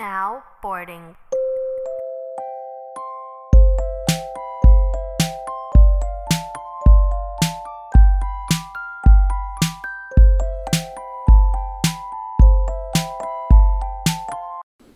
Now 0.00 0.40
boarding. 0.62 1.14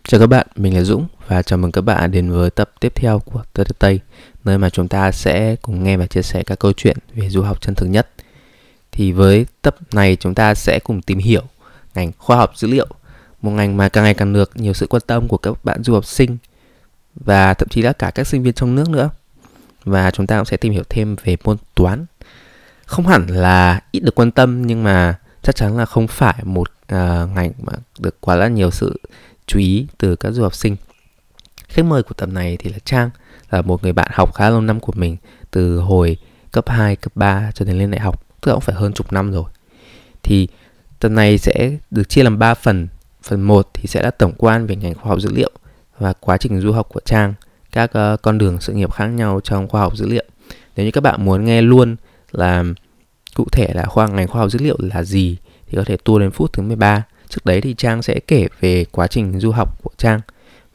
Chào 0.03 0.19
các 0.19 0.27
bạn, 0.27 0.47
mình 0.55 0.75
là 0.75 0.83
Dũng 0.83 1.07
và 1.27 1.41
chào 1.41 1.57
mừng 1.57 1.71
các 1.71 1.81
bạn 1.81 2.11
đến 2.11 2.31
với 2.31 2.49
tập 2.49 2.71
tiếp 2.79 2.93
theo 2.95 3.19
của 3.19 3.43
Tây 3.53 3.65
Tây, 3.79 3.99
nơi 4.43 4.57
mà 4.57 4.69
chúng 4.69 4.87
ta 4.87 5.11
sẽ 5.11 5.55
cùng 5.61 5.83
nghe 5.83 5.97
và 5.97 6.07
chia 6.07 6.21
sẻ 6.21 6.43
các 6.45 6.59
câu 6.59 6.73
chuyện 6.77 6.97
về 7.13 7.29
du 7.29 7.41
học 7.41 7.61
chân 7.61 7.75
thực 7.75 7.85
nhất. 7.85 8.09
Thì 8.91 9.11
với 9.11 9.45
tập 9.61 9.75
này 9.93 10.15
chúng 10.15 10.35
ta 10.35 10.55
sẽ 10.55 10.79
cùng 10.83 11.01
tìm 11.01 11.17
hiểu 11.17 11.43
ngành 11.95 12.11
khoa 12.17 12.37
học 12.37 12.51
dữ 12.55 12.67
liệu, 12.67 12.87
một 13.41 13.51
ngành 13.51 13.77
mà 13.77 13.89
càng 13.89 14.03
ngày 14.03 14.13
càng 14.13 14.33
được 14.33 14.51
nhiều 14.55 14.73
sự 14.73 14.87
quan 14.87 15.01
tâm 15.07 15.27
của 15.27 15.37
các 15.37 15.65
bạn 15.65 15.83
du 15.83 15.93
học 15.93 16.05
sinh 16.05 16.37
và 17.15 17.53
thậm 17.53 17.67
chí 17.69 17.81
là 17.81 17.93
cả 17.93 18.11
các 18.11 18.27
sinh 18.27 18.43
viên 18.43 18.53
trong 18.53 18.75
nước 18.75 18.89
nữa. 18.89 19.09
Và 19.83 20.11
chúng 20.11 20.27
ta 20.27 20.37
cũng 20.37 20.45
sẽ 20.45 20.57
tìm 20.57 20.73
hiểu 20.73 20.83
thêm 20.89 21.15
về 21.23 21.37
môn 21.43 21.57
toán. 21.75 22.05
Không 22.85 23.07
hẳn 23.07 23.27
là 23.27 23.81
ít 23.91 23.99
được 23.99 24.15
quan 24.15 24.31
tâm 24.31 24.67
nhưng 24.67 24.83
mà 24.83 25.19
chắc 25.43 25.55
chắn 25.55 25.77
là 25.77 25.85
không 25.85 26.07
phải 26.07 26.35
một 26.43 26.71
uh, 26.71 26.95
ngành 27.35 27.51
mà 27.61 27.73
được 27.99 28.21
quá 28.21 28.35
là 28.35 28.47
nhiều 28.47 28.71
sự 28.71 28.99
chú 29.47 29.59
ý 29.59 29.87
từ 29.97 30.15
các 30.15 30.31
du 30.31 30.43
học 30.43 30.55
sinh. 30.55 30.75
Khách 31.67 31.85
mời 31.85 32.03
của 32.03 32.13
tập 32.13 32.29
này 32.29 32.57
thì 32.57 32.69
là 32.69 32.77
Trang, 32.85 33.09
là 33.49 33.61
một 33.61 33.83
người 33.83 33.93
bạn 33.93 34.11
học 34.13 34.33
khá 34.33 34.49
lâu 34.49 34.61
năm 34.61 34.79
của 34.79 34.93
mình 34.95 35.17
từ 35.51 35.79
hồi 35.79 36.17
cấp 36.51 36.69
2, 36.69 36.95
cấp 36.95 37.11
3 37.15 37.51
cho 37.53 37.65
đến 37.65 37.77
lên 37.77 37.91
đại 37.91 38.01
học, 38.01 38.25
tức 38.41 38.49
là 38.49 38.53
cũng 38.53 38.61
phải 38.61 38.75
hơn 38.75 38.93
chục 38.93 39.13
năm 39.13 39.31
rồi. 39.31 39.49
Thì 40.23 40.47
tập 40.99 41.09
này 41.09 41.37
sẽ 41.37 41.71
được 41.91 42.09
chia 42.09 42.23
làm 42.23 42.39
3 42.39 42.53
phần. 42.53 42.87
Phần 43.27 43.41
1 43.41 43.69
thì 43.73 43.87
sẽ 43.87 44.01
là 44.01 44.11
tổng 44.11 44.33
quan 44.37 44.67
về 44.67 44.75
ngành 44.75 44.93
khoa 44.93 45.09
học 45.09 45.19
dữ 45.21 45.29
liệu 45.31 45.51
và 45.99 46.13
quá 46.13 46.37
trình 46.37 46.61
du 46.61 46.71
học 46.71 46.89
của 46.89 46.99
Trang, 47.05 47.33
các 47.71 47.91
uh, 48.13 48.21
con 48.21 48.37
đường 48.37 48.61
sự 48.61 48.73
nghiệp 48.73 48.91
khác 48.91 49.07
nhau 49.07 49.39
trong 49.43 49.67
khoa 49.67 49.81
học 49.81 49.97
dữ 49.97 50.07
liệu. 50.07 50.25
Nếu 50.75 50.85
như 50.85 50.91
các 50.91 51.01
bạn 51.01 51.25
muốn 51.25 51.45
nghe 51.45 51.61
luôn 51.61 51.95
là 52.31 52.63
cụ 53.35 53.45
thể 53.51 53.67
là 53.73 53.85
khoa 53.85 54.07
ngành 54.07 54.27
khoa 54.27 54.41
học 54.41 54.51
dữ 54.51 54.59
liệu 54.59 54.77
là 54.79 55.03
gì 55.03 55.37
thì 55.67 55.75
có 55.75 55.83
thể 55.83 55.97
tua 55.97 56.19
đến 56.19 56.31
phút 56.31 56.53
thứ 56.53 56.63
13 56.63 57.03
trước 57.29 57.45
đấy 57.45 57.61
thì 57.61 57.73
trang 57.73 58.01
sẽ 58.01 58.19
kể 58.19 58.47
về 58.59 58.85
quá 58.91 59.07
trình 59.07 59.39
du 59.39 59.51
học 59.51 59.83
của 59.83 59.91
trang 59.97 60.21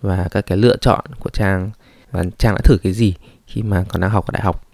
và 0.03 0.29
các 0.31 0.47
cái 0.47 0.59
lựa 0.59 0.77
chọn 0.77 1.05
của 1.19 1.31
trang 1.31 1.71
và 2.11 2.25
trang 2.39 2.55
đã 2.55 2.61
thử 2.65 2.79
cái 2.83 2.93
gì 2.93 3.15
khi 3.47 3.63
mà 3.63 3.85
còn 3.89 4.01
đang 4.01 4.11
học 4.11 4.27
ở 4.27 4.31
đại 4.33 4.43
học 4.43 4.67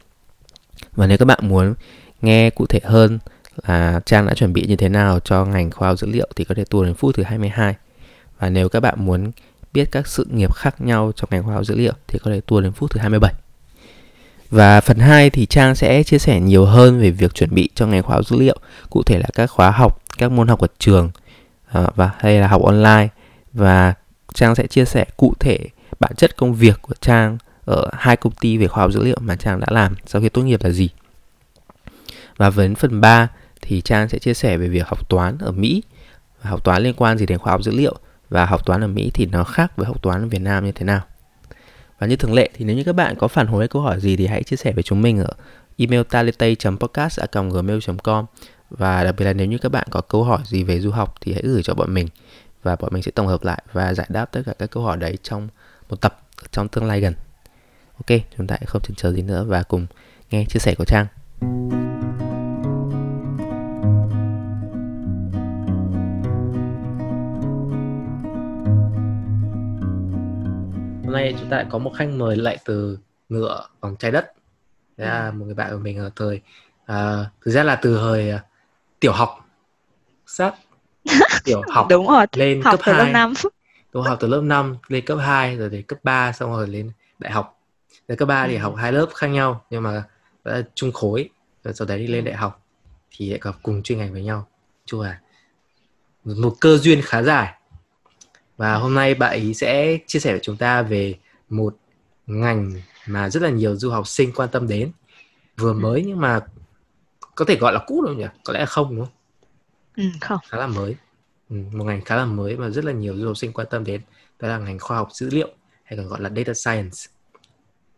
và 0.93 1.07
nếu 1.07 1.19
các 1.19 1.25
bạn 1.25 1.39
muốn 1.43 1.75
nghe 2.23 2.51
cụ 2.51 2.67
thể 2.67 2.81
hơn 2.85 3.19
là 3.67 4.01
trang 4.07 4.27
đã 4.27 4.35
chuẩn 4.35 4.53
bị 4.53 4.67
như 4.67 4.77
thế 4.77 4.89
nào 4.89 5.21
cho 5.21 5.45
ngành 5.45 5.71
khoa 5.71 5.89
học 5.89 5.99
dữ 5.99 6.07
liệu 6.07 6.29
thì 6.37 6.45
có 6.45 6.55
thể 6.55 6.65
tua 6.65 6.85
đến 6.85 6.95
phút 6.95 7.15
thứ 7.15 7.23
22 7.23 7.75
và 8.39 8.51
nếu 8.51 8.69
các 8.69 8.81
bạn 8.81 8.95
muốn 9.07 9.31
biết 9.73 9.89
các 9.93 10.07
sự 10.07 10.27
nghiệp 10.31 10.53
khác 10.53 10.81
nhau 10.81 11.13
trong 11.17 11.29
ngành 11.33 11.43
khoa 11.43 11.55
học 11.55 11.65
dữ 11.65 11.75
liệu 11.75 11.93
thì 12.07 12.19
có 12.19 12.31
thể 12.31 12.41
tua 12.41 12.61
đến 12.61 12.73
phút 12.73 12.91
thứ 12.91 13.01
27 13.01 13.35
và 14.51 14.81
phần 14.81 14.99
2 14.99 15.31
thì 15.31 15.47
Trang 15.47 15.75
sẽ 15.75 16.03
chia 16.03 16.19
sẻ 16.19 16.41
nhiều 16.41 16.65
hơn 16.65 17.01
về 17.01 17.11
việc 17.11 17.35
chuẩn 17.35 17.55
bị 17.55 17.69
cho 17.75 17.87
ngành 17.87 18.03
khoa 18.03 18.17
học 18.17 18.27
dữ 18.27 18.37
liệu, 18.39 18.59
cụ 18.91 19.03
thể 19.03 19.19
là 19.19 19.27
các 19.35 19.47
khóa 19.47 19.71
học, 19.71 20.01
các 20.19 20.31
môn 20.33 20.49
học 20.49 20.61
ở 20.61 20.67
trường, 20.79 21.11
ờ, 21.69 21.89
và 21.95 22.11
hay 22.19 22.41
là 22.41 22.49
học 22.49 22.63
online. 22.63 23.09
Và 23.53 23.95
Trang 24.35 24.55
sẽ 24.55 24.67
chia 24.67 24.85
sẻ 24.85 25.05
cụ 25.17 25.35
thể 25.41 25.59
bản 26.01 26.13
chất 26.17 26.37
công 26.37 26.55
việc 26.55 26.83
của 26.83 26.95
Trang 27.01 27.39
ở 27.65 27.91
hai 27.93 28.17
công 28.17 28.33
ty 28.33 28.59
về 28.59 28.67
khoa 28.67 28.83
học 28.83 28.93
dữ 28.93 29.05
liệu 29.05 29.17
mà 29.21 29.37
Trang 29.37 29.61
đã 29.61 29.67
làm 29.71 29.95
sau 30.07 30.23
khi 30.23 30.29
tốt 30.29 30.43
nghiệp 30.43 30.65
là 30.65 30.71
gì. 30.71 30.89
Và 32.37 32.51
với 32.51 32.75
phần 32.75 33.01
3 33.01 33.29
thì 33.63 33.81
Trang 33.81 34.09
sẽ 34.09 34.19
chia 34.19 34.35
sẻ 34.35 34.57
về 34.57 34.69
việc 34.69 34.87
học 34.87 35.09
toán 35.09 35.39
ở 35.39 35.53
Mỹ 35.53 35.83
và 36.43 36.51
học 36.51 36.65
toán 36.65 36.83
liên 36.83 36.95
quan 36.97 37.19
gì 37.19 37.27
đến 37.27 37.39
khoa 37.39 37.53
học 37.53 37.63
dữ 37.63 37.73
liệu 37.73 37.97
và 38.29 38.47
học 38.47 38.67
toán 38.67 38.85
ở 38.85 38.87
Mỹ 38.87 39.11
thì 39.15 39.27
nó 39.27 39.45
khác 39.45 39.77
với 39.77 39.87
học 39.87 40.03
toán 40.03 40.23
ở 40.23 40.27
Việt 40.27 40.43
Nam 40.43 40.65
như 40.65 40.73
thế 40.73 40.85
nào. 40.85 41.01
Và 41.99 42.07
như 42.07 42.17
thường 42.17 42.33
lệ 42.33 42.51
thì 42.55 42.65
nếu 42.65 42.77
như 42.77 42.85
các 42.85 42.93
bạn 42.93 43.15
có 43.19 43.29
phản 43.29 43.47
hồi 43.47 43.61
hay 43.61 43.69
câu 43.69 43.83
hỏi 43.83 44.01
gì 44.01 44.17
thì 44.17 44.27
hãy 44.27 44.43
chia 44.43 44.57
sẻ 44.57 44.73
với 44.73 44.83
chúng 44.83 45.03
mình 45.03 45.19
ở 45.19 45.31
email 45.77 46.03
talitay.podcast.gmail.com 46.03 48.25
và 48.71 49.05
đặc 49.05 49.15
biệt 49.19 49.25
là 49.25 49.33
nếu 49.33 49.47
như 49.47 49.59
các 49.59 49.73
bạn 49.73 49.87
có 49.91 50.01
câu 50.01 50.25
hỏi 50.25 50.41
gì 50.45 50.63
về 50.63 50.81
du 50.81 50.91
học 50.91 51.15
thì 51.21 51.33
hãy 51.33 51.43
gửi 51.45 51.63
cho 51.63 51.75
bọn 51.75 51.95
mình 51.95 52.09
và 52.63 52.77
bọn 52.77 52.91
mình 52.93 53.03
sẽ 53.03 53.11
tổng 53.11 53.27
hợp 53.27 53.45
lại 53.45 53.63
và 53.73 53.95
giải 53.95 54.07
đáp 54.11 54.25
tất 54.25 54.43
cả 54.47 54.53
các 54.59 54.71
câu 54.71 54.83
hỏi 54.83 54.97
đấy 54.97 55.19
trong 55.23 55.49
một 55.91 56.01
tập 56.01 56.21
trong 56.51 56.69
tương 56.69 56.85
lai 56.85 57.01
gần. 57.01 57.15
Ok, 57.95 58.19
chúng 58.37 58.47
ta 58.47 58.57
không 58.67 58.83
chần 58.83 58.95
chờ 58.95 59.13
gì 59.13 59.23
nữa 59.23 59.45
và 59.49 59.63
cùng 59.63 59.87
nghe 60.31 60.45
chia 60.49 60.59
sẻ 60.59 60.75
của 60.79 60.85
Trang. 60.85 61.07
Hôm 71.07 71.13
nay 71.13 71.35
chúng 71.41 71.49
ta 71.49 71.57
lại 71.57 71.67
có 71.71 71.79
một 71.79 71.93
khách 71.97 72.09
mời 72.09 72.37
lại 72.37 72.59
từ 72.65 72.99
ngựa 73.29 73.67
bằng 73.81 73.97
trái 73.97 74.11
đất. 74.11 74.33
Là 74.97 75.31
một 75.31 75.45
người 75.45 75.55
bạn 75.55 75.71
của 75.71 75.79
mình 75.79 75.99
ở 75.99 76.11
thời 76.17 76.41
à, 76.87 77.25
thực 77.41 77.51
ra 77.51 77.63
là 77.63 77.77
từ 77.77 77.99
hồi 77.99 78.31
à, 78.31 78.45
tiểu 79.01 79.13
học. 79.13 79.49
Sắp 80.27 80.55
tiểu 81.45 81.63
học 81.69 81.87
đúng 81.91 82.09
rồi 82.09 82.27
lên 82.33 82.63
học 82.65 82.73
cấp 82.73 82.81
từ 82.87 82.93
2 82.93 83.05
lớp 83.07 83.13
5 83.13 83.35
tôi 83.93 84.09
học 84.09 84.19
từ 84.21 84.29
lớp 84.29 84.41
5 84.41 84.77
lên 84.89 85.05
cấp 85.05 85.19
2 85.21 85.57
rồi 85.57 85.71
đến 85.71 85.83
cấp 85.83 85.99
3 86.03 86.33
xong 86.33 86.51
rồi 86.51 86.69
lên 86.69 86.91
đại 87.19 87.33
học. 87.33 87.61
Đến 88.09 88.19
cấp 88.19 88.29
3 88.29 88.47
thì 88.47 88.55
Ừ. 88.55 88.61
học 88.61 88.75
hai 88.77 88.93
lớp 88.93 89.07
khác 89.15 89.27
nhau 89.27 89.65
nhưng 89.71 89.83
mà 89.83 90.05
đã 90.45 90.63
chung 90.75 90.93
khối 90.93 91.29
rồi 91.65 91.75
sau 91.75 91.87
đấy 91.87 91.99
đi 91.99 92.07
lên 92.07 92.25
đại 92.25 92.35
học 92.35 92.63
thì 93.11 93.31
lại 93.31 93.39
gặp 93.43 93.55
cùng 93.63 93.83
chuyên 93.83 93.99
ngành 93.99 94.13
với 94.13 94.23
nhau. 94.23 94.47
Chung 94.87 95.01
là 95.01 95.21
một 96.25 96.57
cơ 96.61 96.77
duyên 96.77 97.01
khá 97.05 97.23
dài 97.23 97.55
và 98.57 98.75
hôm 98.75 98.95
nay 98.95 99.15
bạn 99.15 99.31
ấy 99.31 99.55
sẽ 99.55 99.99
chia 100.07 100.19
sẻ 100.19 100.31
với 100.31 100.41
chúng 100.43 100.57
ta 100.57 100.83
về 100.83 101.15
một 101.49 101.77
ngành 102.27 102.73
mà 103.07 103.31
rất 103.31 103.43
là 103.43 103.51
nhiều 103.51 103.77
du 103.77 103.91
học 103.91 104.07
sinh 104.07 104.33
quan 104.33 104.49
tâm 104.53 104.69
đến. 104.69 104.91
Vừa 105.57 105.73
mới 105.73 106.05
nhưng 106.07 106.21
mà 106.21 106.41
có 107.35 107.45
thể 107.45 107.57
gọi 107.57 107.73
là 107.73 107.81
cũ 107.87 108.03
đâu 108.03 108.15
nhỉ? 108.15 108.27
Có 108.45 108.53
lẽ 108.53 108.61
là 108.61 108.67
không 108.67 108.97
đúng 108.97 109.05
không? 109.05 109.15
Ừ, 109.97 110.05
không. 110.21 110.39
Khá 110.49 110.59
là 110.59 110.67
mới. 110.67 110.97
Ừ, 111.51 111.57
một 111.73 111.85
ngành 111.85 112.01
khá 112.01 112.17
là 112.17 112.25
mới 112.25 112.57
và 112.57 112.71
rất 112.71 112.85
là 112.85 112.93
nhiều 112.93 113.17
du 113.17 113.27
học 113.27 113.37
sinh 113.37 113.53
quan 113.53 113.67
tâm 113.71 113.85
đến. 113.85 114.01
Đó 114.41 114.49
là 114.49 114.59
ngành 114.59 114.79
khoa 114.79 114.97
học 114.97 115.09
dữ 115.13 115.31
liệu 115.31 115.49
hay 115.85 115.97
còn 115.97 116.09
gọi 116.09 116.21
là 116.21 116.31
data 116.37 116.55
science. 116.55 116.97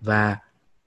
Và 0.01 0.37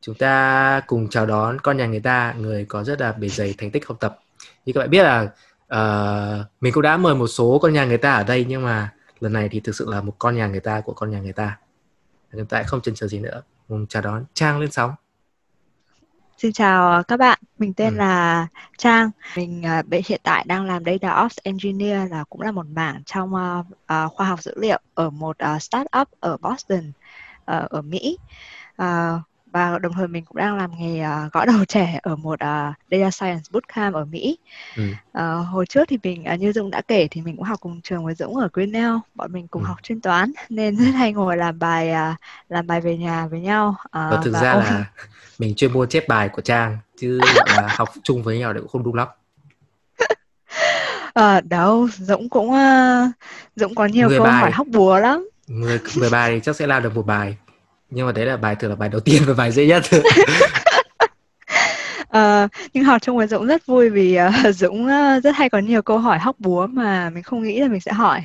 chúng 0.02 0.16
ta 0.16 0.82
cùng 0.88 1.10
chào 1.10 1.26
đón 1.26 1.60
con 1.60 1.78
nhà 1.78 1.86
người 1.86 2.00
ta 2.00 2.34
người 2.40 2.66
có 2.66 2.84
rất 2.84 3.02
là 3.02 3.12
bề 3.12 3.30
dày 3.30 3.56
thành 3.58 3.72
tích 3.72 3.88
học 3.88 3.98
tập. 4.00 4.20
Như 4.66 4.74
các 4.74 4.80
bạn 4.80 4.90
biết 4.90 5.04
là 5.04 5.30
ờ, 5.68 6.46
mình 6.62 6.74
cũng 6.74 6.84
đã 6.84 6.98
mời 6.98 7.16
một 7.16 7.28
số 7.28 7.60
con 7.62 7.74
nhà 7.74 7.86
người 7.86 7.98
ta 7.98 8.14
ở 8.14 8.24
đây 8.24 8.46
nhưng 8.50 8.64
mà 8.64 8.94
lần 9.22 9.34
này 9.34 9.50
thì 9.52 9.60
thực 9.60 9.76
sự 9.76 9.86
là 9.90 10.02
một 10.02 10.16
con 10.20 10.36
nhà 10.36 10.48
người 10.48 10.60
ta 10.60 10.82
của 10.82 10.94
con 10.94 11.12
nhà 11.12 11.20
người 11.20 11.34
ta. 11.34 11.58
Chúng 12.32 12.46
ta 12.46 12.64
không 12.64 12.82
chần 12.82 12.96
chờ 12.96 13.08
gì 13.08 13.20
nữa. 13.20 13.42
Cùng 13.68 13.88
chào 13.88 14.02
đón 14.02 14.26
trang 14.34 14.60
lên 14.60 14.72
sóng. 14.72 14.96
Xin 16.38 16.52
chào 16.54 17.04
các 17.04 17.18
bạn. 17.18 17.40
Mình 17.58 17.74
tên 17.74 17.94
Ừ. 17.94 17.98
là 17.98 18.48
Trang. 18.78 19.12
Mình 19.36 19.64
uh, 19.80 20.06
hiện 20.06 20.22
tại 20.24 20.44
đang 20.48 20.66
làm 20.66 20.84
data 20.86 21.24
ops 21.26 21.38
engineer 21.44 22.12
là 22.12 22.24
cũng 22.30 22.42
là 22.42 22.52
một 22.52 22.66
mảng 22.68 23.04
trong 23.06 23.36
ờ, 23.36 23.64
ờ, 23.86 24.08
khoa 24.08 24.28
học 24.28 24.42
dữ 24.42 24.54
liệu 24.56 24.80
ở 24.94 25.10
một 25.10 25.38
ờ, 25.38 25.60
startup 25.60 26.08
ở 26.20 26.38
Boston 26.38 26.92
ờ, 27.46 27.68
ở 27.70 27.82
Mỹ. 27.82 28.18
Ờ, 28.76 29.20
và 29.52 29.80
đồng 29.80 29.94
thời 29.94 30.08
mình 30.08 30.26
cũng 30.26 30.38
đang 30.38 30.58
làm 30.58 30.72
nghề 30.80 31.00
ờ, 31.00 31.30
gõ 31.34 31.46
đầu 31.46 31.66
trẻ 31.68 32.00
ở 32.04 32.16
một 32.16 32.40
ờ, 32.40 32.74
data 32.92 33.12
science 33.12 33.44
bootcamp 33.52 33.96
ở 33.96 34.06
Mỹ. 34.06 34.38
Ừ. 34.76 34.84
Ờ, 35.12 35.42
hồi 35.42 35.66
trước 35.66 35.84
thì 35.88 35.98
mình 36.04 36.24
ờ, 36.26 36.36
như 36.36 36.52
Dũng 36.54 36.72
đã 36.72 36.82
kể 36.82 37.08
thì 37.12 37.22
mình 37.22 37.36
cũng 37.36 37.46
học 37.46 37.60
cùng 37.62 37.82
trường 37.82 38.06
với 38.06 38.14
Dũng 38.16 38.38
ở 38.38 38.50
Grinnell. 38.54 38.96
Bọn 39.16 39.32
mình 39.32 39.48
cùng 39.48 39.62
Ừ. 39.62 39.68
học 39.68 39.78
chuyên 39.84 40.02
toán 40.02 40.32
nên 40.50 40.76
rất 40.76 40.92
hay 40.96 41.14
ngồi 41.14 41.38
làm 41.38 41.60
bài 41.60 41.92
à, 41.92 42.16
làm 42.50 42.68
bài 42.68 42.82
về 42.82 42.98
nhà 42.98 43.28
với 43.28 43.40
nhau. 43.40 43.76
Ờ, 43.92 44.12
và 44.12 44.18
thực 44.24 44.34
và 44.34 44.42
ra 44.42 44.54
ôn 44.54 44.64
là 44.64 44.86
mình 45.40 45.56
chuyên 45.56 45.74
môn 45.74 45.90
chép 45.90 46.08
bài 46.08 46.30
của 46.30 46.42
trang 46.42 46.78
chứ 46.98 47.20
là 47.58 47.74
học 47.76 47.90
chung 48.04 48.24
với 48.24 48.40
nhau 48.40 48.54
thì 48.54 48.60
cũng 48.60 48.70
không 48.70 48.84
đúng 48.84 48.96
lắm. 48.96 49.08
Ờ, 51.14 51.42
đâu 51.42 51.88
Dũng 51.98 52.30
cũng 52.30 52.52
ờ, 52.52 53.08
Dũng 53.56 53.76
có 53.76 53.86
nhiều 53.86 54.08
Mười 54.10 54.20
câu 54.20 54.28
hỏi 54.28 54.42
bài. 54.42 54.52
hóc 54.52 54.68
búa 54.68 55.00
lắm. 55.00 55.30
10, 55.48 55.80
10 55.98 56.10
bài 56.10 56.32
thì 56.36 56.40
chắc 56.44 56.56
sẽ 56.56 56.68
làm 56.68 56.84
được 56.84 56.96
một 56.96 57.06
bài 57.06 57.38
nhưng 57.92 58.06
mà 58.06 58.12
đấy 58.12 58.26
là 58.26 58.38
bài 58.38 58.56
thường 58.56 58.70
là 58.70 58.76
bài 58.76 58.90
đầu 58.90 59.02
tiên 59.06 59.22
và 59.28 59.34
bài 59.34 59.52
dễ 59.52 59.66
nhất 59.68 59.84
Ờ, 62.10 62.48
nhưng 62.74 62.84
học 62.84 63.02
chung 63.02 63.18
với 63.18 63.28
Dũng 63.28 63.48
rất 63.48 63.66
vui 63.66 63.90
vì 63.90 64.16
ờ, 64.16 64.32
Dũng 64.54 64.88
ờ, 64.88 65.20
rất 65.24 65.36
hay 65.36 65.50
có 65.50 65.60
nhiều 65.60 65.82
câu 65.82 65.98
hỏi 65.98 66.20
hóc 66.20 66.36
búa 66.40 66.68
mà 66.68 67.10
mình 67.10 67.24
không 67.24 67.44
nghĩ 67.44 67.60
là 67.62 67.68
mình 67.68 67.82
sẽ 67.82 67.92
hỏi 67.94 68.22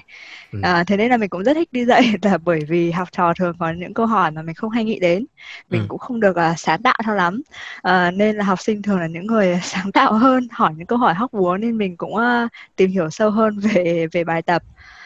Ừ. 0.53 0.59
Ờ, 0.63 0.85
thế 0.87 0.97
nên 0.97 1.11
là 1.11 1.17
mình 1.17 1.29
cũng 1.31 1.45
rất 1.45 1.55
thích 1.55 1.69
đi 1.73 1.85
dạy 1.85 2.15
là 2.23 2.39
bởi 2.39 2.61
vì 2.69 2.91
học 2.91 3.09
trò 3.13 3.33
thường 3.35 3.57
có 3.59 3.73
những 3.73 3.95
câu 3.95 4.07
hỏi 4.07 4.31
mà 4.31 4.43
mình 4.43 4.55
không 4.55 4.71
hay 4.71 4.85
nghĩ 4.85 4.99
đến 5.01 5.27
mình 5.71 5.83
Ừ. 5.83 5.87
cũng 5.89 5.99
không 5.99 6.21
được 6.21 6.37
ờ, 6.37 6.55
sáng 6.57 6.83
tạo 6.83 6.95
cho 7.07 7.15
lắm 7.15 7.43
Ờ, 7.83 8.11
nên 8.11 8.37
là 8.37 8.45
học 8.45 8.61
sinh 8.61 8.83
thường 8.83 8.99
là 9.01 9.07
những 9.07 9.27
người 9.27 9.61
sáng 9.63 9.93
tạo 9.93 10.13
hơn 10.13 10.49
hỏi 10.53 10.73
những 10.77 10.87
câu 10.87 10.99
hỏi 10.99 11.15
hóc 11.15 11.33
búa 11.33 11.57
nên 11.57 11.79
mình 11.79 11.97
cũng 11.97 12.17
ờ, 12.17 12.49
tìm 12.77 12.91
hiểu 12.91 13.11
sâu 13.11 13.31
hơn 13.31 13.59
về 13.59 14.07
về 14.13 14.25
bài 14.25 14.43
tập 14.43 14.63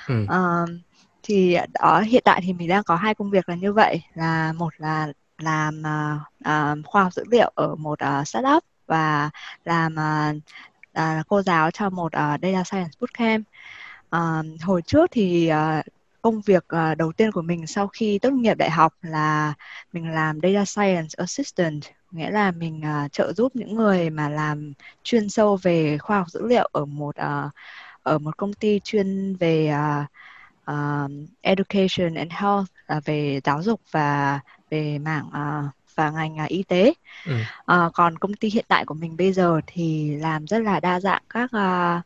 ừ. 0.09 0.15
Ờ, 0.29 0.67
thì 1.23 1.59
đó 1.73 2.01
hiện 2.01 2.23
tại 2.25 2.41
thì 2.45 2.53
mình 2.53 2.69
đang 2.69 2.85
có 2.85 2.97
hai 2.97 3.15
công 3.15 3.31
việc 3.31 3.49
là 3.49 3.55
như 3.55 3.73
vậy. 3.73 4.03
Là 4.15 4.53
một 4.53 4.75
là 4.79 5.13
làm 5.39 5.83
uh, 6.41 6.87
khoa 6.87 7.03
học 7.03 7.13
dữ 7.13 7.25
liệu 7.31 7.53
ở 7.55 7.75
một 7.75 7.99
uh, 8.21 8.29
startup 8.29 8.65
và 8.87 9.31
làm 9.65 9.95
uh, 9.95 10.37
uh, 10.99 11.27
cô 11.29 11.43
giáo 11.43 11.71
cho 11.71 11.91
một 11.91 12.07
uh, 12.07 12.41
data 12.43 12.65
science 12.65 12.91
bootcamp. 13.01 13.47
Uh, 14.17 14.63
hồi 14.63 14.83
trước 14.83 15.11
thì 15.11 15.51
uh, 15.53 15.85
công 16.23 16.41
việc 16.41 16.65
uh, 16.65 16.99
đầu 16.99 17.13
tiên 17.13 17.33
của 17.33 17.43
mình 17.43 17.67
sau 17.67 17.89
khi 17.89 18.19
tốt 18.19 18.31
nghiệp 18.31 18.55
đại 18.55 18.71
học 18.71 18.95
là 19.03 19.55
mình 19.93 20.11
làm 20.11 20.39
data 20.43 20.65
science 20.65 21.09
assistant. 21.17 21.83
Nghĩa 22.11 22.31
là 22.31 22.51
mình 22.51 22.83
uh, 23.05 23.13
trợ 23.13 23.33
giúp 23.33 23.57
những 23.57 23.75
người 23.75 24.11
mà 24.11 24.29
làm 24.29 24.73
chuyên 25.03 25.29
sâu 25.29 25.59
về 25.63 25.99
khoa 25.99 26.19
học 26.19 26.29
dữ 26.29 26.47
liệu 26.47 26.69
ở 26.73 26.85
một 26.85 27.17
uh, 27.21 27.53
ở 28.03 28.19
một 28.19 28.37
công 28.37 28.53
ty 28.53 28.81
chuyên 28.85 29.37
về 29.37 29.75
uh, 29.75 30.07
uh, 30.71 31.11
education 31.41 32.15
and 32.15 32.33
health 32.33 32.67
là 32.87 33.01
về 33.05 33.41
giáo 33.45 33.63
dục 33.63 33.81
và 33.91 34.41
về 34.71 34.99
mảng 34.99 35.27
uh, 35.27 35.71
và 35.95 36.11
ngành 36.11 36.37
uh, 36.45 36.49
y 36.49 36.63
tế. 36.63 36.93
Ừ. 37.27 37.33
Uh, 37.73 37.93
còn 37.95 38.19
công 38.19 38.35
ty 38.35 38.51
hiện 38.51 38.65
tại 38.69 38.85
của 38.85 38.95
mình 38.95 39.17
bây 39.17 39.33
giờ 39.33 39.61
thì 39.67 40.17
làm 40.17 40.47
rất 40.47 40.59
là 40.59 40.81
đa 40.81 41.01
dạng 41.01 41.23
các 41.29 41.51
uh, 41.57 42.05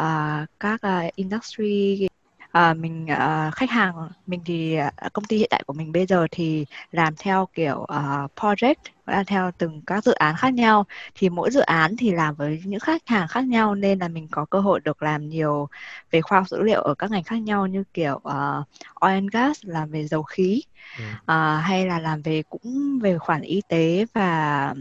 uh, 0.00 0.48
các 0.60 0.80
uh, 0.86 1.14
industry 1.14 2.08
à, 2.56 2.74
mình 2.74 3.06
uh, 3.12 3.54
khách 3.54 3.70
hàng 3.70 3.94
mình 4.26 4.40
thì 4.44 4.78
uh, 5.06 5.12
công 5.12 5.24
ty 5.24 5.36
hiện 5.36 5.48
tại 5.50 5.62
của 5.66 5.72
mình 5.72 5.92
bây 5.92 6.06
giờ 6.06 6.26
thì 6.30 6.66
làm 6.92 7.14
theo 7.16 7.48
kiểu 7.54 7.76
uh, 7.76 8.30
project 8.36 8.74
là 9.06 9.24
theo 9.26 9.50
từng 9.58 9.82
các 9.86 10.04
dự 10.04 10.12
án 10.12 10.36
khác 10.36 10.54
nhau. 10.54 10.86
Thì 11.14 11.28
mỗi 11.28 11.50
dự 11.50 11.60
án 11.60 11.96
thì 11.96 12.10
làm 12.10 12.34
với 12.34 12.62
những 12.64 12.80
khách 12.80 13.02
hàng 13.06 13.28
khác 13.28 13.44
nhau 13.44 13.74
nên 13.74 13.98
là 13.98 14.08
mình 14.08 14.28
có 14.30 14.44
cơ 14.44 14.60
hội 14.60 14.80
được 14.80 15.02
làm 15.02 15.28
nhiều 15.28 15.68
về 16.10 16.20
khoa 16.20 16.38
học 16.38 16.48
dữ 16.48 16.62
liệu 16.62 16.80
ở 16.82 16.94
các 16.94 17.10
ngành 17.10 17.22
khác 17.22 17.36
nhau 17.36 17.66
như 17.66 17.84
kiểu 17.94 18.14
uh, 18.14 18.66
oil 19.00 19.14
and 19.14 19.30
gas 19.32 19.58
làm 19.62 19.90
về 19.90 20.06
dầu 20.06 20.22
khí 20.22 20.62
ừ. 20.98 21.04
uh, 21.18 21.64
hay 21.64 21.86
là 21.86 21.98
làm 21.98 22.22
về 22.22 22.42
cũng 22.50 22.98
về 23.02 23.18
khoản 23.18 23.42
y 23.42 23.62
tế 23.68 24.06
và 24.12 24.74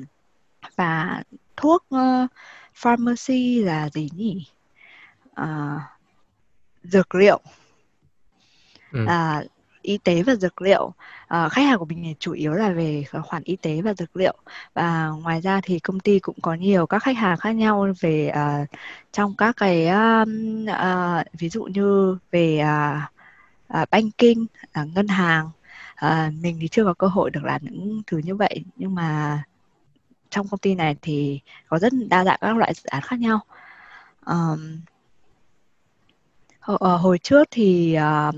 và 0.75 1.24
thuốc 1.57 1.86
uh, 1.95 2.31
pharmacy 2.75 3.63
là 3.63 3.89
gì 3.89 4.10
nhỉ? 4.16 4.45
Uh, 5.42 5.81
dược 6.83 7.16
liệu 7.16 7.42
ừ. 8.95 9.06
à, 9.07 9.44
y 9.81 9.97
tế 9.97 10.24
và 10.24 10.36
dược 10.36 10.62
liệu. 10.62 10.94
À, 11.27 11.50
khách 11.50 11.62
hàng 11.62 11.80
của 11.80 11.86
mình 11.86 12.15
chủ 12.19 12.31
yếu 12.31 12.53
là 12.53 12.69
về 12.69 13.03
khoản 13.24 13.44
y 13.44 13.56
tế 13.56 13.81
và 13.81 13.94
dược 13.94 14.15
liệu. 14.15 14.33
Và 14.74 15.07
ngoài 15.07 15.42
ra 15.42 15.62
thì 15.63 15.80
công 15.80 16.00
ty 16.00 16.19
cũng 16.19 16.36
có 16.42 16.53
nhiều 16.53 16.86
các 16.86 17.03
khách 17.03 17.18
hàng 17.18 17.38
khác 17.38 17.51
nhau 17.51 17.88
về 18.00 18.31
uh, 18.31 18.68
trong 19.12 19.36
các 19.38 19.57
cái 19.57 19.88
um, 19.88 20.65
uh, 20.65 21.25
ví 21.39 21.50
dụ 21.50 21.63
như 21.63 22.18
về 22.31 22.63
uh, 22.63 23.81
uh, 23.81 23.89
banking 23.89 24.45
uh, 24.81 24.88
ngân 24.95 25.07
hàng. 25.07 25.50
Uh, 26.06 26.33
mình 26.41 26.57
thì 26.62 26.68
chưa 26.68 26.83
có 26.83 26.94
cơ 26.94 27.07
hội 27.07 27.31
được 27.31 27.44
làm 27.44 27.62
những 27.63 28.01
thứ 28.07 28.18
như 28.18 28.36
vậy. 28.36 28.63
Nhưng 28.75 28.95
mà 28.95 29.44
trong 30.30 30.48
công 30.48 30.59
ty 30.59 30.75
này 30.75 30.95
thì 31.01 31.39
có 31.68 31.80
rất 31.80 31.94
đa 32.09 32.24
dạng 32.24 32.38
các 32.41 32.57
loại 32.57 32.74
dự 32.74 32.83
án 32.86 33.01
khác 33.01 33.19
nhau. 33.19 33.39
Um, 34.25 34.80
hồi 36.77 37.18
trước 37.18 37.48
thì 37.51 37.98
uh, 38.30 38.36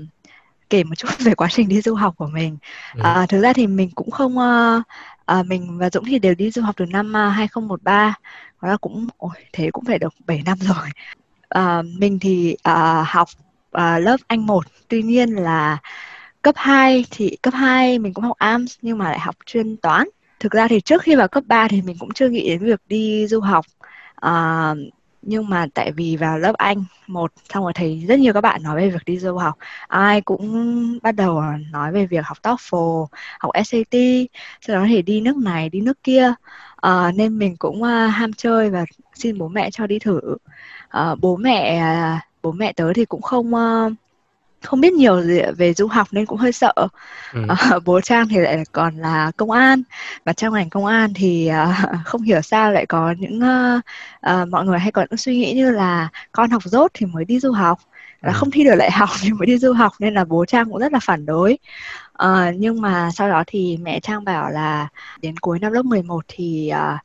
kể 0.70 0.84
một 0.84 0.94
chút 0.94 1.08
về 1.24 1.34
quá 1.34 1.48
trình 1.50 1.68
đi 1.68 1.80
du 1.80 1.94
học 1.94 2.14
của 2.16 2.26
mình. 2.26 2.58
Ừ. 2.94 3.00
À, 3.04 3.26
thực 3.28 3.40
ra 3.40 3.52
thì 3.52 3.66
mình 3.66 3.90
cũng 3.94 4.10
không 4.10 4.38
uh, 4.38 4.82
à, 5.26 5.42
mình 5.42 5.78
và 5.78 5.90
Dũng 5.90 6.04
thì 6.04 6.18
đều 6.18 6.34
đi 6.34 6.50
du 6.50 6.62
học 6.62 6.74
từ 6.76 6.86
năm 6.86 7.12
uh, 7.28 7.34
2013. 7.34 8.14
Đó 8.62 8.68
là 8.68 8.76
cũng 8.76 9.06
ôi, 9.16 9.34
thế 9.52 9.70
cũng 9.72 9.84
phải 9.84 9.98
được 9.98 10.14
7 10.26 10.42
năm 10.46 10.58
rồi. 10.60 10.88
À, 11.48 11.82
mình 11.98 12.18
thì 12.18 12.56
uh, 12.68 13.06
học 13.06 13.28
uh, 13.76 14.02
lớp 14.02 14.16
Anh 14.26 14.46
1, 14.46 14.64
tuy 14.88 15.02
nhiên 15.02 15.30
là 15.30 15.78
cấp 16.42 16.54
2 16.58 17.04
thì 17.10 17.36
cấp 17.42 17.54
2 17.54 17.98
mình 17.98 18.14
cũng 18.14 18.24
học 18.24 18.38
AMS 18.38 18.76
nhưng 18.82 18.98
mà 18.98 19.04
lại 19.04 19.18
học 19.18 19.36
chuyên 19.46 19.76
toán. 19.76 20.08
Thực 20.40 20.52
ra 20.52 20.68
thì 20.68 20.80
trước 20.80 21.02
khi 21.02 21.16
vào 21.16 21.28
cấp 21.28 21.44
3 21.46 21.68
thì 21.68 21.82
mình 21.82 21.96
cũng 21.98 22.12
chưa 22.14 22.28
nghĩ 22.28 22.48
đến 22.48 22.64
việc 22.64 22.80
đi 22.88 23.26
du 23.26 23.40
học. 23.40 23.66
Uh, 24.26 24.78
nhưng 25.22 25.48
mà 25.48 25.66
tại 25.74 25.92
vì 25.92 26.16
vào 26.16 26.38
lớp 26.38 26.54
Anh 26.54 26.84
một 27.06 27.32
xong 27.54 27.64
rồi 27.64 27.72
thấy 27.72 28.04
rất 28.08 28.18
nhiều 28.18 28.32
các 28.32 28.40
bạn 28.40 28.62
nói 28.62 28.76
về 28.76 28.90
việc 28.90 29.04
đi 29.06 29.18
du 29.18 29.36
học. 29.36 29.58
Ai 29.88 30.20
cũng 30.20 30.98
bắt 31.02 31.12
đầu 31.12 31.42
nói 31.72 31.92
về 31.92 32.06
việc 32.06 32.24
học 32.24 32.38
TOEFL 32.42 33.06
học 33.40 33.52
SAT 33.64 34.00
sau 34.60 34.76
đó 34.76 34.84
thì 34.88 35.02
đi 35.02 35.20
nước 35.20 35.36
này 35.36 35.68
đi 35.68 35.80
nước 35.80 36.02
kia. 36.02 36.32
À, 36.76 37.12
nên 37.14 37.38
mình 37.38 37.56
cũng 37.56 37.82
uh, 37.82 38.10
ham 38.12 38.32
chơi 38.32 38.70
và 38.70 38.84
xin 39.14 39.38
bố 39.38 39.48
mẹ 39.48 39.70
cho 39.70 39.86
đi 39.86 39.98
thử. 39.98 40.20
À, 40.88 41.14
bố 41.14 41.36
mẹ 41.36 41.82
bố 42.42 42.52
mẹ 42.52 42.72
tớ 42.72 42.92
thì 42.92 43.04
cũng 43.04 43.22
không 43.22 43.54
uh, 43.54 43.92
không 44.62 44.80
biết 44.80 44.92
nhiều 44.92 45.22
gì 45.22 45.40
về 45.56 45.74
du 45.74 45.86
học 45.86 46.08
nên 46.10 46.26
cũng 46.26 46.38
hơi 46.38 46.52
sợ 46.52 46.72
ừ. 47.32 47.42
uh, 47.76 47.82
bố 47.84 48.00
trang 48.00 48.28
thì 48.28 48.38
lại 48.38 48.64
còn 48.72 48.96
là 48.96 49.30
công 49.36 49.50
an 49.50 49.82
và 50.24 50.32
trong 50.32 50.54
ngành 50.54 50.70
công 50.70 50.86
an 50.86 51.12
thì 51.14 51.50
uh, 51.50 52.00
không 52.04 52.22
hiểu 52.22 52.42
sao 52.42 52.72
lại 52.72 52.86
có 52.86 53.14
những 53.18 53.38
uh, 53.38 53.80
uh, 54.32 54.48
mọi 54.48 54.64
người 54.64 54.78
hay 54.78 54.92
có 54.92 55.06
những 55.10 55.16
suy 55.16 55.36
nghĩ 55.36 55.52
như 55.54 55.70
là 55.70 56.08
con 56.32 56.50
học 56.50 56.62
dốt 56.64 56.90
thì 56.94 57.06
mới 57.06 57.24
đi 57.24 57.40
du 57.40 57.52
học 57.52 57.78
là 58.22 58.32
ừ. 58.32 58.36
không 58.36 58.50
thi 58.50 58.64
được 58.64 58.74
đại 58.78 58.90
học 58.90 59.08
thì 59.20 59.32
mới 59.32 59.46
đi 59.46 59.58
du 59.58 59.72
học 59.72 59.92
nên 59.98 60.14
là 60.14 60.24
bố 60.24 60.44
trang 60.44 60.70
cũng 60.70 60.78
rất 60.78 60.92
là 60.92 60.98
phản 61.02 61.26
đối 61.26 61.58
uh, 62.22 62.28
nhưng 62.56 62.80
mà 62.80 63.10
sau 63.14 63.28
đó 63.28 63.44
thì 63.46 63.78
mẹ 63.82 64.00
trang 64.00 64.24
bảo 64.24 64.50
là 64.50 64.88
đến 65.22 65.36
cuối 65.36 65.58
năm 65.58 65.72
lớp 65.72 65.84
11 65.84 66.24
thì 66.28 66.72
uh, 66.74 67.00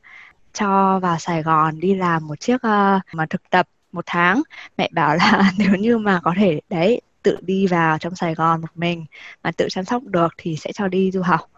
cho 0.52 0.98
vào 0.98 1.18
Sài 1.18 1.42
Gòn 1.42 1.80
đi 1.80 1.94
làm 1.94 2.26
một 2.26 2.40
chiếc 2.40 2.54
uh, 2.54 3.02
mà 3.12 3.26
thực 3.30 3.50
tập 3.50 3.68
một 3.92 4.04
tháng 4.06 4.42
mẹ 4.78 4.88
bảo 4.92 5.16
là 5.16 5.52
nếu 5.58 5.74
như 5.74 5.98
mà 5.98 6.20
có 6.22 6.34
thể 6.36 6.60
đấy 6.70 7.00
tự 7.24 7.38
đi 7.40 7.66
vào 7.66 7.98
trong 7.98 8.16
Sài 8.16 8.34
Gòn 8.34 8.60
một 8.60 8.68
mình 8.74 9.04
mà 9.42 9.50
tự 9.52 9.66
chăm 9.70 9.84
sóc 9.84 10.02
được 10.04 10.34
thì 10.38 10.56
sẽ 10.56 10.72
cho 10.72 10.88
đi 10.88 11.10
du 11.10 11.22
học. 11.22 11.50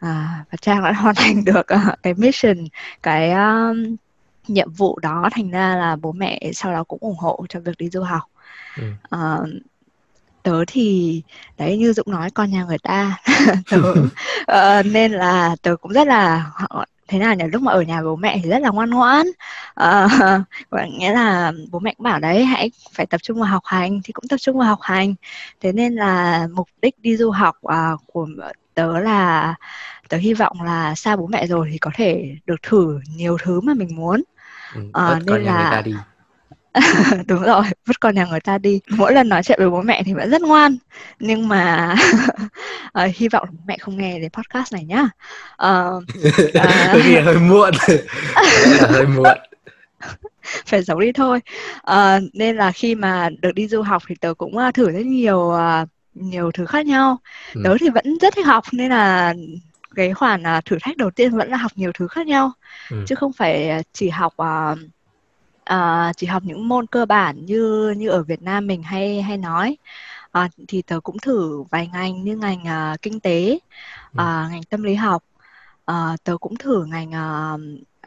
À, 0.00 0.44
và 0.50 0.58
Trang 0.60 0.82
đã 0.84 0.92
hoàn 1.02 1.14
thành 1.14 1.44
được 1.44 1.66
uh, 1.74 2.02
cái 2.02 2.14
mission 2.14 2.56
cái 3.02 3.32
um, 3.32 3.96
nhiệm 4.48 4.72
vụ 4.72 4.98
đó 4.98 5.28
thành 5.32 5.50
ra 5.50 5.76
là 5.76 5.96
bố 5.96 6.12
mẹ 6.12 6.40
sau 6.54 6.72
đó 6.72 6.84
cũng 6.84 6.98
ủng 7.00 7.16
hộ 7.18 7.46
cho 7.48 7.60
việc 7.60 7.78
đi 7.78 7.88
du 7.88 8.02
học. 8.02 8.22
Ừ. 8.76 8.82
uh, 9.16 9.48
tớ 10.42 10.64
thì 10.66 11.22
đấy 11.58 11.78
như 11.78 11.92
Dũng 11.92 12.10
nói 12.10 12.30
con 12.30 12.50
nhà 12.50 12.64
người 12.64 12.78
ta. 12.78 13.18
Tớ 13.70 13.78
uh, 14.80 14.86
nên 14.86 15.12
là 15.12 15.56
tớ 15.62 15.76
cũng 15.76 15.92
rất 15.92 16.06
là 16.06 16.52
thế 17.08 17.18
nào 17.18 17.34
nhỉ 17.34 17.44
lúc 17.52 17.62
mà 17.62 17.72
ở 17.72 17.82
nhà 17.82 18.02
bố 18.02 18.16
mẹ 18.16 18.40
thì 18.42 18.50
rất 18.50 18.58
là 18.58 18.70
ngoan 18.70 18.90
ngoãn. 18.90 19.26
À, 19.74 20.08
nghĩa 20.98 21.12
là 21.12 21.52
bố 21.70 21.78
mẹ 21.78 21.94
cũng 21.94 22.04
bảo 22.04 22.20
đấy 22.20 22.44
hãy 22.44 22.70
phải 22.92 23.06
tập 23.06 23.22
trung 23.22 23.40
vào 23.40 23.48
học 23.48 23.62
hành 23.66 24.00
thì 24.04 24.12
cũng 24.12 24.24
tập 24.28 24.36
trung 24.36 24.58
vào 24.58 24.68
học 24.68 24.78
hành. 24.82 25.14
Thế 25.60 25.72
nên 25.72 25.94
là 25.94 26.46
mục 26.52 26.68
đích 26.82 26.94
đi 26.98 27.16
du 27.16 27.30
học 27.30 27.56
à, 27.62 27.90
của 28.06 28.26
tớ 28.74 29.00
là 29.00 29.54
tớ 30.08 30.16
hy 30.16 30.34
vọng 30.34 30.62
là 30.62 30.94
xa 30.94 31.16
bố 31.16 31.26
mẹ 31.26 31.46
rồi 31.46 31.68
thì 31.72 31.78
có 31.78 31.90
thể 31.94 32.36
được 32.46 32.62
thử 32.62 33.00
nhiều 33.16 33.36
thứ 33.42 33.60
mà 33.60 33.74
mình 33.74 33.96
muốn. 33.96 34.22
Ừ, 34.74 34.80
à, 34.92 35.20
nên 35.26 35.42
là 35.42 35.82
đi 35.84 35.92
đúng 37.26 37.42
rồi 37.42 37.62
vứt 37.86 38.00
con 38.00 38.14
nhà 38.14 38.26
người 38.30 38.40
ta 38.40 38.58
đi. 38.58 38.80
Mỗi 38.88 39.12
lần 39.12 39.28
nói 39.28 39.42
chuyện 39.42 39.58
với 39.58 39.70
bố 39.70 39.82
mẹ 39.82 40.02
thì 40.06 40.12
vẫn 40.12 40.30
rất 40.30 40.42
ngoan. 40.42 40.76
Nhưng 41.18 41.48
mà 41.48 41.94
uh, 43.04 43.10
hy 43.14 43.28
vọng 43.28 43.48
bố 43.52 43.58
mẹ 43.66 43.76
không 43.80 43.96
nghe 43.96 44.18
đến 44.18 44.30
podcast 44.30 44.72
này 44.72 44.84
nhá. 44.84 45.08
Uh, 45.66 46.04
uh, 46.56 47.24
hơi 47.24 47.38
muộn. 47.40 47.74
Hơi 48.80 49.06
muộn. 49.06 49.38
Phải 50.66 50.82
giấu 50.82 51.00
đi 51.00 51.12
thôi. 51.12 51.40
Uh, 51.90 52.22
nên 52.32 52.56
là 52.56 52.72
khi 52.72 52.94
mà 52.94 53.28
được 53.42 53.52
đi 53.54 53.68
du 53.68 53.82
học 53.82 54.02
thì 54.06 54.14
tớ 54.20 54.34
cũng 54.34 54.56
thử 54.74 54.90
rất 54.90 55.06
nhiều 55.06 55.38
uh, 55.38 55.88
nhiều 56.14 56.50
thứ 56.54 56.66
khác 56.66 56.86
nhau. 56.86 57.18
Ừ. 57.54 57.60
tớ 57.64 57.76
thì 57.80 57.88
vẫn 57.88 58.18
rất 58.20 58.34
thích 58.34 58.46
học 58.46 58.64
nên 58.72 58.90
là 58.90 59.34
cái 59.94 60.14
khoản 60.14 60.42
uh, 60.42 60.64
thử 60.64 60.78
thách 60.82 60.96
đầu 60.96 61.10
tiên 61.10 61.36
vẫn 61.36 61.50
là 61.50 61.56
học 61.56 61.72
nhiều 61.74 61.92
thứ 61.94 62.08
khác 62.08 62.26
nhau. 62.26 62.52
Ừ. 62.90 63.04
chứ 63.06 63.14
không 63.14 63.32
phải 63.32 63.84
chỉ 63.92 64.08
học 64.08 64.34
uh, 64.42 64.78
uh, 65.72 66.16
chỉ 66.16 66.26
học 66.26 66.42
những 66.46 66.68
môn 66.68 66.86
cơ 66.86 67.06
bản 67.06 67.46
như 67.46 67.94
như 67.96 68.08
ở 68.08 68.22
Việt 68.22 68.42
Nam 68.42 68.66
mình 68.66 68.82
hay 68.82 69.22
hay 69.22 69.36
nói 69.36 69.76
uh, 70.38 70.50
thì 70.68 70.82
tớ 70.82 71.00
cũng 71.00 71.18
thử 71.18 71.62
vài 71.62 71.88
ngành 71.92 72.24
như 72.24 72.36
ngành 72.36 72.64
uh, 72.92 73.02
kinh 73.02 73.20
tế 73.20 73.58
uh, 74.06 74.16
ừ. 74.16 74.24
ngành 74.50 74.62
tâm 74.70 74.82
lý 74.82 74.94
học 74.94 75.24
uh, 75.90 76.24
tớ 76.24 76.36
cũng 76.40 76.56
thử 76.56 76.84
ngành 76.84 77.08
uh, 77.10 77.60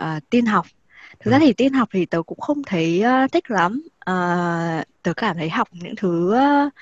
uh, 0.04 0.30
tin 0.30 0.46
học 0.46 0.66
thực 1.20 1.32
ừ. 1.32 1.32
ra 1.32 1.40
thì 1.40 1.54
tin 1.54 1.74
học 1.74 1.90
thì 1.92 2.06
tớ 2.06 2.22
cũng 2.22 2.40
không 2.40 2.64
thấy 2.64 3.04
uh, 3.24 3.32
thích 3.32 3.52
lắm 3.52 3.82
uh, 4.10 4.86
tớ 5.04 5.14
cảm 5.16 5.38
thấy 5.38 5.50
học 5.50 5.68
những 5.72 5.96
thứ 5.96 6.36
uh, 6.36 6.74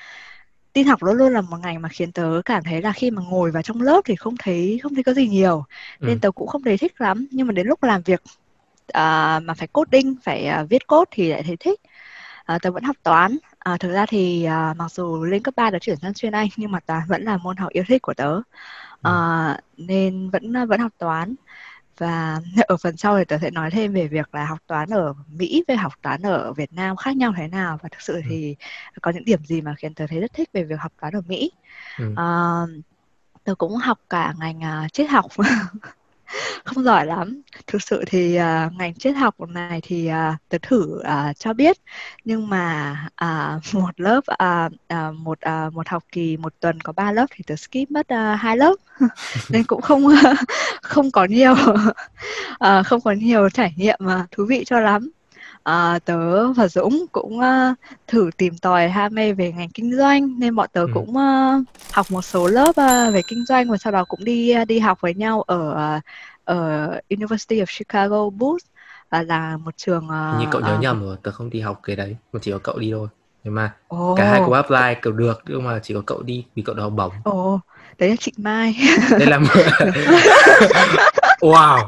tin 0.73 0.87
học 0.87 1.03
luôn 1.03 1.17
luôn 1.17 1.33
là 1.33 1.41
một 1.41 1.57
ngành 1.63 1.81
mà 1.81 1.89
khiến 1.89 2.11
tớ 2.11 2.41
cảm 2.45 2.63
thấy 2.63 2.81
là 2.81 2.91
khi 2.91 3.11
mà 3.11 3.21
ngồi 3.29 3.51
vào 3.51 3.63
trong 3.63 3.81
lớp 3.81 4.01
thì 4.05 4.15
không 4.15 4.35
thấy 4.39 4.79
không 4.83 4.95
thấy 4.95 5.03
có 5.03 5.13
gì 5.13 5.27
nhiều 5.27 5.65
nên 5.99 6.17
ừ. 6.17 6.19
tớ 6.21 6.31
cũng 6.31 6.47
không 6.47 6.63
thấy 6.63 6.77
thích 6.77 7.01
lắm 7.01 7.27
nhưng 7.31 7.47
mà 7.47 7.53
đến 7.53 7.67
lúc 7.67 7.83
làm 7.83 8.01
việc 8.01 8.21
uh, 8.89 9.43
mà 9.43 9.53
phải 9.57 9.67
coding 9.67 10.15
phải 10.23 10.49
uh, 10.61 10.69
viết 10.69 10.87
code 10.87 11.09
thì 11.11 11.29
lại 11.29 11.43
thấy 11.43 11.57
thích. 11.59 11.79
Uh, 12.55 12.61
tớ 12.61 12.71
vẫn 12.71 12.83
học 12.83 12.95
toán. 13.03 13.37
Uh, 13.73 13.79
thực 13.79 13.91
ra 13.91 14.05
thì 14.05 14.47
uh, 14.47 14.77
mặc 14.77 14.91
dù 14.91 15.23
lên 15.23 15.43
cấp 15.43 15.53
3 15.57 15.69
đã 15.69 15.79
chuyển 15.79 15.97
sang 15.97 16.13
chuyên 16.13 16.31
anh 16.31 16.47
nhưng 16.57 16.71
mà 16.71 16.79
toán 16.79 17.01
vẫn 17.07 17.23
là 17.23 17.37
môn 17.37 17.57
học 17.57 17.69
yêu 17.69 17.83
thích 17.87 18.01
của 18.01 18.13
tớ. 18.13 18.41
Uh, 19.07 19.57
nên 19.77 20.29
vẫn 20.29 20.67
vẫn 20.67 20.79
học 20.79 20.91
toán. 20.97 21.35
Và 21.97 22.41
ở 22.67 22.77
phần 22.77 22.97
sau 22.97 23.17
thì 23.17 23.25
tớ 23.25 23.37
sẽ 23.41 23.51
nói 23.51 23.71
thêm 23.71 23.93
về 23.93 24.07
việc 24.07 24.35
là 24.35 24.45
học 24.45 24.59
toán 24.67 24.89
ở 24.89 25.13
Mỹ 25.27 25.63
với 25.67 25.77
học 25.77 25.93
toán 26.01 26.21
ở 26.21 26.53
Việt 26.53 26.73
Nam 26.73 26.95
khác 26.95 27.17
nhau 27.17 27.33
thế 27.37 27.47
nào. 27.47 27.79
Và 27.83 27.89
thực 27.89 28.01
sự 28.01 28.13
ừ. 28.13 28.21
thì 28.29 28.55
có 29.01 29.11
những 29.11 29.25
điểm 29.25 29.45
gì 29.45 29.61
mà 29.61 29.75
khiến 29.77 29.93
tớ 29.93 30.07
thấy 30.07 30.19
rất 30.19 30.33
thích 30.33 30.49
về 30.53 30.63
việc 30.63 30.79
học 30.79 30.91
toán 31.01 31.13
ở 31.13 31.21
Mỹ. 31.27 31.51
Ừ. 31.97 32.05
Uh, 32.11 32.83
tớ 33.43 33.55
cũng 33.55 33.75
học 33.75 33.99
cả 34.09 34.33
ngành 34.39 34.59
uh, 34.85 34.93
triết 34.93 35.09
học 35.09 35.25
không 36.63 36.83
giỏi 36.83 37.05
lắm. 37.05 37.41
Thực 37.67 37.81
sự 37.81 38.03
thì 38.07 38.39
uh, 38.39 38.73
ngành 38.73 38.93
triết 38.93 39.15
học 39.15 39.35
này 39.49 39.79
thì 39.83 40.09
uh, 40.09 40.35
tớ 40.49 40.57
thử 40.61 40.99
uh, 40.99 41.37
cho 41.39 41.53
biết. 41.53 41.77
Nhưng 42.23 42.49
mà 42.49 42.95
uh, 43.25 43.73
một 43.75 43.99
lớp 43.99 44.21
uh, 44.31 44.71
uh, 44.93 45.15
một 45.15 45.39
uh, 45.67 45.73
một 45.73 45.87
học 45.87 46.03
kỳ 46.11 46.37
một 46.37 46.53
tuần 46.59 46.81
có 46.81 46.93
ba 46.93 47.11
lớp 47.11 47.25
thì 47.31 47.43
tớ 47.47 47.55
skip 47.55 47.91
mất 47.91 48.07
uh, 48.13 48.39
hai 48.39 48.57
lớp. 48.57 48.75
Nên 49.49 49.63
cũng 49.63 49.81
không 49.81 50.07
không 50.81 51.11
có 51.11 51.25
nhiều 51.25 51.51
uh, 51.53 52.85
không 52.85 53.01
có 53.01 53.11
nhiều 53.11 53.49
trải 53.49 53.73
nghiệm 53.77 53.97
mà 53.99 54.25
thú 54.31 54.45
vị 54.49 54.63
cho 54.65 54.79
lắm 54.79 55.11
à, 55.67 55.99
tớ 56.05 56.53
và 56.53 56.67
Dũng 56.67 57.05
cũng 57.11 57.39
uh, 57.39 57.77
thử 58.07 58.29
tìm 58.37 58.57
tòi 58.57 58.89
ham 58.89 59.15
mê 59.15 59.33
về 59.33 59.51
ngành 59.51 59.69
kinh 59.69 59.97
doanh 59.97 60.39
nên 60.39 60.55
bọn 60.55 60.69
tớ 60.73 60.81
ừ. 60.81 60.87
cũng 60.93 61.09
uh, 61.09 61.65
học 61.93 62.05
một 62.09 62.21
số 62.21 62.47
lớp 62.47 62.69
uh, 62.69 63.13
về 63.13 63.21
kinh 63.27 63.45
doanh 63.45 63.69
và 63.69 63.77
sau 63.77 63.93
đó 63.93 64.05
cũng 64.07 64.23
đi 64.23 64.53
đi 64.67 64.79
học 64.79 65.01
với 65.01 65.13
nhau 65.13 65.41
ở 65.41 65.95
uh, 65.97 66.03
ở 66.45 66.87
University 67.09 67.61
of 67.61 67.79
Chicago 67.79 68.29
Booth 68.29 68.63
uh, 69.19 69.27
là 69.27 69.57
một 69.57 69.77
trường 69.77 70.05
uh, 70.05 70.39
như 70.39 70.45
cậu 70.51 70.61
nhớ 70.61 70.75
uh, 70.75 70.81
nhầm 70.81 71.01
rồi 71.01 71.17
tớ 71.23 71.31
không 71.31 71.49
đi 71.49 71.59
học 71.59 71.79
cái 71.83 71.95
đấy 71.95 72.15
mà 72.33 72.39
chỉ 72.43 72.51
có 72.51 72.59
cậu 72.63 72.79
đi 72.79 72.91
thôi. 72.91 73.07
Nhưng 73.43 73.55
mà 73.55 73.73
oh. 73.95 74.17
cả 74.17 74.31
hai 74.31 74.39
cậu 74.39 74.53
apply 74.53 75.01
cậu 75.01 75.13
được 75.13 75.43
nhưng 75.47 75.63
mà 75.63 75.79
chỉ 75.83 75.93
có 75.93 76.01
cậu 76.05 76.21
đi 76.21 76.45
vì 76.55 76.63
cậu 76.63 76.75
được 76.75 76.81
học 76.81 76.93
bổng. 76.95 77.11
Ồ, 77.23 77.59
đấy 77.97 78.09
là 78.09 78.15
chị 78.19 78.31
Mai. 78.37 78.75
Đây 79.11 79.25
là 79.25 79.39
wow! 81.39 81.87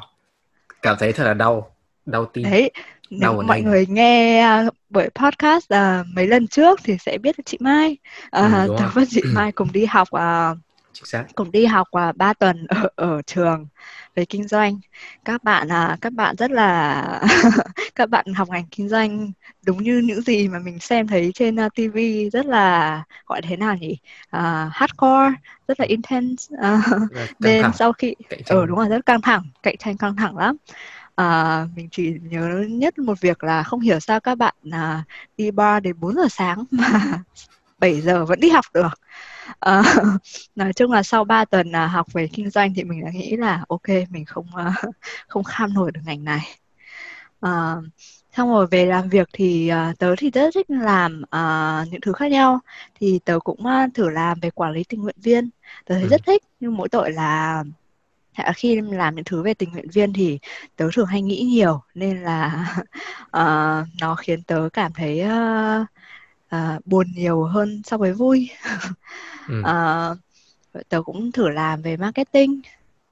Cảm 0.81 0.95
thấy 0.99 1.13
thật 1.13 1.23
là 1.23 1.33
đau 1.33 1.71
đau 2.05 2.25
tim. 2.25 2.43
Đấy 2.43 2.71
nếu 3.09 3.33
mọi 3.33 3.61
đây. 3.61 3.61
người 3.61 3.85
nghe 3.85 4.47
uh, 4.67 4.73
bởi 4.89 5.09
podcast 5.15 5.73
uh, 5.73 6.07
mấy 6.13 6.27
lần 6.27 6.47
trước 6.47 6.79
thì 6.83 6.97
sẽ 6.99 7.17
biết 7.17 7.35
chị 7.45 7.57
Mai. 7.61 7.97
Uh, 8.23 8.67
ừ, 8.67 8.75
tớ 8.79 8.89
và 8.93 9.03
chị 9.09 9.21
Mai 9.33 9.51
cùng 9.51 9.71
đi 9.71 9.85
học 9.85 10.07
uh, 10.15 10.57
cùng 11.35 11.51
đi 11.51 11.65
học 11.65 11.87
uh, 12.09 12.17
3 12.17 12.33
tuần 12.33 12.65
ở, 12.67 12.89
ở 12.95 13.21
trường 13.21 13.67
về 14.15 14.25
kinh 14.25 14.47
doanh. 14.47 14.79
Các 15.25 15.43
bạn 15.43 15.71
à 15.71 15.97
các 16.01 16.13
bạn 16.13 16.35
rất 16.35 16.51
là 16.51 17.21
các 17.95 18.09
bạn 18.09 18.25
học 18.33 18.49
ngành 18.49 18.65
kinh 18.71 18.89
doanh 18.89 19.31
đúng 19.65 19.83
như 19.83 20.01
những 20.05 20.21
gì 20.21 20.47
mà 20.47 20.59
mình 20.59 20.79
xem 20.79 21.07
thấy 21.07 21.31
trên 21.35 21.55
uh, 21.65 21.73
TV 21.75 21.97
rất 22.33 22.45
là 22.45 23.03
gọi 23.25 23.41
thế 23.41 23.55
nào 23.57 23.75
nhỉ? 23.75 23.97
Uh, 24.37 24.71
hardcore 24.71 25.35
rất 25.67 25.79
là 25.79 25.85
intense. 25.85 26.55
Uh, 26.55 27.11
nên 27.39 27.65
sau 27.73 27.93
khi 27.93 28.15
ở 28.45 28.59
ừ, 28.59 28.65
đúng 28.65 28.77
rồi 28.77 28.87
rất 28.89 29.05
căng 29.05 29.21
thẳng 29.21 29.43
cạnh 29.63 29.77
tranh 29.77 29.97
căng 29.97 30.15
thẳng 30.15 30.37
lắm 30.37 30.55
à, 31.19 31.67
mình 31.75 31.87
chỉ 31.91 32.13
nhớ 32.21 32.65
nhất 32.69 32.99
một 32.99 33.21
việc 33.21 33.43
là 33.43 33.63
không 33.63 33.79
hiểu 33.79 33.99
sao 33.99 34.19
các 34.19 34.35
bạn 34.35 34.55
à, 34.71 35.03
đi 35.37 35.51
bar 35.51 35.83
đến 35.83 35.95
4 35.99 36.15
giờ 36.15 36.27
sáng 36.29 36.65
mà 36.71 37.23
7 37.79 38.01
giờ 38.01 38.25
vẫn 38.25 38.39
đi 38.39 38.49
học 38.49 38.65
được. 38.73 38.99
À, 39.59 39.83
nói 40.55 40.73
chung 40.73 40.91
là 40.91 41.03
sau 41.03 41.23
3 41.23 41.45
tuần 41.45 41.71
à, 41.75 41.87
học 41.87 42.13
về 42.13 42.27
kinh 42.33 42.49
doanh 42.49 42.73
thì 42.75 42.83
mình 42.83 43.05
đã 43.05 43.11
nghĩ 43.11 43.37
là 43.37 43.63
ok 43.69 43.87
mình 44.09 44.25
không 44.25 44.55
à, 44.55 44.73
không 45.27 45.43
kham 45.43 45.73
nổi 45.73 45.91
được 45.91 46.01
ngành 46.05 46.23
này. 46.23 46.41
À, 47.41 47.75
xong 48.37 48.49
rồi 48.49 48.67
về 48.67 48.85
làm 48.85 49.09
việc 49.09 49.29
thì 49.33 49.71
uh, 49.91 49.99
tớ 49.99 50.15
thì 50.17 50.31
rất 50.31 50.49
thích 50.53 50.69
làm 50.69 51.21
uh, 51.21 51.91
những 51.91 52.01
thứ 52.01 52.13
khác 52.13 52.31
nhau. 52.31 52.59
Thì 52.99 53.19
tớ 53.25 53.39
cũng 53.43 53.59
uh, 53.59 53.93
thử 53.93 54.09
làm 54.09 54.39
về 54.39 54.49
quản 54.49 54.71
lý 54.71 54.83
tình 54.83 55.01
nguyện 55.01 55.15
viên. 55.21 55.49
Tớ 55.85 55.95
thấy 55.95 56.03
ừ. 56.03 56.09
rất 56.09 56.21
thích 56.25 56.43
nhưng 56.59 56.77
mỗi 56.77 56.89
tội 56.89 57.11
là 57.11 57.63
khi 58.55 58.81
làm 58.81 59.15
những 59.15 59.25
thứ 59.25 59.43
về 59.43 59.53
tình 59.53 59.71
nguyện 59.71 59.89
viên 59.93 60.13
thì 60.13 60.39
tớ 60.75 60.89
thường 60.93 61.05
hay 61.05 61.21
nghĩ 61.21 61.41
nhiều 61.41 61.81
nên 61.95 62.23
là 62.23 62.67
uh, 63.21 63.87
nó 64.01 64.15
khiến 64.15 64.43
tớ 64.43 64.69
cảm 64.73 64.93
thấy 64.93 65.23
uh, 65.23 65.87
uh, 66.55 66.85
buồn 66.85 67.07
nhiều 67.15 67.43
hơn 67.43 67.81
so 67.85 67.97
với 67.97 68.13
vui. 68.13 68.49
Ừ. 69.47 69.59
uh, 69.61 70.17
tớ 70.89 71.01
cũng 71.01 71.31
thử 71.31 71.49
làm 71.49 71.81
về 71.81 71.97
marketing. 71.97 72.61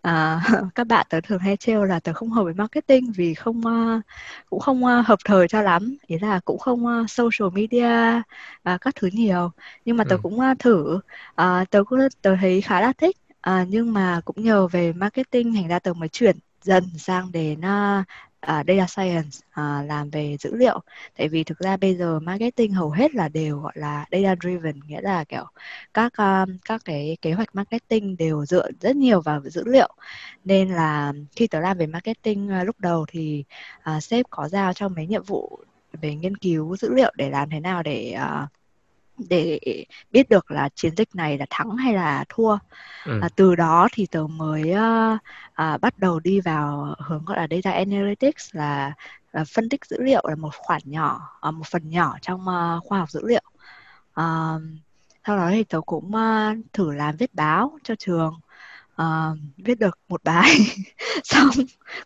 À, 0.01 0.41
các 0.75 0.88
bạn 0.88 1.05
tớ 1.10 1.22
thường 1.22 1.39
hay 1.39 1.57
trêu 1.57 1.84
là 1.84 2.00
tớ 2.00 2.13
không 2.13 2.29
hợp 2.29 2.43
với 2.43 2.53
marketing 2.53 3.12
vì 3.12 3.34
không 3.34 3.57
uh, 3.57 4.01
cũng 4.50 4.60
không 4.60 4.84
uh, 4.86 5.05
hợp 5.05 5.19
thời 5.25 5.48
cho 5.48 5.62
lắm. 5.62 5.98
Ý 6.07 6.19
là 6.19 6.39
cũng 6.46 6.60
không 6.60 6.86
uh, 6.86 7.10
social 7.10 7.50
media 7.53 8.22
uh, 8.74 8.81
các 8.81 8.96
thứ 8.96 9.10
nhiều. 9.13 9.51
Nhưng 9.86 9.98
mà 9.98 10.03
tớ 10.03 10.15
ừ. 10.15 10.19
cũng 10.24 10.39
uh, 10.39 10.60
thử. 10.60 11.00
Uh, 11.41 11.69
tớ 11.69 11.84
cũng 11.84 12.00
tớ 12.22 12.36
thấy 12.41 12.62
khá 12.62 12.81
là 12.81 12.93
thích 12.98 13.17
à, 13.47 13.65
nhưng 13.69 13.93
mà 13.93 14.21
cũng 14.25 14.43
nhờ 14.43 14.67
về 14.67 14.93
marketing 14.93 15.53
thành 15.53 15.67
ra 15.67 15.79
tớ 15.79 15.93
mới 15.93 16.09
chuyển 16.09 16.35
dần 16.61 16.83
sang 16.97 17.31
đến 17.31 17.59
uh, 17.59 18.05
uh, 18.51 18.65
data 18.67 18.87
science 18.87 19.29
uh, 19.51 19.87
làm 19.87 20.09
về 20.09 20.37
dữ 20.39 20.55
liệu. 20.55 20.79
Tại 21.17 21.27
vì 21.27 21.43
thực 21.43 21.59
ra 21.59 21.77
bây 21.77 21.95
giờ 21.95 22.19
marketing 22.19 22.73
hầu 22.73 22.91
hết 22.91 23.15
là 23.15 23.29
đều 23.29 23.59
gọi 23.59 23.73
là 23.75 24.05
data 24.11 24.35
driven 24.41 24.79
nghĩa 24.87 25.01
là 25.01 25.23
kiểu 25.23 25.45
các 25.93 26.13
uh, 26.21 26.49
các 26.65 26.81
cái 26.85 27.17
kế 27.21 27.33
hoạch 27.33 27.55
marketing 27.55 28.17
đều 28.17 28.45
dựa 28.45 28.71
rất 28.81 28.95
nhiều 28.95 29.21
vào 29.21 29.41
dữ 29.49 29.63
liệu. 29.65 29.93
Nên 30.45 30.69
là 30.69 31.13
khi 31.35 31.47
tớ 31.47 31.59
làm 31.59 31.77
về 31.77 31.87
marketing 31.87 32.49
uh, 32.61 32.67
lúc 32.67 32.79
đầu 32.79 33.05
thì 33.09 33.43
uh, 33.97 34.03
sếp 34.03 34.25
có 34.29 34.47
giao 34.49 34.73
cho 34.73 34.89
mấy 34.89 35.07
nhiệm 35.07 35.23
vụ 35.23 35.59
về 36.01 36.15
nghiên 36.15 36.37
cứu 36.37 36.77
dữ 36.77 36.93
liệu 36.93 37.11
để 37.15 37.29
làm 37.29 37.49
thế 37.49 37.59
nào 37.59 37.83
để 37.83 38.17
uh, 38.43 38.49
để 39.29 39.59
biết 40.12 40.29
được 40.29 40.51
là 40.51 40.69
chiến 40.75 40.93
dịch 40.97 41.15
này 41.15 41.38
là 41.38 41.45
thắng 41.50 41.77
hay 41.77 41.93
là 41.93 42.25
thua. 42.29 42.57
Ừ. 43.05 43.19
à, 43.21 43.29
từ 43.36 43.55
đó 43.55 43.88
thì 43.93 44.05
tớ 44.12 44.27
mới 44.29 44.62
uh, 44.71 45.19
uh, 45.62 45.81
bắt 45.81 46.00
đầu 46.00 46.19
đi 46.19 46.41
vào 46.41 46.95
hướng 47.00 47.25
gọi 47.25 47.38
là 47.38 47.47
data 47.51 47.71
analytics 47.71 48.55
là, 48.55 48.93
là 49.31 49.43
phân 49.55 49.69
tích 49.69 49.86
dữ 49.86 49.97
liệu 50.00 50.25
là 50.27 50.36
một 50.36 50.55
khoản 50.55 50.81
nhỏ 50.86 51.29
uh, 51.47 51.53
một 51.53 51.67
phần 51.67 51.89
nhỏ 51.89 52.17
trong 52.21 52.41
uh, 52.41 52.83
khoa 52.83 53.00
học 53.00 53.12
dữ 53.12 53.21
liệu. 53.27 53.43
Uh, 54.21 54.62
sau 55.27 55.38
đó 55.38 55.50
thì 55.51 55.63
tớ 55.63 55.81
cũng 55.86 56.12
uh, 56.15 56.57
thử 56.74 56.91
làm 56.91 57.15
viết 57.17 57.36
báo 57.36 57.77
cho 57.83 57.95
trường 57.95 58.33
uh, 59.01 59.38
viết 59.57 59.79
được 59.79 60.00
một 60.09 60.24
bài 60.24 60.50
xong 61.24 61.50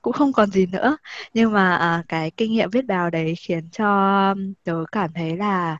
cũng 0.01 0.13
không 0.13 0.33
còn 0.33 0.51
gì 0.51 0.65
nữa. 0.65 0.97
Nhưng 1.33 1.51
mà 1.51 1.99
uh, 1.99 2.07
cái 2.07 2.31
kinh 2.31 2.51
nghiệm 2.51 2.69
viết 2.69 2.85
báo 2.85 3.09
đấy 3.09 3.35
khiến 3.35 3.69
cho 3.71 4.35
tớ 4.63 4.83
cảm 4.91 5.13
thấy 5.13 5.37
là 5.37 5.77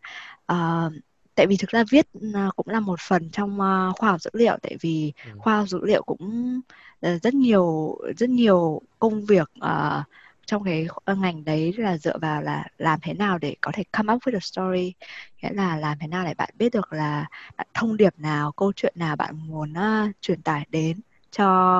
uh, 0.52 0.94
tại 1.36 1.48
vì 1.48 1.58
thực 1.58 1.70
ra 1.70 1.84
viết 1.92 2.08
à, 2.34 2.50
cũng 2.56 2.68
là 2.70 2.80
một 2.80 3.00
phần 3.00 3.30
trong 3.30 3.62
à, 3.62 3.90
khoa 3.98 4.12
học 4.12 4.22
dữ 4.22 4.30
liệu. 4.34 4.58
Tại 4.62 4.78
vì 4.82 5.14
ừ. 5.26 5.32
khoa 5.40 5.58
học 5.58 5.68
dữ 5.70 5.80
liệu 5.86 6.04
cũng 6.04 6.62
ờ, 7.02 7.18
rất 7.20 7.34
nhiều 7.34 7.98
rất 8.18 8.30
nhiều 8.30 8.82
công 9.00 9.26
việc 9.26 9.52
uh, 9.60 10.04
trong 10.46 10.64
cái 10.64 10.88
ngành 11.18 11.46
đấy 11.46 11.74
là 11.78 11.98
dựa 11.98 12.18
vào 12.18 12.42
là 12.42 12.66
làm 12.78 13.00
thế 13.04 13.14
nào 13.14 13.38
để 13.38 13.56
có 13.62 13.72
thể 13.74 13.84
come 13.92 14.14
up 14.14 14.24
with 14.24 14.36
a 14.36 14.40
story. 14.40 14.94
Nghĩa 15.42 15.54
là 15.54 15.78
làm 15.78 15.98
thế 16.00 16.08
nào 16.08 16.26
để 16.26 16.34
bạn 16.34 16.50
biết 16.58 16.74
được 16.74 16.94
là 16.94 17.26
thông 17.74 17.98
điệp 17.98 18.20
nào 18.20 18.52
câu 18.52 18.74
chuyện 18.76 18.94
nào 18.98 19.16
bạn 19.16 19.48
muốn 19.48 19.74
uh, 19.74 20.16
truyền 20.22 20.42
tải 20.42 20.66
đến 20.70 21.00
cho 21.32 21.80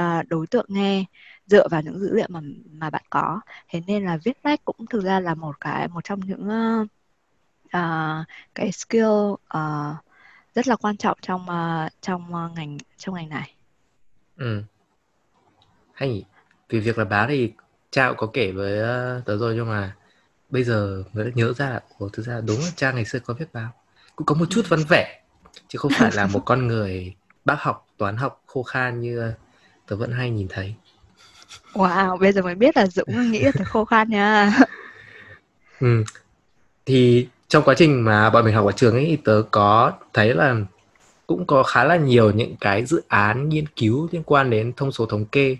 uh, 0.00 0.28
đối 0.28 0.46
tượng 0.46 0.66
nghe 0.68 1.04
dựa 1.46 1.68
vào 1.68 1.82
những 1.82 1.98
dữ 2.00 2.14
liệu 2.14 2.26
mà 2.28 2.40
mà 2.72 2.90
bạn 2.90 3.02
có. 3.10 3.40
Thế 3.68 3.82
nên 3.86 4.04
là 4.04 4.18
viết 4.24 4.38
lách 4.44 4.64
cũng 4.64 4.86
thực 4.90 5.04
ra 5.04 5.20
là 5.20 5.34
một 5.34 5.60
cái 5.60 5.88
một 5.88 6.04
trong 6.04 6.20
những 6.20 6.48
uh, 6.48 6.88
uh, 7.76 8.26
cái 8.54 8.72
skill 8.72 9.32
uh, 9.32 9.96
rất 10.54 10.68
là 10.68 10.76
quan 10.76 10.96
trọng 10.96 11.18
trong 11.22 11.42
uh, 11.42 11.92
trong 12.00 12.34
uh, 12.34 12.56
ngành 12.56 12.78
trong 12.96 13.14
ngành 13.14 13.28
này. 13.28 13.54
Ừ. 14.36 14.62
Hay 15.92 16.08
nhỉ? 16.08 16.24
Vì 16.68 16.80
việc 16.80 16.98
là 16.98 17.04
báo 17.04 17.26
thì 17.28 17.52
cha 17.90 18.12
có 18.16 18.26
kể 18.32 18.52
với 18.52 18.78
tớ 19.24 19.38
rồi 19.38 19.54
nhưng 19.54 19.68
mà 19.68 19.96
bây 20.50 20.64
giờ 20.64 21.02
mới 21.12 21.32
nhớ 21.34 21.52
ra 21.52 21.70
là 21.70 21.80
Ủa, 21.98 22.08
thực 22.08 22.26
ra 22.26 22.40
đúng 22.40 22.60
là 22.60 22.70
cha 22.76 22.92
ngày 22.92 23.04
xưa 23.04 23.18
có 23.18 23.34
viết 23.34 23.52
báo 23.52 23.72
cũng 24.16 24.26
có 24.26 24.34
một 24.34 24.46
chút 24.50 24.62
văn 24.68 24.80
vẻ 24.88 25.20
chứ 25.68 25.78
không 25.78 25.92
phải 25.94 26.10
là 26.14 26.26
một 26.26 26.42
con 26.46 26.66
người 26.66 27.14
bác 27.44 27.62
học 27.62 27.86
toán 27.98 28.16
học 28.16 28.42
khô 28.46 28.62
khan 28.62 29.00
như 29.00 29.32
tớ 29.86 29.96
vẫn 29.96 30.12
hay 30.12 30.30
nhìn 30.30 30.48
thấy 30.48 30.74
Wow, 31.72 32.18
bây 32.18 32.32
giờ 32.32 32.42
mới 32.42 32.54
biết 32.54 32.76
là 32.76 32.86
Dũng 32.86 33.30
nghĩ 33.30 33.38
là 33.38 33.52
tớ 33.52 33.64
khô 33.64 33.84
khan 33.84 34.10
nha. 34.10 34.58
ừ. 35.80 36.04
Thì 36.86 37.28
trong 37.50 37.62
quá 37.64 37.74
trình 37.78 38.04
mà 38.04 38.30
bọn 38.30 38.44
mình 38.44 38.54
học 38.54 38.66
ở 38.66 38.72
trường 38.72 38.94
ấy 38.94 39.18
tớ 39.24 39.42
có 39.50 39.92
thấy 40.12 40.34
là 40.34 40.56
cũng 41.26 41.46
có 41.46 41.62
khá 41.62 41.84
là 41.84 41.96
nhiều 41.96 42.30
những 42.30 42.56
cái 42.60 42.84
dự 42.84 43.02
án 43.08 43.48
nghiên 43.48 43.66
cứu 43.66 44.08
liên 44.12 44.22
quan 44.22 44.50
đến 44.50 44.72
thông 44.76 44.92
số 44.92 45.06
thống 45.06 45.24
kê 45.24 45.56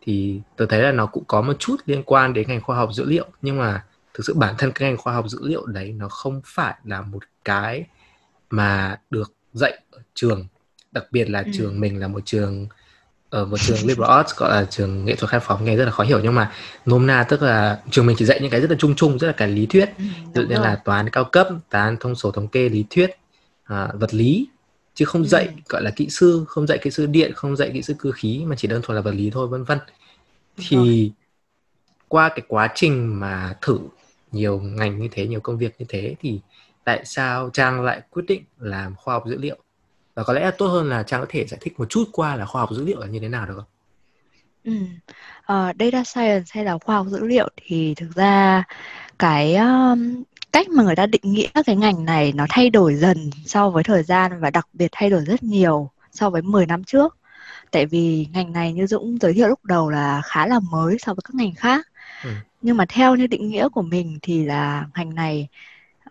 thì 0.00 0.40
tớ 0.56 0.66
thấy 0.66 0.82
là 0.82 0.92
nó 0.92 1.06
cũng 1.06 1.24
có 1.26 1.42
một 1.42 1.52
chút 1.58 1.76
liên 1.86 2.02
quan 2.02 2.32
đến 2.32 2.48
ngành 2.48 2.60
khoa 2.60 2.76
học 2.76 2.90
dữ 2.92 3.04
liệu 3.04 3.26
nhưng 3.42 3.58
mà 3.58 3.84
thực 4.14 4.26
sự 4.26 4.34
bản 4.34 4.54
thân 4.58 4.72
cái 4.72 4.88
ngành 4.88 4.98
khoa 4.98 5.14
học 5.14 5.28
dữ 5.28 5.38
liệu 5.42 5.66
đấy 5.66 5.92
nó 5.92 6.08
không 6.08 6.40
phải 6.44 6.74
là 6.84 7.00
một 7.00 7.22
cái 7.44 7.84
mà 8.50 9.00
được 9.10 9.32
dạy 9.52 9.78
ở 9.90 9.98
trường 10.14 10.46
đặc 10.92 11.04
biệt 11.10 11.30
là 11.30 11.40
ừ. 11.40 11.50
trường 11.54 11.80
mình 11.80 12.00
là 12.00 12.08
một 12.08 12.20
trường 12.24 12.66
ở 13.34 13.44
một 13.44 13.56
trường 13.60 13.78
liberal 13.84 14.10
arts 14.10 14.34
gọi 14.36 14.50
là 14.50 14.66
trường 14.70 15.04
nghệ 15.04 15.14
thuật 15.14 15.30
khai 15.30 15.40
phóng 15.40 15.64
nghe 15.64 15.76
rất 15.76 15.84
là 15.84 15.90
khó 15.90 16.04
hiểu. 16.04 16.20
Nhưng 16.22 16.34
mà 16.34 16.52
nôm 16.86 17.06
na 17.06 17.26
tức 17.28 17.42
là 17.42 17.80
trường 17.90 18.06
mình 18.06 18.16
chỉ 18.18 18.24
dạy 18.24 18.40
những 18.40 18.50
cái 18.50 18.60
rất 18.60 18.70
là 18.70 18.76
chung 18.78 18.94
chung 18.94 19.18
rất 19.18 19.26
là 19.26 19.32
cái 19.32 19.48
lý 19.48 19.66
thuyết. 19.66 19.90
Ừ, 19.98 20.04
ví 20.04 20.30
dụ 20.34 20.42
như 20.42 20.54
là 20.54 20.76
toán 20.84 21.10
cao 21.10 21.24
cấp 21.24 21.48
toán 21.70 21.96
thông 22.00 22.14
số 22.14 22.30
thống 22.30 22.48
kê 22.48 22.68
lý 22.68 22.84
thuyết 22.90 23.10
à, 23.64 23.88
vật 23.94 24.14
lý. 24.14 24.48
Chứ 24.94 25.04
không 25.04 25.24
dạy 25.24 25.44
ừ. 25.44 25.52
gọi 25.68 25.82
là 25.82 25.90
kỹ 25.90 26.08
sư 26.10 26.44
không 26.48 26.66
dạy 26.66 26.78
kỹ 26.78 26.90
sư 26.90 27.06
điện 27.06 27.32
không 27.34 27.56
dạy 27.56 27.70
kỹ 27.72 27.82
sư 27.82 27.94
cơ 27.98 28.10
khí 28.12 28.42
mà 28.46 28.56
chỉ 28.56 28.68
đơn 28.68 28.82
thuần 28.82 28.96
là 28.96 29.02
vật 29.02 29.14
lý 29.14 29.30
thôi 29.30 29.48
vân 29.48 29.64
vân. 29.64 29.78
Thì 30.56 31.12
qua 32.08 32.28
cái 32.28 32.42
quá 32.48 32.68
trình 32.74 33.20
mà 33.20 33.56
thử 33.62 33.78
nhiều 34.32 34.60
ngành 34.60 34.98
như 34.98 35.08
thế 35.12 35.26
nhiều 35.26 35.40
công 35.40 35.58
việc 35.58 35.74
như 35.78 35.86
thế 35.88 36.14
thì 36.20 36.40
tại 36.84 37.04
sao 37.04 37.50
trang 37.52 37.82
lại 37.82 38.00
quyết 38.10 38.24
định 38.26 38.44
làm 38.58 38.94
khoa 38.94 39.14
học 39.14 39.24
dữ 39.26 39.38
liệu 39.38 39.56
và 40.14 40.22
có 40.24 40.32
lẽ 40.32 40.40
là 40.40 40.50
tốt 40.50 40.66
hơn 40.66 40.88
là 40.88 41.02
trang 41.02 41.20
có 41.20 41.26
thể 41.28 41.46
giải 41.46 41.60
thích 41.62 41.78
một 41.78 41.86
chút 41.90 42.04
qua 42.12 42.36
là 42.36 42.46
khoa 42.46 42.60
học 42.60 42.70
dữ 42.72 42.84
liệu 42.84 43.00
là 43.00 43.06
như 43.06 43.18
thế 43.20 43.28
nào 43.28 43.46
được 43.46 43.54
không 43.56 43.64
Ừ. 44.64 44.72
Uh, 45.52 45.76
data 45.78 46.04
science 46.04 46.44
hay 46.50 46.64
là 46.64 46.78
khoa 46.78 46.96
học 46.96 47.06
dữ 47.06 47.26
liệu 47.26 47.48
thì 47.56 47.94
thực 47.94 48.14
ra 48.14 48.64
cái 49.18 49.56
um, 49.56 50.22
cách 50.52 50.68
mà 50.68 50.82
người 50.82 50.96
ta 50.96 51.06
định 51.06 51.22
nghĩa 51.24 51.48
cái 51.66 51.76
ngành 51.76 52.04
này 52.04 52.32
nó 52.32 52.46
thay 52.48 52.70
đổi 52.70 52.94
dần 52.94 53.30
so 53.46 53.70
với 53.70 53.84
thời 53.84 54.02
gian 54.02 54.40
và 54.40 54.50
đặc 54.50 54.68
biệt 54.72 54.88
thay 54.92 55.10
đổi 55.10 55.24
rất 55.24 55.42
nhiều 55.42 55.90
so 56.12 56.30
với 56.30 56.42
10 56.42 56.66
năm 56.66 56.84
trước. 56.84 57.16
Tại 57.70 57.86
vì 57.86 58.26
ngành 58.32 58.52
này 58.52 58.72
như 58.72 58.86
Dũng 58.86 59.18
giới 59.20 59.32
thiệu 59.32 59.48
lúc 59.48 59.64
đầu 59.64 59.90
là 59.90 60.22
khá 60.24 60.46
là 60.46 60.60
mới 60.72 60.96
so 60.98 61.14
với 61.14 61.22
các 61.24 61.34
ngành 61.34 61.54
khác. 61.54 61.88
Ừ. 62.24 62.30
Nhưng 62.62 62.76
mà 62.76 62.86
theo 62.88 63.14
như 63.14 63.26
định 63.26 63.48
nghĩa 63.48 63.68
của 63.68 63.82
mình 63.82 64.18
thì 64.22 64.44
là 64.44 64.86
ngành 64.94 65.14
này 65.14 65.48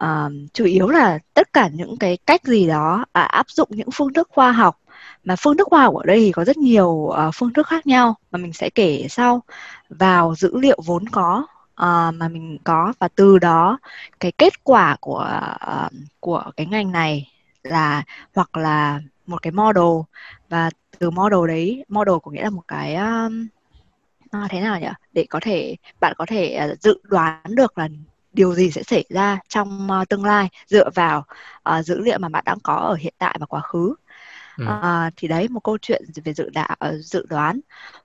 uh, 0.03 0.31
chủ 0.53 0.65
yếu 0.65 0.87
là 0.87 1.19
tất 1.33 1.53
cả 1.53 1.69
những 1.73 1.97
cái 1.97 2.17
cách 2.17 2.43
gì 2.43 2.67
đó 2.67 3.05
à, 3.11 3.21
áp 3.21 3.49
dụng 3.49 3.67
những 3.71 3.89
phương 3.93 4.13
thức 4.13 4.29
khoa 4.31 4.51
học. 4.51 4.79
Mà 5.23 5.35
phương 5.35 5.57
thức 5.57 5.67
khoa 5.71 5.83
học 5.83 5.95
ở 5.95 6.03
đây 6.05 6.19
thì 6.19 6.31
có 6.31 6.45
rất 6.45 6.57
nhiều 6.57 6.89
uh, 6.89 7.15
phương 7.33 7.53
thức 7.53 7.67
khác 7.67 7.87
nhau 7.87 8.15
mà 8.31 8.37
mình 8.37 8.53
sẽ 8.53 8.69
kể 8.69 9.07
sau. 9.09 9.41
Vào 9.89 10.35
dữ 10.35 10.59
liệu 10.59 10.79
vốn 10.85 11.09
có 11.09 11.45
uh, 11.73 12.13
mà 12.13 12.27
mình 12.31 12.57
có 12.63 12.93
và 12.99 13.07
từ 13.07 13.39
đó 13.39 13.77
cái 14.19 14.31
kết 14.31 14.63
quả 14.63 14.97
của 14.99 15.39
uh, 15.55 15.91
của 16.19 16.43
cái 16.57 16.65
ngành 16.65 16.91
này 16.91 17.31
là 17.63 18.03
hoặc 18.35 18.57
là 18.57 19.01
một 19.27 19.41
cái 19.41 19.51
model. 19.51 20.01
Và 20.49 20.69
từ 20.99 21.09
model 21.09 21.47
đấy 21.47 21.85
model 21.89 22.15
có 22.23 22.31
nghĩa 22.31 22.43
là 22.43 22.49
một 22.49 22.63
cái 22.67 22.95
um, 22.95 23.47
à, 24.31 24.47
thế 24.49 24.61
nào 24.61 24.79
nhỉ? 24.79 24.87
Để 25.13 25.25
có 25.29 25.39
thể 25.41 25.75
bạn 25.99 26.13
có 26.17 26.25
thể 26.25 26.75
dự 26.81 27.01
đoán 27.03 27.41
được 27.47 27.77
là 27.77 27.87
điều 28.33 28.55
gì 28.55 28.71
sẽ 28.71 28.83
xảy 28.83 29.05
ra 29.09 29.39
trong 29.49 29.87
uh, 30.01 30.09
tương 30.09 30.25
lai 30.25 30.49
dựa 30.67 30.89
vào 30.95 31.25
uh, 31.69 31.85
dữ 31.85 31.99
liệu 31.99 32.19
mà 32.19 32.29
bạn 32.29 32.43
đang 32.45 32.59
có 32.63 32.73
ở 32.73 32.95
hiện 32.95 33.13
tại 33.17 33.37
và 33.39 33.45
quá 33.45 33.61
khứ? 33.61 33.95
Ừ. 34.57 34.65
À, 34.67 35.11
thì 35.15 35.27
đấy 35.27 35.47
một 35.49 35.59
câu 35.63 35.77
chuyện 35.81 36.03
về 36.25 36.33
dự 36.33 36.49
đạo 36.49 36.75
dự 36.99 37.25
đoán 37.29 37.59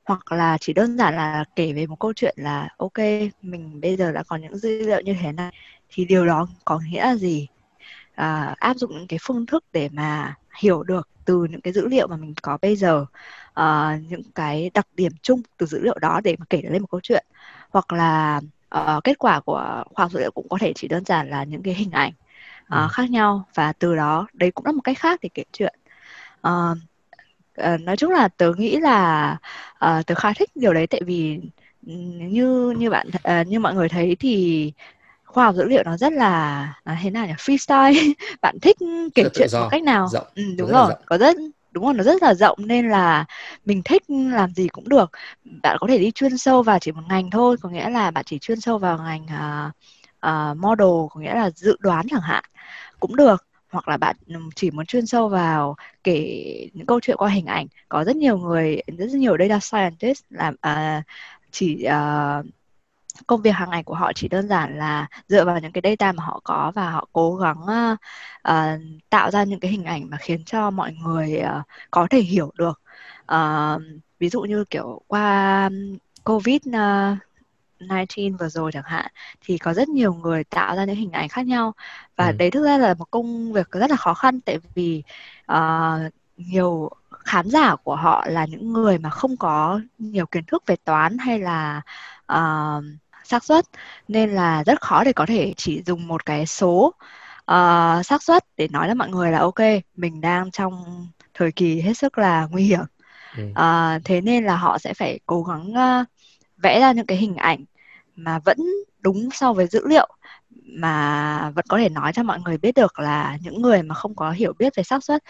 hoặc 0.04 0.32
là 0.32 0.58
chỉ 0.60 0.72
đơn 0.72 0.98
giản 0.98 1.16
là 1.16 1.44
kể 1.56 1.72
về 1.72 1.86
một 1.86 1.96
câu 2.00 2.12
chuyện 2.12 2.34
là 2.38 2.68
ok 2.76 2.98
mình 3.42 3.80
bây 3.80 3.96
giờ 3.96 4.12
đã 4.12 4.22
có 4.28 4.36
những 4.36 4.58
dữ 4.58 4.78
liệu 4.78 5.00
như 5.00 5.14
thế 5.22 5.32
này 5.32 5.52
thì 5.88 6.04
điều 6.04 6.26
đó 6.26 6.46
có 6.64 6.80
nghĩa 6.90 7.04
là 7.04 7.16
gì? 7.16 7.48
À, 8.14 8.54
áp 8.58 8.76
dụng 8.76 8.90
những 8.98 9.06
cái 9.06 9.18
phương 9.22 9.46
thức 9.46 9.64
để 9.72 9.88
mà 9.92 10.34
hiểu 10.60 10.82
được 10.82 11.08
từ 11.24 11.44
những 11.50 11.60
cái 11.60 11.72
dữ 11.72 11.88
liệu 11.88 12.06
mà 12.06 12.16
mình 12.16 12.34
có 12.42 12.58
bây 12.62 12.76
giờ 12.76 13.06
uh, 13.60 14.02
những 14.08 14.22
cái 14.34 14.70
đặc 14.74 14.86
điểm 14.94 15.12
chung 15.22 15.42
từ 15.56 15.66
dữ 15.66 15.80
liệu 15.80 15.98
đó 15.98 16.20
để 16.24 16.36
mà 16.38 16.44
kể 16.50 16.62
lên 16.70 16.82
một 16.82 16.88
câu 16.90 17.00
chuyện. 17.02 17.26
Hoặc 17.70 17.92
là 17.92 18.40
uh, 18.76 19.04
kết 19.04 19.18
quả 19.18 19.40
của 19.40 19.84
khoa 19.94 20.04
học 20.04 20.12
dữ 20.12 20.20
liệu 20.20 20.30
cũng 20.30 20.48
có 20.48 20.58
thể 20.60 20.72
chỉ 20.72 20.88
đơn 20.88 21.04
giản 21.04 21.30
là 21.30 21.44
những 21.44 21.62
cái 21.62 21.74
hình 21.74 21.90
ảnh 21.90 22.12
uh, 22.62 22.70
ừ. 22.70 22.88
khác 22.90 23.10
nhau 23.10 23.44
và 23.54 23.72
từ 23.72 23.96
đó 23.96 24.26
đấy 24.32 24.50
cũng 24.50 24.66
là 24.66 24.72
một 24.72 24.80
cách 24.84 24.98
khác 24.98 25.20
để 25.22 25.28
kể 25.34 25.42
chuyện 25.52 25.74
uh, 26.48 26.78
uh, 27.74 27.80
nói 27.80 27.96
chung 27.96 28.10
là 28.10 28.28
tớ 28.28 28.52
nghĩ 28.56 28.76
là 28.76 29.36
uh, 29.74 30.06
tớ 30.06 30.14
khá 30.14 30.32
thích 30.32 30.50
điều 30.54 30.74
đấy 30.74 30.86
tại 30.86 31.00
vì 31.06 31.40
như 31.82 32.74
như 32.78 32.90
bạn 32.90 33.08
uh, 33.08 33.46
như 33.46 33.60
mọi 33.60 33.74
người 33.74 33.88
thấy 33.88 34.16
thì 34.20 34.72
khoa 35.24 35.44
học 35.44 35.54
dữ 35.54 35.64
liệu 35.64 35.82
nó 35.84 35.96
rất 35.96 36.12
là 36.12 36.62
à, 36.84 36.98
thế 37.02 37.10
nào 37.10 37.26
nhỉ 37.26 37.32
freestyle 37.32 38.12
bạn 38.42 38.58
thích 38.62 38.76
kể 39.14 39.22
rất 39.22 39.32
chuyện 39.34 39.48
một 39.52 39.68
cách 39.70 39.82
nào 39.82 40.08
rộng. 40.12 40.26
Ừ, 40.34 40.42
đúng 40.58 40.70
rồi 40.70 40.92
có 41.06 41.18
rất 41.18 41.36
đúng 41.78 41.86
không? 41.86 41.96
Nó 41.96 42.04
rất 42.04 42.22
là 42.22 42.34
rộng 42.34 42.58
nên 42.66 42.88
là 42.88 43.24
mình 43.64 43.82
thích 43.84 44.02
làm 44.08 44.50
gì 44.54 44.68
cũng 44.68 44.88
được. 44.88 45.10
Bạn 45.62 45.76
có 45.80 45.86
thể 45.86 45.98
đi 45.98 46.10
chuyên 46.10 46.38
sâu 46.38 46.62
vào 46.62 46.78
chỉ 46.78 46.92
một 46.92 47.02
ngành 47.08 47.30
thôi 47.30 47.56
có 47.60 47.68
nghĩa 47.68 47.90
là 47.90 48.10
bạn 48.10 48.24
chỉ 48.24 48.38
chuyên 48.38 48.60
sâu 48.60 48.78
vào 48.78 48.98
ngành 48.98 49.22
uh, 49.24 49.72
uh, 50.26 50.56
model 50.56 51.08
có 51.10 51.20
nghĩa 51.20 51.34
là 51.34 51.50
dự 51.50 51.76
đoán 51.80 52.06
chẳng 52.10 52.20
hạn 52.20 52.44
cũng 53.00 53.16
được. 53.16 53.46
Hoặc 53.70 53.88
là 53.88 53.96
bạn 53.96 54.16
ừ, 54.26 54.34
chỉ 54.56 54.70
muốn 54.70 54.86
chuyên 54.86 55.06
sâu 55.06 55.28
vào 55.28 55.76
kể 56.04 56.68
những 56.74 56.86
câu 56.86 57.00
chuyện 57.00 57.16
qua 57.16 57.28
hình 57.28 57.46
ảnh. 57.46 57.66
Có 57.88 58.04
rất 58.04 58.16
nhiều 58.16 58.38
người 58.38 58.82
rất 58.98 59.10
nhiều 59.10 59.36
data 59.38 59.58
scientist 59.60 60.24
làm 60.30 60.54
uh, 60.54 61.04
chỉ 61.50 61.86
uh, 61.86 62.46
công 63.26 63.42
việc 63.42 63.50
hàng 63.50 63.70
ngày 63.70 63.82
của 63.82 63.94
họ 63.94 64.12
chỉ 64.12 64.28
đơn 64.28 64.48
giản 64.48 64.78
là 64.78 65.06
dựa 65.28 65.44
vào 65.44 65.60
những 65.60 65.72
cái 65.72 65.82
data 65.84 66.12
mà 66.12 66.24
họ 66.24 66.40
có 66.44 66.72
và 66.74 66.90
họ 66.90 67.08
cố 67.12 67.36
gắng 67.36 67.62
uh, 67.62 67.98
uh, 68.48 68.80
tạo 69.10 69.30
ra 69.30 69.44
những 69.44 69.60
cái 69.60 69.70
hình 69.70 69.84
ảnh 69.84 70.10
mà 70.10 70.16
khiến 70.16 70.44
cho 70.44 70.70
mọi 70.70 70.92
người 70.92 71.42
uh, 71.42 71.66
có 71.90 72.06
thể 72.10 72.20
hiểu 72.20 72.52
được 72.58 72.80
uh, 73.32 73.82
ví 74.18 74.28
dụ 74.28 74.40
như 74.42 74.64
kiểu 74.64 75.00
qua 75.06 75.70
covid 76.24 76.60
uh, 76.68 77.18
19 77.80 78.36
vừa 78.36 78.48
rồi 78.48 78.72
chẳng 78.72 78.82
hạn 78.86 79.06
thì 79.40 79.58
có 79.58 79.74
rất 79.74 79.88
nhiều 79.88 80.14
người 80.14 80.44
tạo 80.44 80.76
ra 80.76 80.84
những 80.84 80.96
hình 80.96 81.12
ảnh 81.12 81.28
khác 81.28 81.46
nhau 81.46 81.72
và 82.16 82.26
ừ. 82.26 82.32
đấy 82.38 82.50
thực 82.50 82.64
ra 82.64 82.78
là 82.78 82.94
một 82.94 83.10
công 83.10 83.52
việc 83.52 83.70
rất 83.70 83.90
là 83.90 83.96
khó 83.96 84.14
khăn 84.14 84.40
tại 84.40 84.58
vì 84.74 85.02
uh, 85.52 86.12
nhiều 86.36 86.90
khán 87.10 87.50
giả 87.50 87.76
của 87.76 87.96
họ 87.96 88.24
là 88.28 88.46
những 88.46 88.72
người 88.72 88.98
mà 88.98 89.10
không 89.10 89.36
có 89.36 89.80
nhiều 89.98 90.26
kiến 90.26 90.44
thức 90.44 90.62
về 90.66 90.76
toán 90.84 91.18
hay 91.18 91.38
là 91.38 91.82
uh, 92.32 92.84
xác 93.28 93.44
suất 93.44 93.64
nên 94.08 94.30
là 94.30 94.64
rất 94.64 94.80
khó 94.80 95.04
để 95.04 95.12
có 95.12 95.26
thể 95.26 95.54
chỉ 95.56 95.82
dùng 95.86 96.08
một 96.08 96.26
cái 96.26 96.46
số 96.46 96.94
uh, 97.50 98.06
xác 98.06 98.22
suất 98.22 98.44
để 98.56 98.68
nói 98.68 98.86
với 98.86 98.94
mọi 98.94 99.08
người 99.08 99.30
là 99.30 99.38
ok 99.38 99.60
mình 99.96 100.20
đang 100.20 100.50
trong 100.50 101.06
thời 101.34 101.52
kỳ 101.52 101.80
hết 101.80 101.94
sức 101.94 102.18
là 102.18 102.48
nguy 102.50 102.62
hiểm 102.64 102.84
ừ. 103.36 103.44
uh, 103.50 104.04
thế 104.04 104.20
nên 104.20 104.44
là 104.44 104.56
họ 104.56 104.78
sẽ 104.78 104.94
phải 104.94 105.20
cố 105.26 105.42
gắng 105.42 105.70
uh, 105.70 106.06
vẽ 106.56 106.80
ra 106.80 106.92
những 106.92 107.06
cái 107.06 107.18
hình 107.18 107.36
ảnh 107.36 107.64
mà 108.16 108.38
vẫn 108.38 108.58
đúng 109.00 109.28
so 109.32 109.52
với 109.52 109.66
dữ 109.66 109.86
liệu 109.86 110.08
mà 110.64 111.50
vẫn 111.50 111.64
có 111.68 111.78
thể 111.78 111.88
nói 111.88 112.12
cho 112.12 112.22
mọi 112.22 112.40
người 112.40 112.58
biết 112.58 112.74
được 112.74 112.98
là 112.98 113.38
những 113.42 113.62
người 113.62 113.82
mà 113.82 113.94
không 113.94 114.14
có 114.14 114.30
hiểu 114.30 114.52
biết 114.58 114.72
về 114.76 114.82
xác 114.82 115.04
suất 115.04 115.24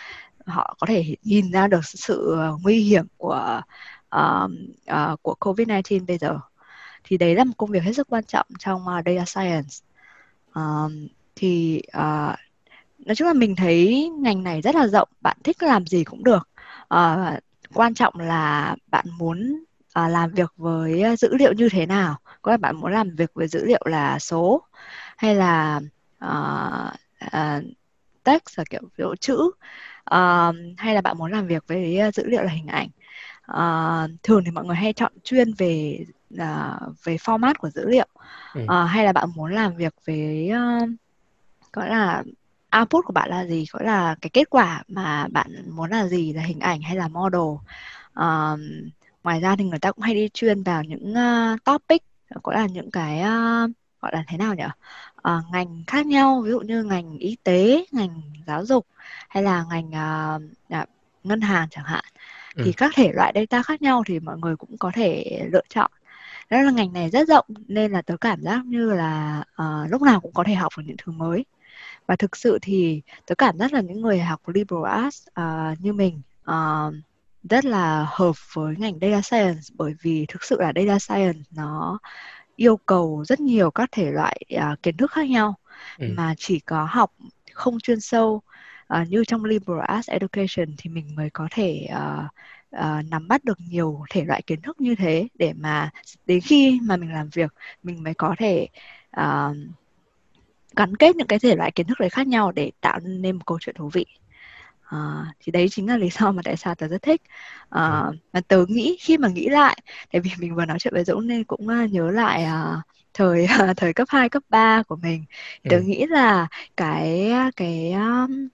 họ 0.46 0.76
có 0.80 0.86
thể 0.86 1.16
nhìn 1.22 1.50
ra 1.50 1.66
được 1.68 1.84
sự 1.84 2.38
nguy 2.62 2.82
hiểm 2.82 3.06
của 3.16 3.60
uh, 4.16 4.50
uh, 4.90 5.22
của 5.22 5.36
COVID-19 5.40 6.06
bây 6.06 6.18
giờ 6.18 6.38
thì 7.04 7.16
đấy 7.18 7.34
là 7.34 7.44
một 7.44 7.52
công 7.56 7.70
việc 7.70 7.82
hết 7.82 7.92
sức 7.92 8.06
quan 8.10 8.24
trọng 8.24 8.46
trong 8.58 8.82
uh, 8.82 9.04
data 9.06 9.24
science. 9.24 9.76
Uh, 10.58 10.92
thì 11.36 11.82
uh, 11.88 12.34
nói 12.98 13.14
chung 13.16 13.28
là 13.28 13.32
mình 13.32 13.56
thấy 13.56 14.10
ngành 14.20 14.42
này 14.42 14.62
rất 14.62 14.74
là 14.74 14.86
rộng 14.86 15.08
bạn 15.20 15.36
thích 15.44 15.62
làm 15.62 15.86
gì 15.86 16.04
cũng 16.04 16.24
được. 16.24 16.48
Uh, 16.94 17.38
quan 17.74 17.94
trọng 17.94 18.14
là 18.16 18.76
bạn 18.90 19.06
muốn 19.18 19.64
uh, 19.86 20.10
làm 20.10 20.30
việc 20.30 20.52
với 20.56 21.04
dữ 21.18 21.36
liệu 21.36 21.52
như 21.52 21.68
thế 21.68 21.86
nào. 21.86 22.16
Có 22.42 22.50
là 22.50 22.56
bạn 22.56 22.76
muốn 22.76 22.92
làm 22.92 23.16
việc 23.16 23.30
với 23.34 23.48
dữ 23.48 23.64
liệu 23.64 23.82
là 23.84 24.18
số 24.18 24.62
hay 25.16 25.34
là 25.34 25.80
uh, 26.24 26.94
uh, 27.26 27.64
text 28.24 28.58
là 28.58 28.64
kiểu 28.70 28.80
ví 28.82 29.02
dụ 29.04 29.14
chữ 29.20 29.50
uh, 30.14 30.54
hay 30.76 30.94
là 30.94 31.00
bạn 31.00 31.18
muốn 31.18 31.32
làm 31.32 31.46
việc 31.46 31.64
với 31.66 32.00
dữ 32.14 32.26
liệu 32.26 32.42
là 32.42 32.52
hình 32.52 32.66
ảnh. 32.66 32.88
Uh, 33.52 34.10
thường 34.22 34.44
thì 34.44 34.50
mọi 34.50 34.64
người 34.64 34.76
hay 34.76 34.92
chọn 34.92 35.12
chuyên 35.24 35.52
về 35.54 36.04
uh, 36.34 37.04
về 37.04 37.16
format 37.16 37.54
của 37.58 37.70
dữ 37.70 37.88
liệu. 37.88 38.06
Ừ. 38.54 38.62
uh, 38.62 38.90
hay 38.90 39.04
là 39.04 39.12
bạn 39.12 39.28
muốn 39.34 39.52
làm 39.52 39.76
việc 39.76 39.94
với 40.06 40.50
uh, 40.52 40.88
gọi 41.72 41.88
là 41.88 42.22
output 42.80 43.04
của 43.04 43.12
bạn 43.12 43.30
là 43.30 43.46
gì? 43.46 43.66
Gọi 43.72 43.84
là 43.84 44.16
cái 44.20 44.30
kết 44.30 44.50
quả 44.50 44.82
mà 44.88 45.26
bạn 45.30 45.70
muốn 45.70 45.90
là 45.90 46.06
gì? 46.06 46.32
Là 46.32 46.42
hình 46.42 46.60
ảnh 46.60 46.80
hay 46.80 46.96
là 46.96 47.08
model? 47.08 47.40
Uh, 48.20 48.60
ngoài 49.24 49.40
ra 49.40 49.56
thì 49.56 49.64
người 49.64 49.78
ta 49.78 49.92
cũng 49.92 50.02
hay 50.02 50.14
đi 50.14 50.28
chuyên 50.34 50.62
vào 50.62 50.84
những 50.84 51.12
uh, 51.12 51.64
topic 51.64 52.02
gọi 52.42 52.54
là 52.54 52.66
những 52.66 52.90
cái 52.90 53.18
uh, 53.20 53.70
gọi 54.00 54.12
là 54.12 54.24
thế 54.28 54.36
nào 54.36 54.54
nhỉ 54.54 54.64
uh, 55.28 55.44
ngành 55.52 55.82
khác 55.86 56.06
nhau 56.06 56.42
ví 56.44 56.50
dụ 56.50 56.60
như 56.60 56.82
ngành 56.82 57.18
y 57.18 57.36
tế 57.44 57.84
ngành 57.92 58.20
giáo 58.46 58.64
dục 58.64 58.86
hay 59.28 59.42
là 59.42 59.64
ngành 59.70 59.88
uh, 59.88 60.88
ngân 61.24 61.40
hàng 61.40 61.68
chẳng 61.70 61.84
hạn. 61.84 62.04
Ừ. 62.54 62.62
thì 62.64 62.72
các 62.72 62.92
thể 62.94 63.12
loại 63.12 63.32
data 63.34 63.62
khác 63.62 63.82
nhau 63.82 64.02
thì 64.06 64.20
mọi 64.20 64.38
người 64.38 64.56
cũng 64.56 64.78
có 64.78 64.90
thể 64.94 65.40
lựa 65.52 65.62
chọn 65.68 65.90
đó 66.50 66.62
là 66.62 66.70
ngành 66.70 66.92
này 66.92 67.10
rất 67.10 67.28
rộng 67.28 67.46
nên 67.68 67.92
là 67.92 68.02
tớ 68.02 68.16
cảm 68.20 68.42
giác 68.42 68.66
như 68.66 68.92
là 68.92 69.44
uh, 69.62 69.90
lúc 69.90 70.02
nào 70.02 70.20
cũng 70.20 70.32
có 70.32 70.44
thể 70.46 70.54
học 70.54 70.72
được 70.76 70.82
những 70.86 70.96
thứ 71.04 71.12
mới 71.12 71.44
và 72.06 72.16
thực 72.16 72.36
sự 72.36 72.58
thì 72.62 73.02
tớ 73.26 73.34
cảm 73.34 73.58
giác 73.58 73.72
là 73.72 73.80
những 73.80 74.00
người 74.00 74.20
học 74.20 74.48
liberal 74.48 75.02
arts 75.02 75.26
uh, 75.40 75.80
như 75.80 75.92
mình 75.92 76.20
uh, 76.50 76.94
rất 77.50 77.64
là 77.64 78.06
hợp 78.10 78.36
với 78.52 78.74
ngành 78.78 78.98
data 79.00 79.22
science 79.22 79.60
bởi 79.74 79.94
vì 80.02 80.26
thực 80.28 80.44
sự 80.44 80.56
là 80.60 80.72
data 80.76 80.98
science 80.98 81.40
nó 81.50 81.98
yêu 82.56 82.76
cầu 82.76 83.24
rất 83.24 83.40
nhiều 83.40 83.70
các 83.70 83.88
thể 83.92 84.10
loại 84.10 84.40
uh, 84.56 84.82
kiến 84.82 84.96
thức 84.96 85.12
khác 85.12 85.28
nhau 85.28 85.54
ừ. 85.98 86.06
mà 86.16 86.34
chỉ 86.38 86.60
có 86.60 86.88
học 86.90 87.12
không 87.52 87.80
chuyên 87.80 88.00
sâu 88.00 88.42
uh, 88.94 89.08
như 89.08 89.24
trong 89.24 89.44
liberal 89.44 89.80
arts 89.86 90.10
education 90.10 90.66
thì 90.78 90.90
mình 90.90 91.16
mới 91.16 91.30
có 91.30 91.48
thể 91.50 91.88
uh, 91.92 92.24
uh, 92.76 93.04
nắm 93.10 93.28
bắt 93.28 93.44
được 93.44 93.58
nhiều 93.68 94.04
thể 94.10 94.24
loại 94.24 94.42
kiến 94.42 94.60
thức 94.60 94.80
như 94.80 94.94
thế 94.94 95.28
để 95.34 95.52
mà 95.52 95.90
đến 96.26 96.40
khi 96.40 96.80
mà 96.82 96.96
mình 96.96 97.12
làm 97.12 97.28
việc 97.28 97.54
mình 97.82 98.02
mới 98.02 98.14
có 98.14 98.34
thể 98.38 98.68
uh, 99.20 99.56
gắn 100.76 100.96
kết 100.96 101.16
những 101.16 101.26
cái 101.26 101.38
thể 101.38 101.56
loại 101.56 101.70
kiến 101.70 101.86
thức 101.86 102.00
đấy 102.00 102.10
khác 102.10 102.26
nhau 102.26 102.52
để 102.52 102.70
tạo 102.80 102.98
nên 103.02 103.36
một 103.36 103.46
câu 103.46 103.58
chuyện 103.60 103.74
thú 103.78 103.90
vị. 103.92 104.06
À, 104.84 105.26
thì 105.40 105.52
đấy 105.52 105.68
chính 105.68 105.88
là 105.88 105.96
lý 105.96 106.08
do 106.10 106.32
mà 106.32 106.42
tại 106.44 106.56
sao 106.56 106.74
tớ 106.74 106.88
rất 106.88 107.02
thích. 107.02 107.22
À, 107.70 108.04
mà 108.32 108.40
tớ 108.48 108.64
nghĩ 108.68 108.96
khi 109.00 109.18
mà 109.18 109.28
nghĩ 109.28 109.48
lại 109.48 109.78
tại 110.12 110.20
vì 110.20 110.30
mình 110.38 110.54
vừa 110.54 110.64
nói 110.64 110.78
chuyện 110.78 110.94
với 110.94 111.04
Dũng 111.04 111.26
nên 111.26 111.44
cũng 111.44 111.68
uh, 111.68 111.90
nhớ 111.90 112.10
lại 112.10 112.46
uh, 112.46 112.84
thời 113.14 113.44
uh, 113.44 113.48
thời 113.76 113.92
cấp 113.92 114.08
2, 114.10 114.28
cấp 114.28 114.42
3 114.48 114.82
của 114.82 114.96
mình. 114.96 115.24
Tớ 115.70 115.76
ừ. 115.76 115.82
nghĩ 115.82 116.06
là 116.06 116.46
cái 116.76 117.32
cái 117.56 117.92
um, 117.92 118.48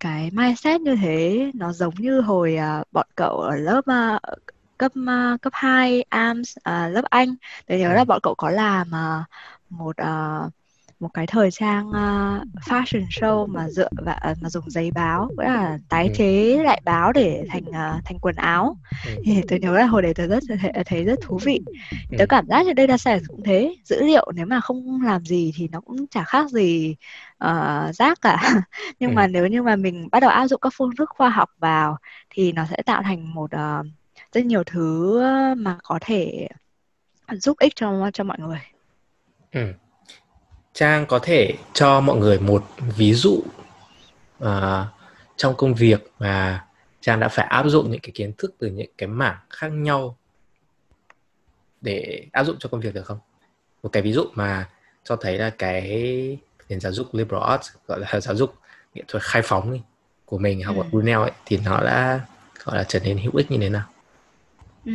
cái 0.00 0.30
mindset 0.32 0.80
như 0.80 0.96
thế 0.96 1.50
nó 1.54 1.72
giống 1.72 1.94
như 1.94 2.20
hồi 2.20 2.56
uh, 2.80 2.86
bọn 2.92 3.06
cậu 3.16 3.36
ở 3.36 3.56
lớp 3.56 3.78
uh, 3.78 4.38
cấp 4.78 4.92
uh, 5.00 5.42
cấp 5.42 5.52
2 5.56 6.04
AMS 6.08 6.56
uh, 6.58 6.64
lớp 6.92 7.04
Anh 7.10 7.34
tôi 7.66 7.78
nhớ 7.78 7.88
ừ. 7.88 7.94
là 7.94 8.04
bọn 8.04 8.20
cậu 8.22 8.34
có 8.34 8.50
làm 8.50 8.88
uh, 8.88 9.26
một 9.70 9.96
uh, 10.02 10.52
một 11.00 11.08
cái 11.14 11.26
thời 11.26 11.50
trang 11.50 11.88
uh, 11.88 12.64
fashion 12.64 13.06
show 13.10 13.46
mà 13.46 13.68
dựa 13.68 13.88
và 13.92 14.20
uh, 14.30 14.42
mà 14.42 14.50
dùng 14.50 14.70
giấy 14.70 14.90
báo 14.90 15.28
nghĩa 15.38 15.44
là 15.44 15.78
tái 15.88 16.06
ừ. 16.06 16.12
chế 16.16 16.62
lại 16.64 16.80
báo 16.84 17.12
để 17.12 17.44
thành 17.50 17.64
uh, 17.68 18.04
thành 18.04 18.18
quần 18.20 18.36
áo 18.36 18.76
ừ. 19.06 19.14
thì 19.24 19.42
tôi 19.48 19.58
nhớ 19.58 19.72
là 19.72 19.86
hồi 19.86 20.02
đấy 20.02 20.14
tôi 20.14 20.26
rất 20.26 20.42
thấy, 20.60 20.72
thấy 20.86 21.04
rất 21.04 21.18
thú 21.22 21.38
vị 21.44 21.60
ừ. 22.10 22.16
tôi 22.18 22.26
cảm 22.26 22.46
giác 22.46 22.66
như 22.66 22.72
đây 22.72 22.98
science 22.98 23.24
cũng 23.28 23.42
thế 23.44 23.76
dữ 23.84 24.02
liệu 24.02 24.30
nếu 24.34 24.46
mà 24.46 24.60
không 24.60 25.02
làm 25.02 25.24
gì 25.24 25.52
thì 25.56 25.68
nó 25.72 25.80
cũng 25.80 26.06
chả 26.06 26.24
khác 26.24 26.50
gì 26.50 26.96
uh, 27.44 27.94
rác 27.94 28.20
cả 28.20 28.52
nhưng 29.00 29.14
mà 29.14 29.26
nếu 29.26 29.46
như 29.46 29.62
mà 29.62 29.76
mình 29.76 30.08
bắt 30.12 30.20
đầu 30.20 30.30
áp 30.30 30.46
dụng 30.46 30.60
các 30.60 30.72
phương 30.76 30.96
thức 30.96 31.10
khoa 31.10 31.28
học 31.28 31.50
vào 31.58 31.96
thì 32.30 32.52
nó 32.52 32.64
sẽ 32.70 32.82
tạo 32.86 33.02
thành 33.02 33.34
một 33.34 33.50
uh, 33.54 33.86
rất 34.32 34.44
nhiều 34.44 34.64
thứ 34.64 35.20
mà 35.56 35.78
có 35.82 35.98
thể 36.00 36.48
giúp 37.30 37.58
ích 37.58 37.72
cho 37.76 38.10
cho 38.12 38.24
mọi 38.24 38.38
người. 38.38 38.60
Ừ. 39.52 39.72
Trang 40.76 41.06
có 41.06 41.18
thể 41.18 41.54
cho 41.72 42.00
mọi 42.00 42.16
người 42.16 42.38
một 42.38 42.64
ví 42.96 43.14
dụ 43.14 43.42
uh, 44.44 44.48
trong 45.36 45.54
công 45.56 45.74
việc 45.74 46.10
mà 46.18 46.64
Trang 47.00 47.20
đã 47.20 47.28
phải 47.28 47.46
áp 47.46 47.66
dụng 47.66 47.90
những 47.90 48.00
cái 48.00 48.10
kiến 48.14 48.32
thức 48.38 48.54
từ 48.58 48.68
những 48.68 48.90
cái 48.98 49.06
mảng 49.06 49.36
khác 49.50 49.68
nhau 49.68 50.16
để 51.80 52.26
áp 52.32 52.44
dụng 52.44 52.56
cho 52.58 52.68
công 52.68 52.80
việc 52.80 52.94
được 52.94 53.06
không? 53.06 53.18
Một 53.82 53.88
cái 53.92 54.02
ví 54.02 54.12
dụ 54.12 54.24
mà 54.34 54.68
cho 55.04 55.16
thấy 55.16 55.38
là 55.38 55.50
cái 55.50 56.38
nền 56.68 56.80
giáo 56.80 56.92
dục 56.92 57.14
liberal 57.14 57.50
arts 57.50 57.68
gọi 57.86 58.00
là 58.00 58.20
giáo 58.20 58.34
dục 58.34 58.54
nghệ 58.94 59.02
thuật 59.08 59.22
khai 59.22 59.42
phóng 59.44 59.78
của 60.24 60.38
mình 60.38 60.62
học 60.62 60.76
ừ. 60.76 60.82
ở 60.82 60.88
Brunel 60.90 61.18
ấy 61.18 61.32
thì 61.46 61.58
nó 61.64 61.80
đã 61.80 62.20
gọi 62.64 62.76
là 62.76 62.84
trở 62.84 63.00
nên 63.00 63.18
hữu 63.18 63.32
ích 63.36 63.50
như 63.50 63.58
thế 63.58 63.68
nào? 63.68 63.86
Ừ. 64.84 64.92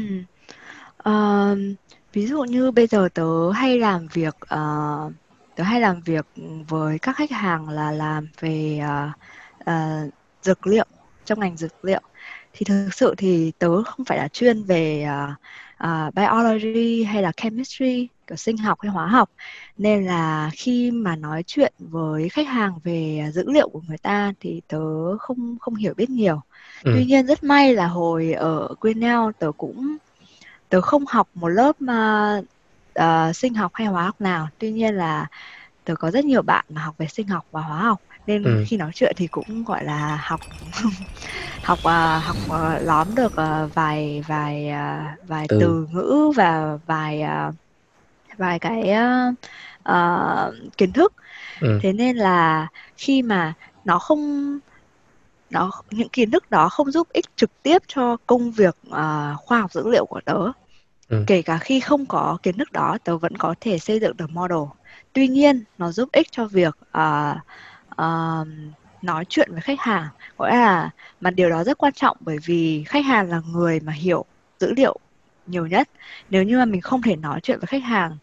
Uh, 1.09 1.77
ví 2.13 2.27
dụ 2.27 2.43
như 2.43 2.71
bây 2.71 2.87
giờ 2.87 3.09
tớ 3.13 3.51
hay 3.51 3.79
làm 3.79 4.07
việc 4.07 4.35
uh, 4.55 5.13
tớ 5.61 5.65
hay 5.65 5.81
làm 5.81 6.01
việc 6.01 6.25
với 6.67 6.99
các 6.99 7.15
khách 7.15 7.31
hàng 7.31 7.69
là 7.69 7.91
làm 7.91 8.27
về 8.39 8.81
uh, 8.83 9.11
uh, 9.61 10.13
dược 10.41 10.67
liệu 10.67 10.85
trong 11.25 11.39
ngành 11.39 11.57
dược 11.57 11.85
liệu. 11.85 12.01
Thì 12.53 12.63
thực 12.63 12.89
sự 12.93 13.15
thì 13.17 13.51
tớ 13.59 13.83
không 13.83 14.05
phải 14.05 14.17
là 14.17 14.27
chuyên 14.27 14.63
về 14.63 15.07
uh, 15.07 15.29
uh, 15.83 16.15
biology 16.15 17.03
hay 17.03 17.21
là 17.21 17.31
chemistry 17.37 18.07
kiểu 18.27 18.35
sinh 18.35 18.57
học 18.57 18.81
hay 18.81 18.91
hóa 18.91 19.07
học. 19.07 19.29
Nên 19.77 20.05
là 20.05 20.49
khi 20.53 20.91
mà 20.91 21.15
nói 21.15 21.43
chuyện 21.47 21.73
với 21.79 22.29
khách 22.29 22.47
hàng 22.47 22.79
về 22.83 23.31
dữ 23.33 23.51
liệu 23.51 23.69
của 23.69 23.81
người 23.87 23.97
ta 23.97 24.33
thì 24.39 24.61
tớ 24.67 25.17
không 25.17 25.57
không 25.59 25.75
hiểu 25.75 25.93
biết 25.93 26.09
nhiều. 26.09 26.41
Ừ. 26.83 26.91
tuy 26.95 27.05
nhiên 27.05 27.25
rất 27.25 27.43
may 27.43 27.73
là 27.73 27.87
hồi 27.87 28.31
ở 28.31 28.75
Grinnell 28.81 29.21
tớ 29.39 29.51
cũng 29.57 29.97
tớ 30.69 30.81
không 30.81 31.05
học 31.07 31.29
một 31.33 31.47
lớp 31.47 31.81
mà 31.81 32.41
uh, 32.99 33.35
sinh 33.35 33.53
học 33.53 33.71
hay 33.73 33.87
hóa 33.87 34.03
học 34.03 34.21
nào 34.21 34.47
tuy 34.59 34.71
nhiên 34.71 34.95
là 34.95 35.27
tớ 35.85 35.95
có 35.95 36.11
rất 36.11 36.25
nhiều 36.25 36.41
bạn 36.41 36.65
mà 36.69 36.81
học 36.81 36.95
về 36.97 37.07
sinh 37.07 37.27
học 37.27 37.45
và 37.51 37.61
hóa 37.61 37.79
học 37.79 38.01
nên 38.27 38.43
ừ. 38.43 38.63
khi 38.67 38.77
nói 38.77 38.91
chuyện 38.93 39.13
thì 39.17 39.27
cũng 39.27 39.63
gọi 39.63 39.83
là 39.83 40.19
học 40.23 40.39
học 41.63 41.79
uh, 41.79 42.23
học 42.23 42.37
uh, 42.45 42.81
lóm 42.81 43.15
được 43.15 43.31
uh, 43.33 43.73
vài 43.73 44.23
vài 44.27 44.69
uh, 44.69 45.27
vài 45.27 45.45
từ. 45.49 45.59
từ 45.59 45.87
ngữ 45.91 46.31
và 46.35 46.77
vài 46.85 47.23
uh, 47.49 47.55
vài 48.37 48.59
cái 48.59 48.91
uh, 48.91 49.35
uh, 49.89 50.77
kiến 50.77 50.91
thức 50.91 51.13
ừ. 51.61 51.79
thế 51.81 51.93
nên 51.93 52.17
là 52.17 52.67
khi 52.97 53.21
mà 53.21 53.53
nó 53.85 53.99
không 53.99 54.59
nó 55.49 55.71
những 55.91 56.09
kiến 56.09 56.31
thức 56.31 56.51
đó 56.51 56.69
không 56.69 56.91
giúp 56.91 57.07
ích 57.13 57.25
trực 57.35 57.63
tiếp 57.63 57.81
cho 57.87 58.17
công 58.27 58.51
việc 58.51 58.77
uh, 58.87 58.93
khoa 59.37 59.61
học 59.61 59.71
dữ 59.71 59.89
liệu 59.89 60.05
của 60.05 60.21
tớ 60.25 60.51
ừ. 61.11 61.23
kể 61.27 61.41
cả 61.41 61.57
khi 61.57 61.79
không 61.79 62.05
có 62.05 62.37
kiến 62.43 62.57
thức 62.57 62.71
đó 62.71 62.97
tớ 63.03 63.17
vẫn 63.17 63.37
có 63.37 63.55
thể 63.61 63.79
xây 63.79 63.99
dựng 63.99 64.17
được 64.17 64.29
model 64.29 64.57
tuy 65.13 65.27
nhiên 65.27 65.63
nó 65.77 65.91
giúp 65.91 66.09
ích 66.11 66.27
cho 66.31 66.45
việc 66.45 66.77
uh, 66.97 67.37
uh, 67.91 68.47
nói 69.01 69.25
chuyện 69.29 69.51
với 69.51 69.61
khách 69.61 69.79
hàng 69.79 70.07
gọi 70.37 70.51
là 70.51 70.89
mà 71.21 71.31
điều 71.31 71.49
đó 71.49 71.63
rất 71.63 71.77
quan 71.77 71.93
trọng 71.93 72.17
bởi 72.19 72.37
vì 72.45 72.83
khách 72.83 73.05
hàng 73.05 73.29
là 73.29 73.41
người 73.51 73.79
mà 73.79 73.93
hiểu 73.93 74.25
dữ 74.59 74.73
liệu 74.77 74.99
nhiều 75.47 75.67
nhất 75.67 75.89
nếu 76.29 76.43
như 76.43 76.57
mà 76.57 76.65
mình 76.65 76.81
không 76.81 77.01
thể 77.01 77.15
nói 77.15 77.39
chuyện 77.43 77.59
với 77.59 77.67
khách 77.67 77.83
hàng 77.83 78.17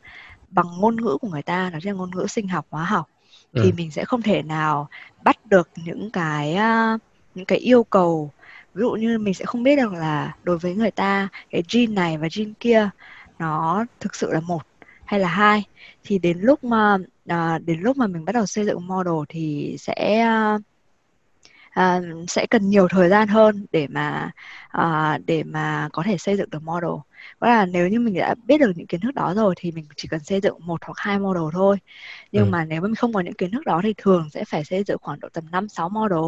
bằng 0.51 0.67
ngôn 0.79 0.97
ngữ 0.97 1.17
của 1.21 1.29
người 1.29 1.43
ta 1.43 1.71
đó 1.71 1.79
là 1.83 1.93
ngôn 1.93 2.11
ngữ 2.15 2.27
sinh 2.29 2.49
học 2.49 2.67
hóa 2.71 2.85
học 2.85 3.09
ừ. 3.53 3.61
thì 3.65 3.73
mình 3.73 3.91
sẽ 3.91 4.05
không 4.05 4.23
thể 4.23 4.43
nào 4.43 4.89
bắt 5.25 5.47
được 5.47 5.69
những 5.77 6.11
cái 6.11 6.57
uh, 6.57 7.01
những 7.35 7.45
cái 7.45 7.59
yêu 7.59 7.85
cầu 7.85 8.31
ví 8.79 8.83
dụ 8.83 8.91
như 8.91 9.19
mình 9.19 9.35
sẽ 9.35 9.45
không 9.45 9.63
biết 9.63 9.77
được 9.77 9.93
là 9.93 10.37
đối 10.43 10.59
với 10.59 10.75
người 10.75 10.91
ta 10.91 11.29
cái 11.51 11.63
gene 11.73 11.93
này 11.93 12.19
và 12.19 12.29
gene 12.37 12.53
kia 12.61 12.91
nó 13.39 13.85
thực 14.01 14.15
sự 14.15 14.33
là 14.33 14.41
một 14.41 14.63
hay 15.05 15.21
là 15.21 15.29
hai. 15.29 15.65
Thì 16.05 16.19
đến 16.19 16.39
lúc 16.41 16.65
mà 16.65 16.99
à, 17.27 17.59
đến 17.65 17.81
lúc 17.81 17.97
mà 17.97 18.07
mình 18.07 18.25
bắt 18.25 18.33
đầu 18.35 18.47
xây 18.47 18.65
dựng 18.67 18.87
model 18.87 19.15
thì 19.29 19.77
sẽ 19.79 20.27
à, 21.71 22.01
sẽ 22.29 22.47
cần 22.47 22.71
nhiều 22.71 22.89
thời 22.89 23.09
gian 23.09 23.29
hơn 23.29 23.67
để 23.73 23.87
mà 23.91 24.31
à, 24.69 25.19
để 25.27 25.43
mà 25.43 25.89
có 25.93 26.03
thể 26.03 26.19
xây 26.19 26.37
dựng 26.37 26.51
được 26.51 26.63
model. 26.63 26.91
Đó 27.41 27.49
là 27.49 27.67
nếu 27.67 27.89
như 27.89 28.01
mình 28.01 28.15
đã 28.15 28.35
biết 28.47 28.59
được 28.59 28.73
những 28.77 28.87
kiến 28.87 29.01
thức 29.01 29.15
đó 29.15 29.35
rồi 29.35 29.55
thì 29.59 29.73
mình 29.73 29.87
chỉ 29.97 30.09
cần 30.09 30.21
xây 30.21 30.41
dựng 30.41 30.67
một 30.67 30.85
hoặc 30.85 30.99
hai 30.99 31.19
model 31.19 31.43
thôi. 31.53 31.77
Nhưng 32.33 32.45
ừ. 32.45 32.51
mà 32.51 32.65
nếu 32.65 32.81
mà 32.81 32.89
mình 32.89 32.95
không 32.95 33.13
có 33.13 33.21
những 33.21 33.35
kiến 33.35 33.51
thức 33.51 33.67
đó 33.67 33.81
thì 33.83 33.95
thường 33.97 34.31
sẽ 34.31 34.45
phải 34.45 34.65
xây 34.65 34.85
dựng 34.85 34.99
khoảng 35.01 35.21
độ 35.21 35.29
tầm 35.33 35.45
5 35.53 35.69
6 35.69 35.89
model. 35.89 36.19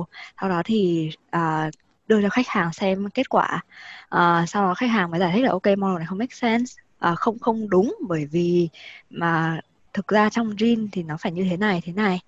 Sau 0.41 0.49
đó 0.51 0.63
thì 0.65 1.11
à, 1.31 1.71
đưa 2.11 2.23
cho 2.23 2.29
khách 2.29 2.49
hàng 2.49 2.73
xem 2.73 3.11
kết 3.15 3.29
quả 3.29 3.61
à, 4.09 4.45
sau 4.49 4.63
đó 4.63 4.75
khách 4.75 4.91
hàng 4.91 5.11
mới 5.11 5.21
giải 5.21 5.33
thích 5.35 5.45
là 5.45 5.51
ok 5.51 5.67
model 5.67 5.99
này 5.99 6.07
không 6.07 6.19
make 6.19 6.35
sense 6.35 6.75
à, 6.99 7.15
không 7.15 7.39
không 7.39 7.71
đúng 7.71 7.97
bởi 8.09 8.27
vì 8.27 8.69
mà 9.11 9.61
thực 9.95 10.09
ra 10.09 10.31
trong 10.31 10.55
gene 10.59 10.83
thì 10.93 11.03
nó 11.03 11.17
phải 11.21 11.33
như 11.33 11.47
thế 11.51 11.57
này 11.57 11.83
thế 11.85 11.93
này 11.93 12.21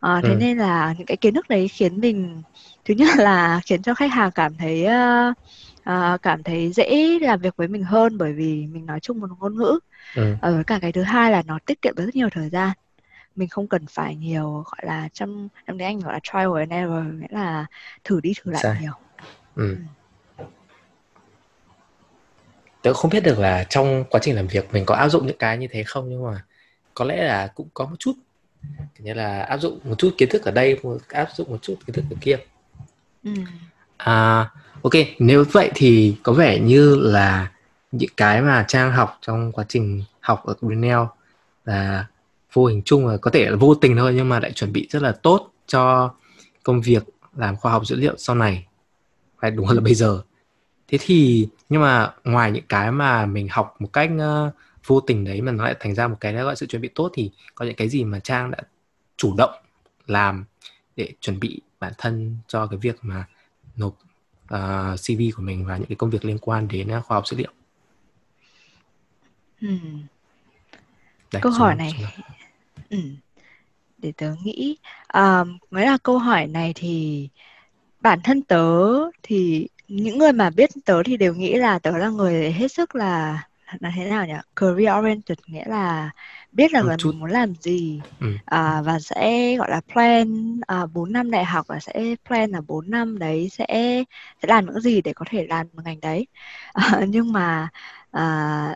à, 0.00 0.20
thế 0.22 0.28
ừ. 0.28 0.36
nên 0.40 0.58
là 0.58 0.94
những 0.98 1.06
cái 1.06 1.16
kiến 1.16 1.34
thức 1.34 1.48
đấy 1.48 1.68
khiến 1.68 2.00
mình 2.00 2.42
thứ 2.84 2.94
nhất 2.94 3.08
là 3.16 3.60
khiến 3.64 3.82
cho 3.82 3.94
khách 3.94 4.12
hàng 4.12 4.30
cảm 4.30 4.54
thấy 4.54 4.86
uh, 4.86 5.36
uh, 5.90 6.22
cảm 6.22 6.42
thấy 6.42 6.72
dễ 6.72 7.18
làm 7.20 7.40
việc 7.40 7.56
với 7.56 7.68
mình 7.68 7.84
hơn 7.84 8.18
bởi 8.18 8.32
vì 8.32 8.66
mình 8.66 8.86
nói 8.86 9.00
chung 9.00 9.20
một 9.20 9.28
ngôn 9.40 9.56
ngữ 9.56 9.78
ừ. 10.16 10.32
uh, 10.32 10.66
cả 10.66 10.78
cái 10.82 10.92
thứ 10.92 11.02
hai 11.02 11.32
là 11.32 11.42
nó 11.46 11.58
tiết 11.66 11.82
kiệm 11.82 11.94
được 11.96 12.04
rất 12.04 12.16
nhiều 12.16 12.28
thời 12.32 12.48
gian 12.48 12.70
mình 13.36 13.48
không 13.48 13.68
cần 13.68 13.86
phải 13.86 14.16
nhiều 14.16 14.64
gọi 14.66 14.80
là 14.82 15.08
trong 15.12 15.48
trong 15.66 15.78
tiếng 15.78 15.86
anh 15.86 16.00
gọi 16.00 16.12
là 16.12 16.20
trial 16.22 16.58
and 16.58 16.72
error 16.72 17.20
nghĩa 17.20 17.26
là 17.30 17.66
thử 18.04 18.20
đi 18.20 18.32
thử 18.42 18.50
lại 18.50 18.62
Sai. 18.62 18.76
nhiều 18.80 18.92
ừ. 19.56 19.76
ừ. 20.36 20.44
tớ 22.82 22.92
không 22.92 23.10
biết 23.10 23.22
được 23.22 23.38
là 23.38 23.64
trong 23.64 24.04
quá 24.10 24.20
trình 24.22 24.36
làm 24.36 24.46
việc 24.46 24.68
mình 24.72 24.84
có 24.84 24.94
áp 24.94 25.08
dụng 25.08 25.26
những 25.26 25.38
cái 25.38 25.58
như 25.58 25.66
thế 25.70 25.82
không 25.84 26.10
nhưng 26.10 26.24
mà 26.24 26.44
có 26.94 27.04
lẽ 27.04 27.24
là 27.24 27.46
cũng 27.46 27.68
có 27.74 27.86
một 27.86 27.96
chút 27.98 28.12
như 28.98 29.14
là 29.14 29.42
áp 29.42 29.58
dụng 29.58 29.78
một 29.84 29.94
chút 29.98 30.14
kiến 30.18 30.28
thức 30.28 30.44
ở 30.44 30.50
đây 30.50 30.78
một 30.82 30.98
áp 31.08 31.28
dụng 31.34 31.50
một 31.50 31.58
chút 31.62 31.74
kiến 31.86 31.94
thức 31.94 32.04
ở 32.10 32.16
kia 32.20 32.38
ừ. 33.24 33.30
à 33.96 34.50
ok 34.82 34.92
nếu 35.18 35.44
vậy 35.52 35.70
thì 35.74 36.16
có 36.22 36.32
vẻ 36.32 36.58
như 36.58 36.96
là 36.96 37.52
những 37.92 38.10
cái 38.16 38.42
mà 38.42 38.64
trang 38.68 38.92
học 38.92 39.18
trong 39.22 39.52
quá 39.52 39.64
trình 39.68 40.02
học 40.20 40.42
ở 40.44 40.54
Grinnell 40.60 41.00
là 41.64 42.06
vô 42.52 42.66
hình 42.66 42.82
chung 42.84 43.06
là 43.06 43.16
có 43.16 43.30
thể 43.30 43.50
là 43.50 43.56
vô 43.56 43.74
tình 43.74 43.96
thôi 43.96 44.12
nhưng 44.16 44.28
mà 44.28 44.40
lại 44.40 44.52
chuẩn 44.52 44.72
bị 44.72 44.88
rất 44.90 45.02
là 45.02 45.12
tốt 45.12 45.52
cho 45.66 46.14
công 46.62 46.80
việc 46.80 47.02
làm 47.36 47.56
khoa 47.56 47.72
học 47.72 47.86
dữ 47.86 47.96
liệu 47.96 48.14
sau 48.18 48.36
này 48.36 48.64
hay 49.42 49.50
đúng 49.50 49.66
hơn 49.66 49.76
là 49.76 49.82
bây 49.82 49.94
giờ 49.94 50.22
thế 50.88 50.98
thì 51.00 51.48
nhưng 51.68 51.82
mà 51.82 52.14
ngoài 52.24 52.50
những 52.52 52.64
cái 52.68 52.92
mà 52.92 53.26
mình 53.26 53.48
học 53.50 53.76
một 53.78 53.92
cách 53.92 54.10
uh, 54.16 54.54
vô 54.86 55.00
tình 55.00 55.24
đấy 55.24 55.40
mà 55.40 55.52
nó 55.52 55.64
lại 55.64 55.74
thành 55.80 55.94
ra 55.94 56.08
một 56.08 56.16
cái 56.20 56.32
gọi 56.32 56.56
sự 56.56 56.66
chuẩn 56.66 56.82
bị 56.82 56.88
tốt 56.94 57.10
thì 57.14 57.30
có 57.54 57.64
những 57.64 57.76
cái 57.76 57.88
gì 57.88 58.04
mà 58.04 58.20
trang 58.20 58.50
đã 58.50 58.58
chủ 59.16 59.34
động 59.36 59.50
làm 60.06 60.44
để 60.96 61.12
chuẩn 61.20 61.40
bị 61.40 61.60
bản 61.80 61.92
thân 61.98 62.36
cho 62.46 62.66
cái 62.66 62.78
việc 62.78 62.96
mà 63.02 63.24
nộp 63.76 63.92
uh, 63.92 64.00
ờ, 64.48 64.96
CV 64.96 65.20
của 65.36 65.42
mình 65.42 65.64
và 65.64 65.76
những 65.76 65.86
cái 65.86 65.96
công 65.96 66.10
việc 66.10 66.24
liên 66.24 66.38
quan 66.38 66.68
đến 66.68 66.98
uh, 66.98 67.04
khoa 67.04 67.16
học 67.16 67.26
dữ 67.26 67.36
liệu. 67.36 67.52
Hmm. 69.60 70.02
Đây, 71.32 71.42
câu 71.42 71.52
hỏi 71.52 71.74
này 71.74 71.92
ừ. 72.90 72.98
để 73.98 74.12
tớ 74.16 74.34
nghĩ 74.42 74.76
um, 75.14 75.58
mới 75.70 75.86
là 75.86 75.98
câu 76.02 76.18
hỏi 76.18 76.46
này 76.46 76.72
thì 76.74 77.28
bản 78.00 78.18
thân 78.24 78.42
tớ 78.42 78.86
thì 79.22 79.68
những 79.88 80.18
người 80.18 80.32
mà 80.32 80.50
biết 80.50 80.70
tớ 80.84 81.02
thì 81.02 81.16
đều 81.16 81.34
nghĩ 81.34 81.54
là 81.54 81.78
tớ 81.78 81.98
là 81.98 82.08
người 82.08 82.52
hết 82.52 82.72
sức 82.72 82.94
là 82.94 83.42
là 83.80 83.92
thế 83.96 84.04
nào 84.04 84.26
nhỉ? 84.26 84.34
Career 84.56 84.98
oriented 84.98 85.38
nghĩa 85.46 85.64
là 85.66 86.10
biết 86.52 86.72
là, 86.72 86.82
mình 86.82 87.20
muốn 87.20 87.30
làm 87.30 87.54
gì. 87.54 88.00
Ừ. 88.20 88.26
à, 88.44 88.82
và 88.82 88.98
sẽ 88.98 89.56
gọi 89.56 89.70
là 89.70 89.80
plan 89.92 90.60
à, 90.66 90.86
4 90.86 91.12
năm 91.12 91.30
đại 91.30 91.44
học 91.44 91.66
và 91.66 91.78
sẽ 91.80 92.14
plan 92.28 92.50
là 92.50 92.60
4 92.60 92.90
năm 92.90 93.18
đấy 93.18 93.48
sẽ 93.52 94.04
sẽ 94.42 94.48
làm 94.48 94.66
những 94.66 94.80
gì 94.80 95.00
để 95.02 95.12
có 95.12 95.24
thể 95.28 95.46
làm 95.48 95.66
ngành 95.84 96.00
đấy. 96.00 96.26
À, 96.72 97.04
nhưng 97.08 97.32
mà 97.32 97.68
à, 98.10 98.74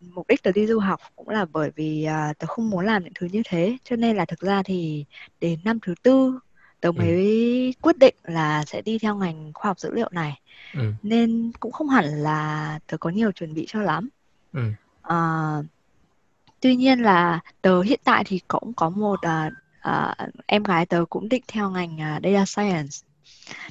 mục 0.00 0.26
đích 0.28 0.42
tớ 0.42 0.52
đi 0.52 0.66
du 0.66 0.78
học 0.78 1.00
cũng 1.16 1.28
là 1.28 1.44
bởi 1.52 1.70
vì 1.76 2.04
à, 2.04 2.32
tớ 2.38 2.46
không 2.46 2.70
muốn 2.70 2.86
làm 2.86 3.04
những 3.04 3.12
thứ 3.14 3.26
như 3.32 3.42
thế. 3.48 3.76
Cho 3.84 3.96
nên 3.96 4.16
là 4.16 4.24
thực 4.24 4.40
ra 4.40 4.62
thì 4.62 5.04
đến 5.40 5.58
năm 5.64 5.78
thứ 5.82 5.94
tư 6.02 6.38
tớ 6.80 6.92
mới 6.92 7.16
ừ. 7.74 7.80
quyết 7.80 7.98
định 7.98 8.14
là 8.22 8.64
sẽ 8.64 8.82
đi 8.82 8.98
theo 8.98 9.16
ngành 9.16 9.50
khoa 9.54 9.68
học 9.70 9.78
dữ 9.78 9.90
liệu 9.94 10.08
này 10.12 10.40
ừ. 10.74 10.92
nên 11.02 11.52
cũng 11.60 11.72
không 11.72 11.88
hẳn 11.88 12.04
là 12.04 12.78
tớ 12.86 12.96
có 12.96 13.10
nhiều 13.10 13.32
chuẩn 13.32 13.54
bị 13.54 13.66
cho 13.68 13.80
lắm 13.80 14.08
ừ. 14.52 14.60
à, 15.02 15.16
tuy 16.60 16.76
nhiên 16.76 17.02
là 17.02 17.40
tớ 17.62 17.80
hiện 17.82 18.00
tại 18.04 18.24
thì 18.26 18.40
cũng 18.48 18.72
có 18.72 18.90
một 18.90 19.20
uh, 19.26 19.52
uh, 19.88 20.28
em 20.46 20.62
gái 20.62 20.86
tớ 20.86 21.04
cũng 21.10 21.28
định 21.28 21.42
theo 21.48 21.70
ngành 21.70 21.94
uh, 21.94 22.22
data 22.22 22.44
science 22.44 23.08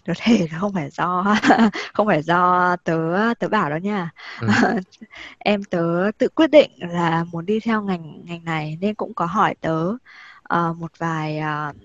có 0.07 0.13
thể 0.17 0.47
không 0.59 0.73
phải 0.73 0.89
do 0.89 1.35
không 1.93 2.07
phải 2.07 2.23
do 2.23 2.75
tớ 2.75 3.33
tớ 3.39 3.47
bảo 3.47 3.69
đó 3.69 3.75
nha 3.75 4.09
ừ. 4.41 4.47
em 5.39 5.63
tớ 5.63 6.11
tự 6.17 6.27
quyết 6.27 6.51
định 6.51 6.71
là 6.77 7.23
muốn 7.23 7.45
đi 7.45 7.59
theo 7.59 7.81
ngành 7.81 8.25
ngành 8.25 8.45
này 8.45 8.77
nên 8.81 8.95
cũng 8.95 9.13
có 9.13 9.25
hỏi 9.25 9.55
tớ 9.61 9.87
uh, 10.53 10.77
một 10.77 10.91
vài 10.97 11.39
uh, 11.39 11.75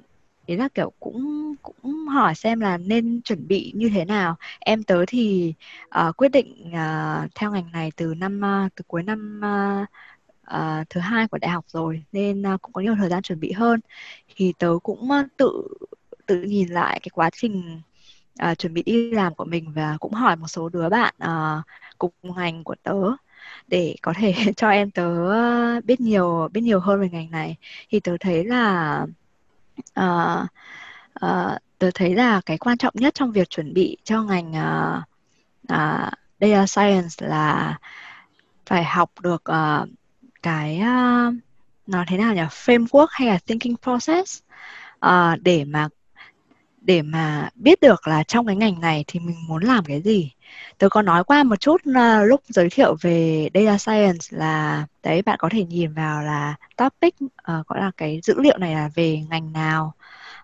ý 0.47 0.57
là 0.57 0.69
kiểu 0.75 0.93
cũng 1.01 1.55
cũng 1.63 2.07
hỏi 2.09 2.35
xem 2.35 2.61
là 2.61 2.79
nên 2.79 3.21
chuẩn 3.23 3.49
bị 3.49 3.73
như 3.77 3.89
thế 3.95 4.05
nào. 4.05 4.37
Em 4.61 4.83
tớ 4.83 5.05
thì 5.09 5.55
uh, 6.09 6.17
quyết 6.17 6.29
định 6.29 6.65
uh, 6.67 7.31
theo 7.35 7.53
ngành 7.53 7.73
này 7.73 7.93
từ 7.97 8.15
năm 8.15 8.41
uh, 8.67 8.73
từ 8.77 8.83
cuối 8.89 9.03
năm 9.03 9.41
uh, 9.45 9.89
uh, 10.57 10.91
thứ 10.91 11.01
hai 11.01 11.29
của 11.29 11.39
đại 11.39 11.51
học 11.51 11.65
rồi 11.69 12.05
nên 12.13 12.43
uh, 12.55 12.63
cũng 12.63 12.73
có 12.73 12.81
nhiều 12.81 12.95
thời 12.99 13.09
gian 13.09 13.23
chuẩn 13.23 13.41
bị 13.41 13.53
hơn. 13.53 13.81
Thì 14.37 14.53
tớ 14.59 14.69
cũng 14.83 15.11
uh, 15.11 15.27
tự 15.37 15.69
tự 16.27 16.43
nhìn 16.43 16.69
lại 16.69 17.01
cái 17.03 17.11
quá 17.13 17.31
trình 17.33 17.81
uh, 18.51 18.59
chuẩn 18.59 18.75
bị 18.75 18.83
đi 18.83 19.11
làm 19.11 19.35
của 19.35 19.45
mình 19.45 19.73
và 19.73 19.97
cũng 20.01 20.13
hỏi 20.13 20.37
một 20.37 20.49
số 20.49 20.69
đứa 20.69 20.89
bạn 20.89 21.15
uh, 21.25 21.65
cùng 21.99 22.13
ngành 22.23 22.65
của 22.65 22.75
tớ 22.83 22.95
để 23.69 23.97
có 24.03 24.13
thể 24.17 24.35
cho 24.57 24.69
em 24.69 24.91
tớ 24.91 25.11
biết 25.81 26.01
nhiều 26.01 26.49
biết 26.53 26.61
nhiều 26.61 26.81
hơn 26.81 27.01
về 27.01 27.09
ngành 27.09 27.31
này. 27.31 27.57
Thì 27.91 28.01
tớ 28.01 28.17
thấy 28.21 28.45
là 28.45 29.07
uh, 30.01 30.47
uh, 31.27 31.59
tôi 31.79 31.93
thấy 31.95 32.15
là 32.15 32.41
cái 32.47 32.59
quan 32.59 32.79
trọng 32.79 32.95
nhất 32.97 33.15
trong 33.15 33.33
việc 33.33 33.51
chuẩn 33.51 33.75
bị 33.75 33.97
cho 34.05 34.23
ngành 34.23 34.49
uh, 34.51 35.03
uh, 35.73 36.13
data 36.41 36.67
science 36.67 37.29
là 37.29 37.79
phải 38.67 38.85
học 38.85 39.11
được 39.21 39.43
uh, 39.51 39.89
cái 40.43 40.81
uh, 40.81 41.35
nó 41.87 42.05
thế 42.09 42.19
nào 42.19 42.35
nhỉ? 42.35 42.43
Framework 42.43 43.07
hay 43.11 43.29
là 43.29 43.39
thinking 43.47 43.75
process 43.83 44.41
uh, 45.07 45.41
để 45.41 45.65
mà 45.65 45.89
để 46.85 47.03
mà 47.03 47.49
biết 47.55 47.81
được 47.81 48.09
là 48.09 48.23
trong 48.23 48.47
cái 48.47 48.57
ngành 48.57 48.81
này 48.81 49.05
thì 49.07 49.21
mình 49.21 49.37
muốn 49.49 49.63
làm 49.65 49.85
cái 49.85 50.03
gì. 50.03 50.33
Tớ 50.79 50.89
có 50.89 51.03
nói 51.03 51.25
qua 51.25 51.43
một 51.43 51.61
chút 51.61 51.81
uh, 51.91 52.29
lúc 52.29 52.41
giới 52.49 52.69
thiệu 52.71 52.97
về 53.01 53.49
data 53.55 53.79
science 53.79 54.27
là 54.31 54.87
đấy 55.03 55.23
bạn 55.23 55.39
có 55.39 55.49
thể 55.53 55.65
nhìn 55.65 55.93
vào 55.93 56.23
là 56.23 56.55
topic 56.77 57.15
uh, 57.25 57.67
gọi 57.67 57.81
là 57.81 57.91
cái 57.97 58.21
dữ 58.23 58.35
liệu 58.41 58.59
này 58.59 58.75
là 58.75 58.91
về 58.95 59.21
ngành 59.31 59.53
nào 59.53 59.95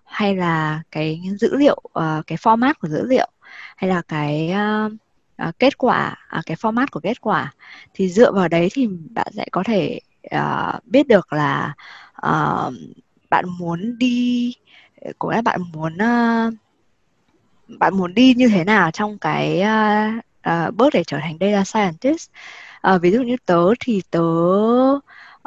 hay 0.04 0.36
là 0.36 0.82
cái 0.90 1.22
dữ 1.40 1.56
liệu 1.56 1.82
uh, 1.86 2.26
cái 2.26 2.38
format 2.38 2.74
của 2.80 2.88
dữ 2.88 3.06
liệu 3.06 3.28
hay 3.76 3.90
là 3.90 4.02
cái 4.08 4.52
uh, 4.86 4.92
uh, 5.48 5.58
kết 5.58 5.78
quả 5.78 6.16
uh, 6.38 6.46
cái 6.46 6.56
format 6.56 6.86
của 6.90 7.00
kết 7.00 7.20
quả. 7.20 7.52
Thì 7.94 8.08
dựa 8.08 8.32
vào 8.32 8.48
đấy 8.48 8.68
thì 8.72 8.88
bạn 9.10 9.26
sẽ 9.36 9.46
có 9.52 9.62
thể 9.62 10.00
uh, 10.36 10.84
biết 10.84 11.08
được 11.08 11.32
là 11.32 11.74
uh, 12.26 12.74
bạn 13.30 13.44
muốn 13.58 13.98
đi 13.98 14.54
của 15.18 15.30
các 15.30 15.44
bạn 15.44 15.60
muốn 15.72 15.94
uh, 15.94 16.54
bạn 17.78 17.96
muốn 17.96 18.14
đi 18.14 18.34
như 18.34 18.48
thế 18.48 18.64
nào 18.64 18.90
trong 18.90 19.18
cái 19.18 19.62
uh, 19.62 20.24
uh, 20.50 20.74
bước 20.74 20.90
để 20.94 21.04
trở 21.06 21.18
thành 21.18 21.36
data 21.40 21.64
scientist? 21.64 22.30
Uh, 22.94 23.02
ví 23.02 23.10
dụ 23.10 23.22
như 23.22 23.36
tớ 23.46 23.74
thì 23.80 24.02
tớ 24.10 24.20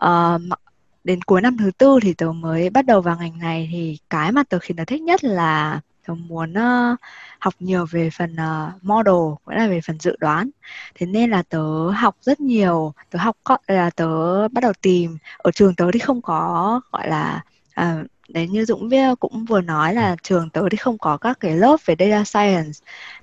uh, 0.06 0.42
đến 1.04 1.22
cuối 1.22 1.42
năm 1.42 1.58
thứ 1.58 1.72
tư 1.78 2.00
thì 2.02 2.14
tớ 2.14 2.32
mới 2.32 2.70
bắt 2.70 2.86
đầu 2.86 3.02
vào 3.02 3.18
ngành 3.20 3.40
này 3.40 3.70
thì 3.72 3.98
cái 4.10 4.32
mà 4.32 4.44
tớ 4.44 4.60
khiến 4.60 4.78
tớ 4.78 4.86
thích 4.86 5.02
nhất 5.02 5.24
là 5.24 5.80
tớ 6.08 6.14
muốn 6.14 6.54
uh, 6.54 7.00
học 7.40 7.54
nhiều 7.60 7.86
về 7.92 8.10
phần 8.10 8.34
uh, 8.34 8.84
model 8.84 9.14
cũng 9.46 9.56
là 9.56 9.68
về 9.68 9.82
phần 9.82 10.00
dự 10.00 10.16
đoán. 10.20 10.50
Thế 10.96 11.06
nên 11.06 11.30
là 11.30 11.44
tớ 11.50 11.90
học 11.92 12.16
rất 12.22 12.40
nhiều 12.40 12.94
tớ 13.10 13.20
học 13.20 13.38
là 13.68 13.90
tớ 13.90 14.48
bắt 14.48 14.62
đầu 14.62 14.74
tìm. 14.82 15.18
Ở 15.38 15.52
trường 15.52 15.76
tớ 15.76 15.92
thì 15.94 16.00
không 16.00 16.22
có 16.22 16.82
gọi 16.92 17.10
là 17.10 17.44
uh, 17.82 18.08
đấy 18.34 18.48
như 18.48 18.66
Dũng 18.66 18.90
cũng 19.20 19.46
vừa 19.46 19.62
nói 19.62 19.94
là 19.94 20.16
trường 20.24 20.50
tớ 20.50 20.62
thì 20.72 20.78
không 20.78 20.98
có 20.98 21.18
các 21.18 21.40
cái 21.40 21.56
lớp 21.58 21.78
về 21.86 21.96
data 22.00 22.24
science 22.24 22.80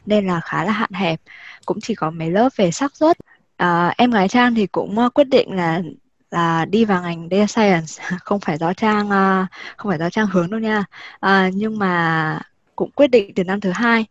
nên 0.07 0.27
là 0.27 0.40
khá 0.40 0.64
là 0.64 0.73
hạn 0.73 0.92
hẹp. 0.92 1.21
Cũng 1.66 1.81
chỉ 1.81 1.94
có 1.94 2.11
mấy 2.11 2.31
lớp 2.31 2.49
về 2.57 2.71
xác 2.71 2.97
suất. 2.97 3.16
À, 3.57 3.94
em 3.97 4.11
gái 4.11 4.29
Trang 4.29 4.55
thì 4.55 4.66
cũng 4.66 4.99
uh, 5.07 5.14
quyết 5.14 5.29
định 5.29 5.57
là 5.57 5.83
là 6.31 6.64
đi 6.64 6.85
vào 6.85 7.03
ngành 7.03 7.29
data 7.31 7.47
science. 7.47 8.16
Không 8.25 8.40
phải 8.40 8.59
do 8.59 8.73
Trang 8.73 9.07
uh, 9.07 9.49
không 9.77 9.90
phải 9.90 9.99
do 9.99 10.11
Trang 10.11 10.27
hướng 10.27 10.51
đâu 10.51 10.61
nha. 10.61 10.85
À, 11.21 11.51
nhưng 11.55 11.79
mà 11.79 12.40
cũng 12.79 12.91
quyết 12.91 13.07
định 13.07 13.35
từ 13.35 13.45
năm 13.45 13.61
thứ 13.61 13.71
hai. 13.71 14.07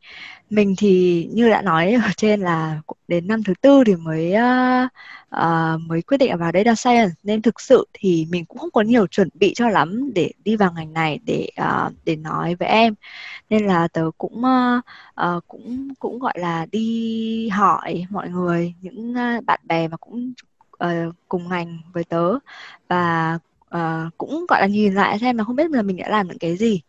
Mình 0.50 0.76
thì 0.78 1.28
như 1.34 1.50
đã 1.50 1.62
nói 1.62 1.94
ở 1.94 2.10
trên 2.18 2.42
là 2.42 2.82
đến 3.08 3.28
năm 3.28 3.44
thứ 3.44 3.54
tư 3.62 3.84
thì 3.86 3.96
mới 3.96 4.34
uh, 4.34 4.92
uh, 5.36 5.82
mới 5.82 6.02
quyết 6.02 6.18
định 6.18 6.38
vào 6.38 6.52
data 6.54 6.76
science. 6.76 7.14
Nên 7.24 7.42
thực 7.42 7.62
sự 7.62 7.88
thì 7.94 8.28
mình 8.32 8.46
cũng 8.46 8.58
không 8.58 8.72
có 8.72 8.82
nhiều 8.82 9.08
chuẩn 9.08 9.30
bị 9.34 9.54
cho 9.56 9.70
lắm 9.70 10.14
để 10.16 10.32
đi 10.44 10.56
vào 10.56 10.72
ngành 10.74 10.94
này 10.94 11.20
để 11.26 11.50
uh, 11.62 11.94
để 12.06 12.16
nói 12.16 12.56
với 12.56 12.68
em. 12.68 12.96
Nên 13.50 13.68
là 13.68 13.88
tớ 13.88 14.12
cũng 14.18 14.44
uh, 14.46 14.84
uh, 15.38 15.48
cũng 15.48 15.94
cũng 16.00 16.20
gọi 16.20 16.34
là 16.38 16.66
đi 16.72 17.50
hỏi 17.50 18.06
mọi 18.10 18.30
người 18.30 18.74
những 18.82 19.12
uh, 19.12 19.46
bạn 19.46 19.60
bè 19.64 19.88
mà 19.88 19.98
cũng 19.98 20.34
uh, 20.86 21.16
cùng 21.30 21.50
ngành 21.50 21.80
với 21.94 22.04
tớ. 22.04 22.34
Và 22.90 23.40
uh, 23.76 24.18
cũng 24.18 24.46
gọi 24.50 24.62
là 24.62 24.68
nhìn 24.68 24.94
lại 24.96 25.20
xem 25.20 25.38
là 25.38 25.44
không 25.44 25.56
biết 25.56 25.72
là 25.72 25.82
mình 25.82 25.98
đã 25.98 26.10
làm 26.10 26.28
những 26.28 26.40
cái 26.40 26.58
gì. 26.58 26.82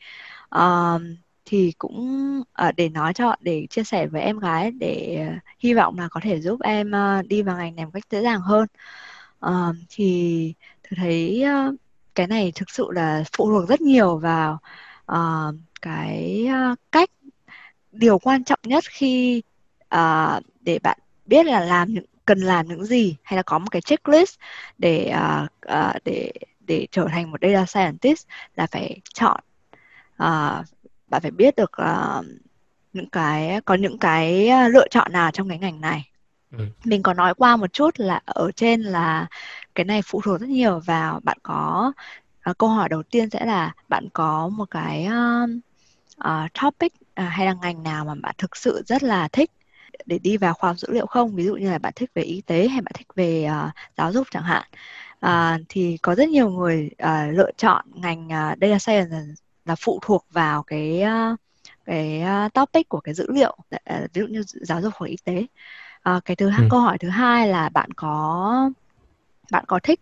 Uh, 0.56 1.02
thì 1.48 1.72
cũng 1.78 2.40
uh, 2.68 2.76
để 2.76 2.88
nói 2.88 3.14
cho 3.14 3.36
để 3.40 3.66
chia 3.70 3.84
sẻ 3.84 4.06
với 4.06 4.22
em 4.22 4.38
gái 4.38 4.70
để 4.70 5.26
uh, 5.28 5.42
hy 5.58 5.74
vọng 5.74 5.98
là 5.98 6.08
có 6.08 6.20
thể 6.22 6.40
giúp 6.40 6.60
em 6.60 6.92
uh, 7.20 7.26
đi 7.26 7.42
vào 7.42 7.56
ngành 7.56 7.76
này 7.76 7.84
một 7.84 7.90
cách 7.94 8.04
dễ 8.10 8.22
dàng 8.22 8.40
hơn. 8.40 8.66
Uh, 9.46 9.76
thì 9.88 10.54
tôi 10.82 10.96
thấy 10.96 11.44
uh, 11.68 11.74
cái 12.14 12.26
này 12.26 12.52
thực 12.54 12.70
sự 12.70 12.88
là 12.90 13.24
phụ 13.36 13.48
thuộc 13.48 13.68
rất 13.68 13.80
nhiều 13.80 14.18
vào 14.18 14.58
uh, 15.12 15.54
cái 15.82 16.48
uh, 16.72 16.78
cách 16.92 17.10
điều 17.92 18.18
quan 18.18 18.44
trọng 18.44 18.60
nhất 18.62 18.84
khi 18.90 19.42
uh, 19.94 20.42
để 20.60 20.78
bạn 20.82 20.98
biết 21.26 21.46
là 21.46 21.60
làm 21.60 21.94
những 21.94 22.04
cần 22.24 22.40
làm 22.40 22.68
những 22.68 22.84
gì 22.84 23.16
hay 23.22 23.36
là 23.36 23.42
có 23.42 23.58
một 23.58 23.68
cái 23.70 23.82
checklist 23.82 24.38
để 24.78 25.14
uh, 25.14 25.50
uh, 25.72 26.04
để 26.04 26.32
để 26.60 26.86
trở 26.90 27.06
thành 27.10 27.30
một 27.30 27.38
data 27.42 27.66
scientist 27.66 28.26
là 28.56 28.66
phải 28.66 29.00
chọn 29.14 29.40
uh, 30.22 30.66
bạn 31.08 31.22
phải 31.22 31.30
biết 31.30 31.56
được 31.56 31.70
uh, 31.82 32.24
những 32.92 33.10
cái 33.10 33.60
có 33.64 33.74
những 33.74 33.98
cái 33.98 34.48
ờ, 34.48 34.68
lựa 34.68 34.88
chọn 34.88 35.12
nào 35.12 35.30
trong 35.30 35.48
cái 35.48 35.58
ngành 35.58 35.80
này. 35.80 36.10
Ừ. 36.52 36.64
mình 36.84 37.02
có 37.02 37.14
nói 37.14 37.34
qua 37.34 37.56
một 37.56 37.72
chút 37.72 38.00
là 38.00 38.20
ở 38.24 38.50
trên 38.56 38.82
là 38.82 39.26
cái 39.74 39.84
này 39.84 40.02
phụ 40.02 40.20
thuộc 40.24 40.40
rất 40.40 40.48
nhiều 40.48 40.80
vào 40.80 41.20
bạn 41.24 41.38
có 41.42 41.92
uh, 42.50 42.58
câu 42.58 42.68
hỏi 42.68 42.88
đầu 42.88 43.02
tiên 43.02 43.30
sẽ 43.30 43.44
là 43.44 43.74
bạn 43.88 44.08
có 44.12 44.48
một 44.48 44.70
cái 44.70 45.06
uh, 45.06 45.50
uh, 46.24 46.54
topic 46.62 46.92
uh, 46.94 47.28
hay 47.28 47.46
là 47.46 47.54
ngành 47.62 47.82
nào 47.82 48.04
mà 48.04 48.14
bạn 48.22 48.34
thực 48.38 48.56
sự 48.56 48.82
rất 48.86 49.02
là 49.02 49.28
thích 49.28 49.50
để 50.06 50.18
đi 50.18 50.36
vào 50.36 50.54
khoa 50.54 50.70
học 50.70 50.78
dữ 50.78 50.88
liệu 50.92 51.06
không? 51.06 51.34
Ví 51.34 51.44
dụ 51.44 51.54
như 51.56 51.70
là 51.70 51.78
bạn 51.78 51.92
thích 51.96 52.10
về 52.14 52.22
y 52.22 52.40
tế 52.40 52.68
hay 52.68 52.80
bạn 52.80 52.92
thích 52.98 53.08
về 53.14 53.50
uh, 53.66 53.72
giáo 53.96 54.12
dục 54.12 54.26
chẳng 54.30 54.42
hạn. 54.42 54.64
Uh, 55.26 55.66
thì 55.68 55.96
có 56.02 56.14
rất 56.14 56.28
nhiều 56.28 56.50
người 56.50 56.90
uh, 57.02 57.36
lựa 57.36 57.50
chọn 57.56 57.84
ngành 57.94 58.26
uh, 58.26 58.58
data 58.60 58.78
science 58.78 59.16
là 59.68 59.74
phụ 59.74 59.98
thuộc 60.02 60.26
vào 60.30 60.62
cái 60.62 61.04
cái 61.84 62.22
topic 62.54 62.88
của 62.88 63.00
cái 63.00 63.14
dữ 63.14 63.26
liệu 63.32 63.56
ví 64.12 64.20
dụ 64.20 64.26
như 64.26 64.42
giáo 64.46 64.82
dục 64.82 64.92
hoặc 64.96 65.06
y 65.06 65.16
tế 65.24 65.46
à, 66.02 66.20
cái 66.24 66.36
thứ 66.36 66.48
hai 66.48 66.60
ừ. 66.62 66.68
câu 66.70 66.80
hỏi 66.80 66.98
thứ 66.98 67.08
hai 67.08 67.48
là 67.48 67.68
bạn 67.68 67.90
có 67.96 68.70
bạn 69.50 69.64
có 69.66 69.80
thích 69.82 70.00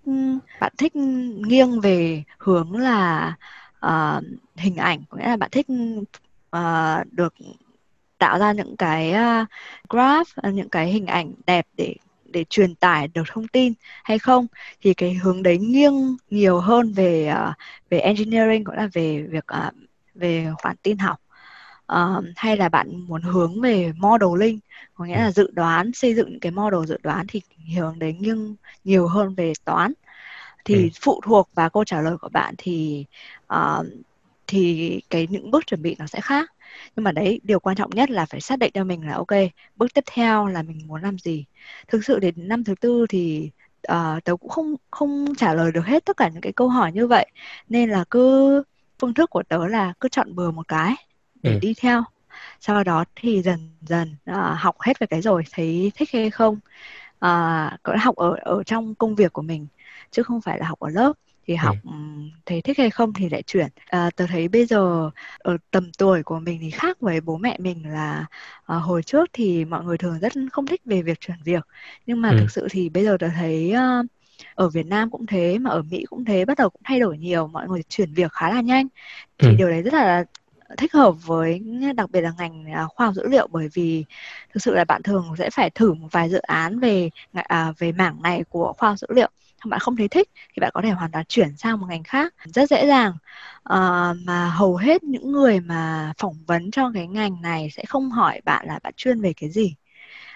bạn 0.61 0.73
thích 0.79 0.97
nghiêng 1.47 1.81
về 1.81 2.23
hướng 2.39 2.77
là 2.77 3.35
uh, 3.87 4.25
hình 4.57 4.77
ảnh 4.77 5.03
có 5.09 5.19
nghĩa 5.19 5.29
là 5.29 5.37
bạn 5.37 5.51
thích 5.53 5.67
uh, 6.57 7.13
được 7.13 7.35
tạo 8.19 8.39
ra 8.39 8.53
những 8.53 8.77
cái 8.77 9.13
uh, 9.13 9.49
graph 9.89 10.29
những 10.55 10.69
cái 10.69 10.87
hình 10.93 11.07
ảnh 11.07 11.33
đẹp 11.47 11.67
để 11.77 11.95
để 12.33 12.45
truyền 12.51 12.75
tải 12.75 13.09
được 13.09 13.23
thông 13.29 13.49
tin 13.49 13.73
hay 14.05 14.19
không 14.19 14.47
thì 14.81 14.95
cái 14.95 15.15
hướng 15.15 15.43
đấy 15.43 15.59
nghiêng 15.59 16.17
nhiều 16.31 16.61
hơn 16.61 16.93
về 16.93 17.33
uh, 17.33 17.55
về 17.91 17.99
engineering 17.99 18.65
cũng 18.65 18.75
là 18.75 18.89
về 18.93 19.23
việc 19.23 19.45
uh, 19.67 19.75
về 20.15 20.47
khoản 20.63 20.77
tin 20.83 20.99
học. 20.99 21.21
Uh, 21.93 22.25
hay 22.37 22.57
là 22.57 22.69
bạn 22.69 23.07
muốn 23.09 23.23
hướng 23.23 23.61
về 23.61 23.93
modeling 23.97 24.59
có 24.95 25.05
nghĩa 25.05 25.19
là 25.19 25.31
dự 25.31 25.51
đoán 25.53 25.93
xây 25.93 26.15
dựng 26.15 26.31
những 26.31 26.41
cái 26.41 26.53
model 26.53 26.87
dự 26.87 26.99
đoán 27.03 27.27
thì 27.29 27.43
hướng 27.77 27.99
đấy 27.99 28.17
nghiêng 28.21 28.57
nhiều 28.85 29.09
hơn 29.09 29.35
về 29.35 29.53
toán. 29.65 29.93
Thì 30.65 30.75
ừ. 30.75 30.89
phụ 31.01 31.21
thuộc 31.25 31.49
vào 31.55 31.71
câu 31.71 31.85
trả 31.85 32.01
lời 32.01 32.17
của 32.17 32.29
bạn 32.29 32.55
thì 32.59 33.05
uh, 33.55 33.87
thì 34.47 35.01
cái 35.11 35.27
những 35.31 35.51
bước 35.51 35.67
chuẩn 35.67 35.83
bị 35.83 35.97
nó 35.99 36.07
sẽ 36.07 36.21
khác 36.21 36.53
nhưng 36.97 37.05
mà 37.05 37.13
đấy 37.13 37.41
điều 37.43 37.61
quan 37.61 37.77
trọng 37.77 37.91
nhất 37.91 38.11
là 38.11 38.27
phải 38.27 38.41
xác 38.41 38.59
định 38.59 38.71
cho 38.75 38.85
mình 38.85 39.07
là 39.07 39.15
ok 39.15 39.33
bước 39.77 39.95
tiếp 39.95 40.05
theo 40.13 40.47
là 40.47 40.63
mình 40.63 40.87
muốn 40.87 41.03
làm 41.03 41.19
gì. 41.19 41.45
Thực 41.89 42.05
sự 42.05 42.19
đến 42.19 42.35
năm 42.37 42.65
thứ 42.65 42.75
tư 42.81 43.07
thì 43.09 43.51
uh, 43.93 44.25
tớ 44.25 44.37
cũng 44.37 44.49
không 44.51 44.75
không 44.91 45.35
trả 45.39 45.55
lời 45.55 45.73
được 45.73 45.87
hết 45.87 46.05
tất 46.05 46.17
cả 46.17 46.29
những 46.29 46.41
cái 46.41 46.53
câu 46.53 46.69
hỏi 46.69 46.93
như 46.93 47.07
vậy. 47.07 47.27
Nên 47.69 47.91
là 47.91 48.05
cứ 48.11 48.63
phương 48.99 49.15
thức 49.15 49.31
của 49.31 49.43
tớ 49.49 49.67
là 49.67 49.93
cứ 50.01 50.09
chọn 50.09 50.35
bừa 50.35 50.51
một 50.51 50.69
cái 50.69 50.95
để 51.43 51.53
ừ. 51.53 51.59
đi 51.63 51.75
theo. 51.81 52.05
Sau 52.61 52.85
đó 52.85 53.05
thì 53.17 53.43
dần 53.43 53.71
dần 53.81 54.17
uh, 54.31 54.37
học 54.59 54.81
hết 54.81 54.99
về 54.99 55.07
cái 55.07 55.23
rồi 55.23 55.45
thấy 55.53 55.93
thích 55.95 56.09
hay 56.13 56.31
không. 56.31 56.55
Uh, 57.17 57.73
có 57.83 57.97
học 58.01 58.17
ở 58.17 58.37
ở 58.41 58.63
trong 58.63 58.95
công 58.95 59.15
việc 59.15 59.33
của 59.33 59.43
mình 59.43 59.67
chứ 60.11 60.23
không 60.23 60.41
phải 60.41 60.59
là 60.59 60.67
học 60.69 60.79
ở 60.81 60.89
lớp 60.91 61.13
thì 61.47 61.55
ừ. 61.55 61.59
học 61.59 61.77
ừ. 61.85 61.91
thấy 62.47 62.63
thích 62.63 62.79
hay 62.79 62.91
không 62.91 63.13
thì 63.13 63.29
lại 63.29 63.43
chuyển 63.43 63.69
à, 63.87 64.11
tớ 64.17 64.27
thấy 64.27 64.49
bây 64.49 64.67
giờ 64.67 65.11
ở 65.39 65.57
tầm 65.71 65.91
tuổi 65.99 66.23
của 66.23 66.39
mình 66.39 66.59
thì 66.61 66.71
khác 66.71 67.01
với 67.01 67.21
bố 67.21 67.37
mẹ 67.37 67.57
mình 67.59 67.93
là 67.93 68.27
à, 68.67 68.77
hồi 68.77 69.03
trước 69.03 69.31
thì 69.33 69.65
mọi 69.65 69.85
người 69.85 69.99
thường 69.99 70.19
rất 70.19 70.33
không 70.53 70.67
thích 70.67 70.81
về 70.85 71.03
việc 71.03 71.21
chuyển 71.21 71.37
việc 71.45 71.67
nhưng 72.07 72.21
mà 72.21 72.31
ừ. 72.31 72.37
thực 72.41 72.51
sự 72.51 72.67
thì 72.71 72.89
bây 72.89 73.05
giờ 73.05 73.17
tớ 73.21 73.29
thấy 73.29 73.75
uh, 73.75 74.07
ở 74.55 74.69
Việt 74.69 74.87
Nam 74.87 75.11
cũng 75.11 75.27
thế 75.27 75.59
mà 75.59 75.71
ở 75.71 75.83
Mỹ 75.83 76.05
cũng 76.11 76.25
thế 76.25 76.45
bắt 76.45 76.59
đầu 76.59 76.71
cũng 76.71 76.83
thay 76.85 77.01
đổi 77.01 77.19
nhiều 77.19 77.47
mọi 77.47 77.69
người 77.69 77.83
chuyển 77.89 78.15
việc 78.15 78.33
khá 78.33 78.51
là 78.51 78.61
nhanh 78.61 78.87
thì 79.39 79.49
ừ. 79.49 79.55
điều 79.59 79.69
đấy 79.69 79.83
rất 79.83 79.95
là 79.95 80.25
thích 80.79 80.93
hợp 80.93 81.27
với 81.27 81.63
đặc 81.97 82.11
biệt 82.11 82.21
là 82.21 82.33
ngành 82.39 82.73
à, 82.73 82.87
khoa 82.87 83.07
học 83.07 83.15
dữ 83.15 83.29
liệu 83.29 83.49
bởi 83.51 83.69
vì 83.75 84.05
thực 84.55 84.63
sự 84.63 84.75
là 84.75 84.85
bạn 84.85 85.03
thường 85.03 85.35
sẽ 85.39 85.51
phải 85.51 85.71
thử 85.71 85.95
một 85.95 86.09
vài 86.11 86.31
dự 86.31 86.39
án 86.39 86.81
về 86.81 87.11
à, 87.33 87.73
về 87.79 87.93
mảng 87.93 88.23
này 88.23 88.45
của 88.49 88.73
khoa 88.79 88.89
học 88.89 88.99
dữ 88.99 89.07
liệu 89.11 89.31
bạn 89.71 89.81
không 89.81 89.97
thấy 89.97 90.09
thích 90.09 90.31
thì 90.55 90.61
bạn 90.61 90.71
có 90.75 90.83
thể 90.83 90.91
hoàn 90.91 91.13
toàn 91.13 91.25
chuyển 91.29 91.57
sang 91.57 91.81
một 91.81 91.87
ngành 91.89 92.03
khác. 92.05 92.35
Rất 92.45 92.71
dễ 92.71 92.87
dàng. 92.87 93.13
À, 93.65 94.13
mà 94.25 94.49
hầu 94.51 94.77
hết 94.77 95.05
những 95.05 95.33
người 95.33 95.61
mà 95.61 96.13
phỏng 96.19 96.37
vấn 96.47 96.71
cho 96.71 96.91
cái 96.95 97.07
ngành 97.07 97.43
này 97.43 97.71
sẽ 97.71 97.85
không 97.89 98.11
hỏi 98.11 98.41
bạn 98.45 98.67
là 98.67 98.79
bạn 98.83 98.93
chuyên 98.97 99.21
về 99.21 99.33
cái 99.33 99.51
gì. 99.51 99.75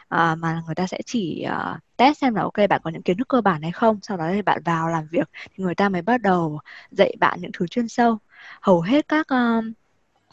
À, 0.08 0.34
mà 0.34 0.62
người 0.66 0.74
ta 0.74 0.86
sẽ 0.86 0.98
chỉ 1.06 1.46
uh, 1.48 1.78
test 1.96 2.18
xem 2.18 2.34
là 2.34 2.42
ok 2.42 2.56
bạn 2.68 2.80
có 2.84 2.90
những 2.90 3.02
kiến 3.02 3.16
thức 3.16 3.28
cơ 3.28 3.40
bản 3.40 3.62
hay 3.62 3.72
không 3.72 3.98
sau 4.02 4.16
đó 4.16 4.30
thì 4.32 4.42
bạn 4.42 4.62
vào 4.64 4.88
làm 4.88 5.06
việc 5.10 5.28
thì 5.56 5.64
người 5.64 5.74
ta 5.74 5.88
mới 5.88 6.02
bắt 6.02 6.22
đầu 6.22 6.60
dạy 6.90 7.16
bạn 7.20 7.40
những 7.40 7.50
thứ 7.54 7.66
chuyên 7.66 7.88
sâu. 7.88 8.18
Hầu 8.60 8.80
hết 8.80 9.08
các 9.08 9.26
uh, 9.34 9.64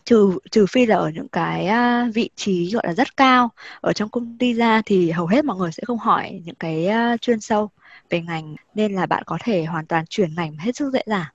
trừ 0.05 0.39
trừ 0.51 0.65
phi 0.71 0.85
là 0.85 0.95
ở 0.95 1.09
những 1.09 1.27
cái 1.29 1.67
uh, 1.67 2.15
vị 2.15 2.29
trí 2.35 2.71
gọi 2.71 2.83
là 2.87 2.93
rất 2.93 3.17
cao 3.17 3.49
ở 3.81 3.93
trong 3.93 4.09
công 4.09 4.37
ty 4.37 4.53
ra 4.53 4.81
thì 4.85 5.11
hầu 5.11 5.27
hết 5.27 5.45
mọi 5.45 5.57
người 5.57 5.71
sẽ 5.71 5.83
không 5.87 5.97
hỏi 5.97 6.41
những 6.45 6.55
cái 6.55 6.87
uh, 7.13 7.21
chuyên 7.21 7.39
sâu 7.39 7.69
về 8.09 8.21
ngành 8.21 8.55
nên 8.75 8.93
là 8.93 9.05
bạn 9.05 9.23
có 9.25 9.37
thể 9.43 9.65
hoàn 9.65 9.85
toàn 9.85 10.05
chuyển 10.09 10.35
ngành 10.35 10.57
hết 10.57 10.75
sức 10.75 10.93
dễ 10.93 11.01
dàng 11.05 11.31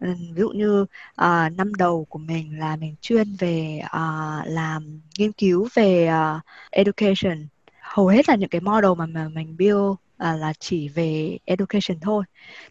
ví 0.00 0.40
dụ 0.40 0.48
như 0.48 0.82
uh, 0.82 1.52
năm 1.56 1.74
đầu 1.78 2.06
của 2.08 2.18
mình 2.18 2.58
là 2.58 2.76
mình 2.76 2.94
chuyên 3.00 3.36
về 3.38 3.80
uh, 3.84 4.46
làm 4.46 5.00
nghiên 5.18 5.32
cứu 5.32 5.68
về 5.74 6.10
uh, 6.12 6.42
education 6.70 7.46
hầu 7.80 8.06
hết 8.06 8.28
là 8.28 8.34
những 8.34 8.48
cái 8.48 8.60
model 8.60 8.90
mà, 8.96 9.06
mà 9.06 9.28
mình 9.28 9.56
build 9.58 9.90
uh, 9.90 9.96
là 10.18 10.52
chỉ 10.58 10.88
về 10.88 11.38
education 11.44 12.00
thôi. 12.00 12.24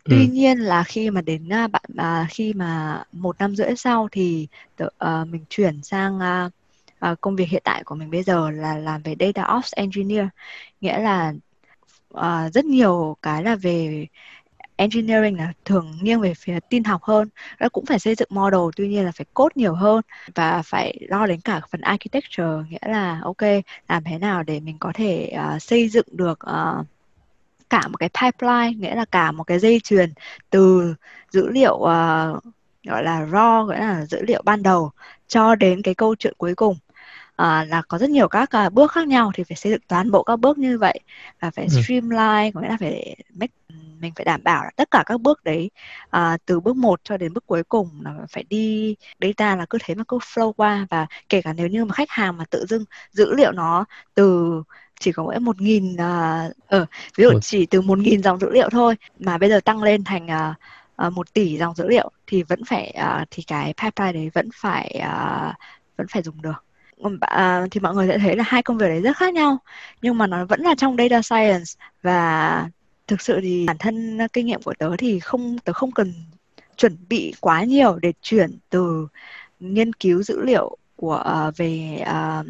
Ừ. 0.03 0.09
Tuy 0.09 0.27
nhiên 0.27 0.59
là 0.59 0.83
khi 0.83 1.09
mà 1.09 1.21
đến 1.21 1.49
uh, 1.65 1.71
bạn 1.71 1.83
uh, 1.93 2.27
khi 2.29 2.53
mà 2.53 3.03
một 3.11 3.39
năm 3.39 3.55
rưỡi 3.55 3.75
sau 3.75 4.07
thì 4.11 4.47
tự, 4.75 4.85
uh, 4.85 5.27
mình 5.27 5.45
chuyển 5.49 5.83
sang 5.83 6.17
uh, 6.17 6.51
uh, 7.11 7.21
công 7.21 7.35
việc 7.35 7.49
hiện 7.49 7.61
tại 7.65 7.83
của 7.83 7.95
mình 7.95 8.11
bây 8.11 8.23
giờ 8.23 8.49
là 8.51 8.77
làm 8.77 9.01
về 9.01 9.15
data 9.19 9.55
ops 9.57 9.73
engineer, 9.73 10.27
nghĩa 10.81 10.99
là 10.99 11.33
uh, 12.13 12.53
rất 12.53 12.65
nhiều 12.65 13.17
cái 13.21 13.43
là 13.43 13.55
về 13.55 14.07
engineering 14.75 15.37
là 15.37 15.53
thường 15.65 15.97
nghiêng 16.01 16.21
về 16.21 16.33
phía 16.33 16.59
tin 16.69 16.83
học 16.83 17.03
hơn. 17.03 17.29
Nó 17.59 17.69
cũng 17.69 17.85
phải 17.85 17.99
xây 17.99 18.15
dựng 18.15 18.27
model 18.31 18.59
tuy 18.75 18.87
nhiên 18.87 19.05
là 19.05 19.11
phải 19.11 19.25
code 19.33 19.53
nhiều 19.55 19.73
hơn 19.73 20.01
và 20.35 20.61
phải 20.65 20.97
lo 21.09 21.25
đến 21.25 21.41
cả 21.41 21.61
phần 21.71 21.81
architecture 21.81 22.69
nghĩa 22.69 22.91
là 22.91 23.19
ok 23.23 23.41
làm 23.89 24.03
thế 24.03 24.17
nào 24.17 24.43
để 24.43 24.59
mình 24.59 24.77
có 24.79 24.91
thể 24.95 25.33
uh, 25.55 25.61
xây 25.61 25.89
dựng 25.89 26.05
được 26.11 26.39
uh, 26.49 26.85
cả 27.69 27.87
một 27.87 27.97
cái 27.97 28.09
pipeline 28.21 28.73
nghĩa 28.73 28.95
là 28.95 29.05
cả 29.05 29.31
một 29.31 29.43
cái 29.43 29.59
dây 29.59 29.79
chuyền 29.83 30.13
từ 30.49 30.95
dữ 31.31 31.49
liệu 31.49 31.75
uh, 31.75 32.43
gọi 32.83 33.03
là 33.03 33.25
raw 33.25 33.65
gọi 33.65 33.79
là 33.79 34.05
dữ 34.05 34.21
liệu 34.21 34.41
ban 34.45 34.63
đầu 34.63 34.91
cho 35.27 35.55
đến 35.55 35.81
cái 35.81 35.93
câu 35.93 36.15
chuyện 36.15 36.33
cuối 36.37 36.55
cùng 36.55 36.77
à, 37.41 37.65
là 37.69 37.81
có 37.81 37.97
rất 37.97 38.09
nhiều 38.09 38.27
các 38.27 38.49
uh, 38.65 38.73
bước 38.73 38.91
khác 38.91 39.07
nhau 39.07 39.31
thì 39.35 39.43
phải 39.43 39.57
xây 39.57 39.71
dựng 39.71 39.81
toàn 39.87 40.11
bộ 40.11 40.23
các 40.23 40.39
bước 40.39 40.57
như 40.57 40.77
vậy 40.77 40.99
và 41.39 41.51
phải 41.51 41.65
ừ. 41.65 41.81
streamline 41.81 42.51
có 42.53 42.61
nghĩa 42.61 42.69
là 42.69 42.77
phải 42.79 43.15
make 43.35 43.53
mình 44.01 44.13
phải 44.15 44.25
đảm 44.25 44.43
bảo 44.43 44.63
là 44.63 44.69
tất 44.75 44.91
cả 44.91 45.03
các 45.05 45.21
bước 45.21 45.43
đấy 45.43 45.71
à, 46.09 46.37
từ 46.45 46.59
bước 46.59 46.75
1 46.75 46.99
cho 47.03 47.17
đến 47.17 47.33
bước 47.33 47.45
cuối 47.45 47.63
cùng 47.63 47.89
là 48.03 48.13
phải 48.29 48.43
đi 48.49 48.95
data 49.21 49.55
là 49.55 49.65
cứ 49.69 49.77
thế 49.83 49.95
mà 49.95 50.03
cứ 50.07 50.17
flow 50.17 50.53
qua 50.53 50.87
và 50.89 51.07
kể 51.29 51.41
cả 51.41 51.53
nếu 51.53 51.67
như 51.67 51.85
mà 51.85 51.93
khách 51.93 52.09
hàng 52.09 52.37
mà 52.37 52.45
tự 52.49 52.65
dưng 52.69 52.83
dữ 53.11 53.33
liệu 53.35 53.51
nó 53.51 53.85
từ 54.13 54.53
chỉ 54.99 55.11
có 55.11 55.23
mỗi 55.23 55.39
một 55.39 55.61
nghìn 55.61 55.93
uh, 55.93 56.81
uh, 56.81 56.89
ví 57.17 57.23
dụ 57.23 57.39
chỉ 57.41 57.65
từ 57.65 57.81
một 57.81 57.99
nghìn 57.99 58.23
dòng 58.23 58.39
dữ 58.39 58.49
liệu 58.49 58.69
thôi 58.69 58.95
mà 59.19 59.37
bây 59.37 59.49
giờ 59.49 59.59
tăng 59.65 59.83
lên 59.83 60.03
thành 60.03 60.25
uh, 60.25 61.07
uh, 61.07 61.13
một 61.13 61.33
tỷ 61.33 61.57
dòng 61.57 61.75
dữ 61.75 61.87
liệu 61.87 62.11
thì 62.27 62.43
vẫn 62.43 62.65
phải 62.65 62.95
uh, 63.21 63.27
thì 63.31 63.43
cái 63.43 63.73
pipeline 63.83 64.13
đấy 64.13 64.31
vẫn 64.33 64.49
phải 64.53 64.99
uh, 64.99 65.55
vẫn 65.97 66.07
phải 66.07 66.21
dùng 66.21 66.41
được 66.41 66.63
à, 67.21 67.67
thì 67.71 67.79
mọi 67.79 67.95
người 67.95 68.07
sẽ 68.07 68.17
thấy 68.17 68.35
là 68.35 68.43
hai 68.47 68.63
công 68.63 68.77
việc 68.77 68.87
đấy 68.87 69.01
rất 69.01 69.17
khác 69.17 69.33
nhau 69.33 69.57
nhưng 70.01 70.17
mà 70.17 70.27
nó 70.27 70.45
vẫn 70.45 70.61
là 70.61 70.75
trong 70.77 70.97
data 70.97 71.21
science. 71.21 71.65
Và 72.01 72.69
thực 73.07 73.21
sự 73.21 73.39
thì 73.41 73.65
bản 73.67 73.77
thân 73.77 74.17
kinh 74.33 74.45
nghiệm 74.45 74.61
của 74.61 74.73
tớ 74.79 74.95
thì 74.97 75.19
không 75.19 75.57
tớ 75.59 75.73
không 75.73 75.91
cần 75.91 76.13
chuẩn 76.77 76.97
bị 77.09 77.33
quá 77.39 77.63
nhiều 77.63 77.99
để 78.01 78.13
chuyển 78.21 78.57
từ 78.69 79.07
nghiên 79.59 79.93
cứu 79.93 80.23
dữ 80.23 80.41
liệu 80.41 80.77
của 80.95 81.45
uh, 81.47 81.57
về 81.57 82.03
uh, 82.09 82.45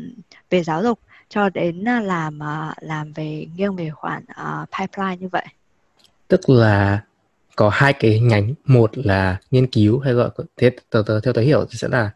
về 0.49 0.63
giáo 0.63 0.83
dục 0.83 0.99
cho 1.29 1.49
đến 1.49 1.81
uh, 1.81 2.03
làm 2.03 2.39
uh, 2.39 2.83
làm 2.83 3.13
về 3.13 3.45
nghiêng 3.55 3.75
về 3.75 3.89
khoản 3.89 4.23
uh, 4.31 4.69
pipeline 4.79 5.17
như 5.17 5.27
vậy. 5.27 5.45
Tức 6.27 6.49
là 6.49 7.01
có 7.55 7.69
hai 7.69 7.93
cái 7.93 8.19
nhánh 8.19 8.53
một 8.65 8.91
là 8.93 9.37
nghiên 9.51 9.67
cứu 9.67 9.99
hay 9.99 10.13
gọi 10.13 10.29
thế 10.57 10.71
tớ, 10.89 11.03
tớ, 11.07 11.19
theo 11.19 11.33
tớ 11.33 11.41
hiểu 11.41 11.65
thì 11.69 11.77
sẽ 11.77 11.87
là 11.87 12.09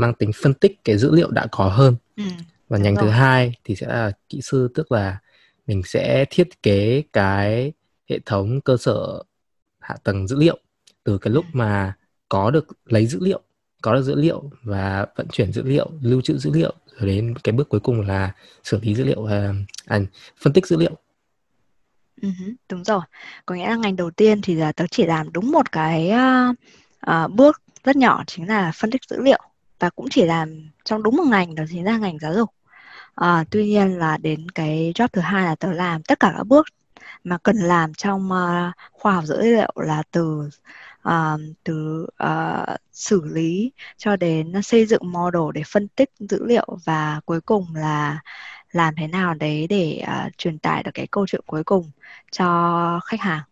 mang 0.00 0.14
tính 0.14 0.30
phân 0.42 0.54
tích 0.54 0.84
cái 0.84 0.98
dữ 0.98 1.14
liệu 1.14 1.30
đã 1.30 1.46
có 1.50 1.68
hơn. 1.68 1.96
Ừ, 2.16 2.22
và 2.68 2.78
nhánh 2.78 2.94
rồi. 2.94 3.04
thứ 3.04 3.10
hai 3.10 3.54
thì 3.64 3.76
sẽ 3.76 3.86
là 3.86 4.12
kỹ 4.28 4.40
sư 4.42 4.68
tức 4.74 4.92
là 4.92 5.18
mình 5.66 5.82
sẽ 5.84 6.24
thiết 6.30 6.62
kế 6.62 7.02
cái 7.12 7.72
hệ 8.10 8.18
thống 8.26 8.60
cơ 8.60 8.76
sở 8.76 9.22
hạ 9.78 9.96
tầng 10.04 10.28
dữ 10.28 10.36
liệu 10.36 10.58
từ 11.04 11.18
cái 11.18 11.32
lúc 11.32 11.44
mà 11.52 11.94
có 12.28 12.50
được 12.50 12.66
lấy 12.86 13.06
dữ 13.06 13.18
liệu 13.22 13.40
có 13.82 13.94
được 13.94 14.02
dữ 14.02 14.14
liệu 14.14 14.50
và 14.62 15.06
vận 15.16 15.28
chuyển 15.28 15.52
dữ 15.52 15.62
liệu 15.62 15.90
lưu 16.02 16.20
trữ 16.20 16.38
dữ 16.38 16.50
liệu 16.54 16.74
rồi 16.96 17.08
đến 17.08 17.34
cái 17.44 17.52
bước 17.52 17.68
cuối 17.68 17.80
cùng 17.80 18.00
là 18.00 18.32
xử 18.64 18.78
lý 18.82 18.94
dữ 18.94 19.04
liệu 19.04 19.24
à, 19.24 19.54
à, 19.86 20.00
phân 20.40 20.52
tích 20.52 20.66
dữ 20.66 20.76
liệu. 20.76 20.96
Uh-huh, 22.22 22.54
đúng 22.68 22.84
rồi. 22.84 23.00
Có 23.46 23.54
nghĩa 23.54 23.68
là 23.68 23.76
ngành 23.76 23.96
đầu 23.96 24.10
tiên 24.10 24.40
thì 24.42 24.54
là 24.54 24.72
tớ 24.72 24.84
chỉ 24.90 25.06
làm 25.06 25.32
đúng 25.32 25.50
một 25.50 25.72
cái 25.72 26.10
uh, 26.10 26.56
uh, 27.10 27.34
bước 27.34 27.62
rất 27.84 27.96
nhỏ 27.96 28.24
chính 28.26 28.48
là 28.48 28.72
phân 28.74 28.90
tích 28.90 29.00
dữ 29.08 29.22
liệu 29.22 29.49
và 29.80 29.90
cũng 29.90 30.06
chỉ 30.10 30.24
làm 30.24 30.70
trong 30.84 31.02
đúng 31.02 31.16
một 31.16 31.26
ngành 31.26 31.54
đó 31.54 31.64
chính 31.70 31.84
là 31.84 31.98
ngành 31.98 32.18
giáo 32.18 32.34
dục 32.34 32.50
uh, 33.20 33.46
tuy 33.50 33.66
nhiên 33.66 33.98
là 33.98 34.16
đến 34.16 34.50
cái 34.50 34.92
job 34.94 35.08
thứ 35.12 35.20
hai 35.20 35.44
là 35.44 35.54
tớ 35.54 35.72
làm 35.72 36.02
tất 36.02 36.20
cả 36.20 36.34
các 36.36 36.44
bước 36.44 36.66
mà 37.24 37.38
cần 37.38 37.56
làm 37.56 37.94
trong 37.94 38.30
uh, 38.32 38.74
khoa 38.92 39.12
học 39.12 39.24
dữ 39.24 39.40
liệu 39.40 39.72
là 39.76 40.02
từ 40.10 40.50
uh, 41.08 41.40
từ 41.64 42.06
uh, 42.24 42.76
xử 42.92 43.22
lý 43.24 43.72
cho 43.96 44.16
đến 44.16 44.62
xây 44.62 44.86
dựng 44.86 45.12
model 45.12 45.42
để 45.54 45.62
phân 45.66 45.88
tích 45.88 46.10
dữ 46.18 46.44
liệu 46.46 46.78
và 46.84 47.20
cuối 47.24 47.40
cùng 47.40 47.66
là 47.74 48.20
làm 48.72 48.94
thế 48.96 49.06
nào 49.06 49.34
đấy 49.34 49.66
để 49.66 50.02
uh, 50.02 50.38
truyền 50.38 50.58
tải 50.58 50.82
được 50.82 50.90
cái 50.94 51.06
câu 51.06 51.26
chuyện 51.26 51.42
cuối 51.46 51.64
cùng 51.64 51.90
cho 52.30 53.00
khách 53.04 53.20
hàng 53.20 53.42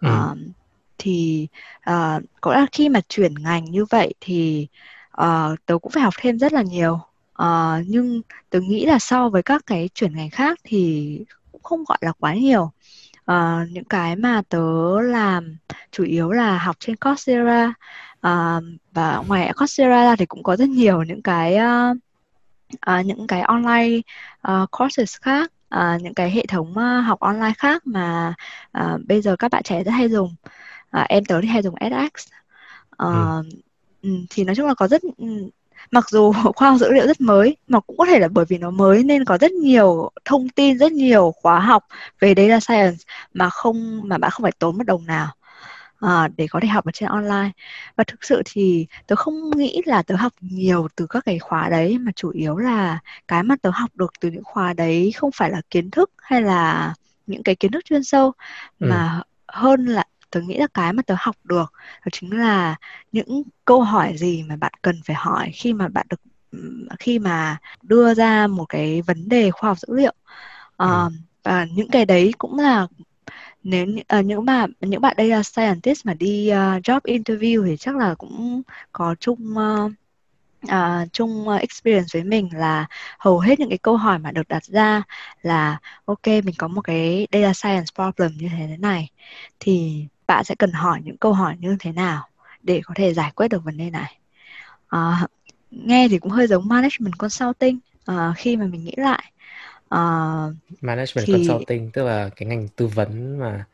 ừ. 0.00 0.08
uh, 0.08 0.38
thì 0.98 1.48
uh, 1.90 2.22
có 2.40 2.54
là 2.54 2.66
khi 2.72 2.88
mà 2.88 3.00
chuyển 3.08 3.34
ngành 3.34 3.64
như 3.64 3.84
vậy 3.84 4.14
thì 4.20 4.68
uh, 5.20 5.66
tớ 5.66 5.78
cũng 5.78 5.92
phải 5.92 6.02
học 6.02 6.14
thêm 6.20 6.38
rất 6.38 6.52
là 6.52 6.62
nhiều. 6.62 7.00
Uh, 7.42 7.86
nhưng 7.86 8.22
tớ 8.50 8.60
nghĩ 8.60 8.86
là 8.86 8.98
so 8.98 9.28
với 9.28 9.42
các 9.42 9.62
cái 9.66 9.88
chuyển 9.94 10.16
ngành 10.16 10.30
khác 10.30 10.58
thì 10.64 11.18
cũng 11.52 11.62
không 11.62 11.84
gọi 11.84 11.98
là 12.00 12.12
quá 12.18 12.34
nhiều. 12.34 12.72
Uh, 13.30 13.70
những 13.70 13.84
cái 13.84 14.16
mà 14.16 14.42
tớ 14.48 15.00
làm 15.00 15.56
chủ 15.90 16.04
yếu 16.04 16.30
là 16.32 16.58
học 16.58 16.76
trên 16.78 16.96
Coursera. 16.96 17.72
Uh, 18.26 18.64
và 18.92 19.22
ngoài 19.26 19.52
Coursera 19.56 20.04
ra 20.04 20.16
thì 20.16 20.26
cũng 20.26 20.42
có 20.42 20.56
rất 20.56 20.68
nhiều 20.68 21.02
những 21.02 21.22
cái 21.22 21.56
uh, 21.56 21.96
uh, 22.90 23.06
những 23.06 23.26
cái 23.26 23.40
online 23.40 24.00
uh, 24.48 24.70
courses 24.70 25.16
khác 25.20 25.52
uh, 25.74 26.02
những 26.02 26.14
cái 26.14 26.30
hệ 26.30 26.46
thống 26.46 26.70
uh, 26.70 27.06
học 27.06 27.20
online 27.20 27.52
khác 27.58 27.86
mà 27.86 28.34
uh, 28.78 29.00
bây 29.08 29.22
giờ 29.22 29.36
các 29.36 29.50
bạn 29.50 29.62
trẻ 29.62 29.84
rất 29.84 29.92
hay 29.92 30.08
dùng. 30.08 30.34
Uh, 30.96 31.08
em 31.08 31.24
tớ 31.24 31.40
thì 31.40 31.48
hay 31.48 31.62
dùng 31.62 31.74
edX. 31.74 32.26
Uh, 33.02 33.08
ừ 33.14 33.42
thì 34.30 34.44
nói 34.44 34.54
chung 34.56 34.66
là 34.66 34.74
có 34.74 34.88
rất 34.88 35.02
mặc 35.90 36.10
dù 36.10 36.32
khoa 36.56 36.70
học 36.70 36.78
dữ 36.80 36.92
liệu 36.92 37.06
rất 37.06 37.20
mới 37.20 37.56
mà 37.68 37.80
cũng 37.80 37.96
có 37.96 38.06
thể 38.06 38.18
là 38.18 38.28
bởi 38.28 38.44
vì 38.48 38.58
nó 38.58 38.70
mới 38.70 39.04
nên 39.04 39.24
có 39.24 39.38
rất 39.38 39.52
nhiều 39.52 40.10
thông 40.24 40.48
tin 40.48 40.78
rất 40.78 40.92
nhiều 40.92 41.34
khóa 41.42 41.60
học 41.60 41.84
về 42.20 42.34
data 42.36 42.60
science 42.60 42.96
mà 43.34 43.50
không 43.50 44.08
mà 44.08 44.18
bạn 44.18 44.30
không 44.30 44.42
phải 44.42 44.52
tốn 44.58 44.78
một 44.78 44.84
đồng 44.84 45.06
nào 45.06 45.34
à, 46.00 46.28
để 46.36 46.46
có 46.50 46.60
thể 46.62 46.68
học 46.68 46.84
ở 46.84 46.92
trên 46.92 47.08
online 47.08 47.50
và 47.96 48.04
thực 48.04 48.24
sự 48.24 48.42
thì 48.44 48.86
tớ 49.06 49.16
không 49.16 49.50
nghĩ 49.56 49.82
là 49.84 50.02
tớ 50.02 50.16
học 50.16 50.32
nhiều 50.40 50.88
từ 50.96 51.06
các 51.06 51.24
cái 51.24 51.38
khóa 51.38 51.68
đấy 51.68 51.98
mà 51.98 52.12
chủ 52.16 52.30
yếu 52.30 52.56
là 52.56 52.98
cái 53.28 53.42
mà 53.42 53.56
tớ 53.62 53.70
học 53.74 53.90
được 53.94 54.12
từ 54.20 54.30
những 54.30 54.44
khóa 54.44 54.72
đấy 54.72 55.12
không 55.16 55.30
phải 55.34 55.50
là 55.50 55.60
kiến 55.70 55.90
thức 55.90 56.10
hay 56.18 56.42
là 56.42 56.94
những 57.26 57.42
cái 57.42 57.54
kiến 57.54 57.72
thức 57.72 57.84
chuyên 57.84 58.04
sâu 58.04 58.32
ừ. 58.80 58.86
mà 58.90 59.22
hơn 59.48 59.86
là 59.86 60.04
tớ 60.30 60.40
nghĩ 60.40 60.56
là 60.58 60.66
cái 60.74 60.92
mà 60.92 61.02
tớ 61.02 61.14
học 61.18 61.36
được 61.44 61.72
đó 62.04 62.08
chính 62.12 62.38
là 62.38 62.76
những 63.12 63.42
câu 63.64 63.82
hỏi 63.82 64.16
gì 64.16 64.42
mà 64.42 64.56
bạn 64.56 64.72
cần 64.82 65.00
phải 65.04 65.16
hỏi 65.16 65.50
khi 65.54 65.72
mà 65.72 65.88
bạn 65.88 66.06
được 66.10 66.20
khi 67.00 67.18
mà 67.18 67.58
đưa 67.82 68.14
ra 68.14 68.46
một 68.46 68.64
cái 68.68 69.02
vấn 69.02 69.28
đề 69.28 69.50
khoa 69.50 69.70
học 69.70 69.78
dữ 69.78 69.94
liệu 69.94 70.12
ừ. 70.76 71.08
và 71.44 71.66
những 71.74 71.88
cái 71.90 72.06
đấy 72.06 72.32
cũng 72.38 72.58
là 72.58 72.86
nếu 73.62 73.86
uh, 74.18 74.24
những 74.24 74.44
bạn 74.44 74.72
những 74.80 75.00
bạn 75.00 75.14
data 75.18 75.42
scientist 75.42 76.06
mà 76.06 76.14
đi 76.14 76.50
uh, 76.52 76.82
job 76.82 77.00
interview 77.04 77.66
thì 77.66 77.76
chắc 77.76 77.96
là 77.96 78.14
cũng 78.14 78.62
có 78.92 79.14
chung 79.20 79.54
uh, 79.58 79.92
uh, 80.66 81.12
chung 81.12 81.48
experience 81.48 82.08
với 82.12 82.24
mình 82.24 82.48
là 82.52 82.86
hầu 83.18 83.38
hết 83.38 83.60
những 83.60 83.68
cái 83.68 83.78
câu 83.78 83.96
hỏi 83.96 84.18
mà 84.18 84.32
được 84.32 84.48
đặt 84.48 84.64
ra 84.64 85.02
là 85.42 85.78
ok 86.04 86.26
mình 86.26 86.54
có 86.58 86.68
một 86.68 86.82
cái 86.82 87.26
data 87.32 87.52
science 87.52 87.86
problem 87.94 88.32
như 88.36 88.48
thế 88.48 88.76
này 88.76 89.10
thì 89.60 90.06
bạn 90.30 90.44
sẽ 90.44 90.54
cần 90.54 90.72
hỏi 90.72 91.00
những 91.04 91.16
câu 91.16 91.32
hỏi 91.32 91.56
như 91.60 91.76
thế 91.80 91.92
nào 91.92 92.28
để 92.62 92.80
có 92.84 92.94
thể 92.96 93.14
giải 93.14 93.30
quyết 93.34 93.48
được 93.48 93.64
vấn 93.64 93.76
đề 93.76 93.90
này? 93.90 94.18
Uh, 94.96 95.30
nghe 95.70 96.08
thì 96.08 96.18
cũng 96.18 96.32
hơi 96.32 96.46
giống 96.46 96.68
management 96.68 97.18
consulting 97.18 97.78
uh, 98.10 98.16
khi 98.36 98.56
mà 98.56 98.66
mình 98.66 98.84
nghĩ 98.84 98.94
lại 98.96 99.32
uh, 99.94 100.54
management 100.80 101.26
thì... 101.26 101.32
consulting 101.32 101.90
tức 101.90 102.04
là 102.04 102.30
cái 102.36 102.46
ngành 102.48 102.68
tư 102.68 102.86
vấn 102.86 103.38
mà 103.38 103.64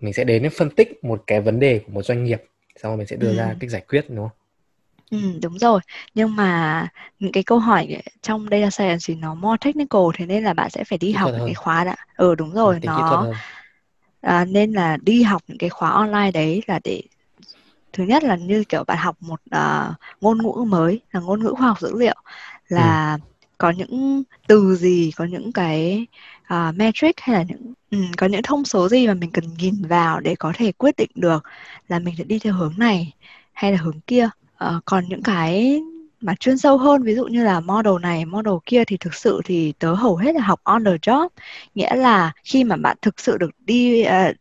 mình 0.00 0.12
sẽ 0.12 0.24
đến 0.24 0.48
phân 0.56 0.70
tích 0.70 1.04
một 1.04 1.22
cái 1.26 1.40
vấn 1.40 1.60
đề 1.60 1.78
của 1.78 1.92
một 1.92 2.02
doanh 2.02 2.24
nghiệp 2.24 2.42
xong 2.82 2.90
rồi 2.90 2.96
mình 2.96 3.06
sẽ 3.06 3.16
đưa 3.16 3.30
ừ. 3.30 3.36
ra 3.36 3.54
cách 3.60 3.70
giải 3.70 3.82
quyết 3.88 4.10
đúng 4.10 4.28
không? 4.28 4.38
Ừ, 5.10 5.38
đúng 5.42 5.58
rồi. 5.58 5.80
Nhưng 6.14 6.36
mà 6.36 6.88
những 7.18 7.32
cái 7.32 7.42
câu 7.42 7.58
hỏi 7.58 8.02
trong 8.22 8.46
data 8.50 8.70
science 8.70 9.04
thì 9.06 9.14
nó 9.14 9.34
more 9.34 9.56
technical 9.64 10.02
thế 10.14 10.26
nên 10.26 10.44
là 10.44 10.54
bạn 10.54 10.70
sẽ 10.70 10.84
phải 10.84 10.98
đi 10.98 11.06
kỹ 11.06 11.12
học 11.12 11.30
những 11.36 11.46
cái 11.46 11.54
khóa 11.54 11.84
đã. 11.84 11.96
Ừ 12.16 12.34
đúng 12.34 12.52
rồi 12.52 12.78
nó 12.82 13.26
à, 14.26 14.44
nên 14.44 14.72
là 14.72 14.96
đi 15.02 15.22
học 15.22 15.42
những 15.48 15.58
cái 15.58 15.70
khóa 15.70 15.90
online 15.90 16.30
đấy 16.30 16.62
là 16.66 16.80
để 16.84 17.02
thứ 17.92 18.04
nhất 18.04 18.24
là 18.24 18.36
như 18.36 18.64
kiểu 18.64 18.84
bạn 18.84 18.98
học 18.98 19.16
một 19.20 19.40
uh, 19.56 19.94
ngôn 20.20 20.38
ngữ 20.38 20.64
mới 20.64 21.00
là 21.12 21.20
ngôn 21.20 21.40
ngữ 21.40 21.54
khoa 21.58 21.68
học 21.68 21.80
dữ 21.80 21.98
liệu 21.98 22.14
là 22.68 23.12
ừ. 23.12 23.18
có 23.58 23.70
những 23.70 24.22
từ 24.46 24.76
gì 24.76 25.12
có 25.16 25.24
những 25.24 25.52
cái 25.52 26.06
uh, 26.54 26.74
metric 26.76 27.20
hay 27.20 27.36
là 27.36 27.42
những 27.42 27.72
um, 27.90 28.12
có 28.16 28.26
những 28.26 28.42
thông 28.42 28.64
số 28.64 28.88
gì 28.88 29.06
mà 29.06 29.14
mình 29.14 29.30
cần 29.30 29.44
nhìn 29.58 29.82
vào 29.88 30.20
để 30.20 30.34
có 30.38 30.52
thể 30.56 30.72
quyết 30.72 30.96
định 30.96 31.10
được 31.14 31.44
là 31.88 31.98
mình 31.98 32.14
sẽ 32.18 32.24
đi 32.24 32.38
theo 32.38 32.54
hướng 32.54 32.74
này 32.76 33.12
hay 33.52 33.72
là 33.72 33.78
hướng 33.78 34.00
kia 34.06 34.28
uh, 34.64 34.84
còn 34.84 35.04
những 35.08 35.22
cái 35.22 35.82
mà 36.20 36.34
chuyên 36.34 36.58
sâu 36.58 36.78
hơn 36.78 37.02
ví 37.02 37.14
dụ 37.14 37.24
như 37.26 37.44
là 37.44 37.60
model 37.60 37.94
này 38.02 38.24
model 38.24 38.54
kia 38.66 38.84
thì 38.84 38.96
thực 38.96 39.14
sự 39.14 39.40
thì 39.44 39.72
tớ 39.78 39.94
hầu 39.94 40.16
hết 40.16 40.34
là 40.34 40.42
học 40.42 40.60
on 40.64 40.84
the 40.84 40.96
job. 40.96 41.28
Nghĩa 41.74 41.94
là 41.94 42.32
khi 42.44 42.64
mà 42.64 42.76
bạn 42.76 42.96
thực 43.02 43.20
sự 43.20 43.36
được 43.38 43.50
đi 43.58 44.04
uh, 44.04 44.36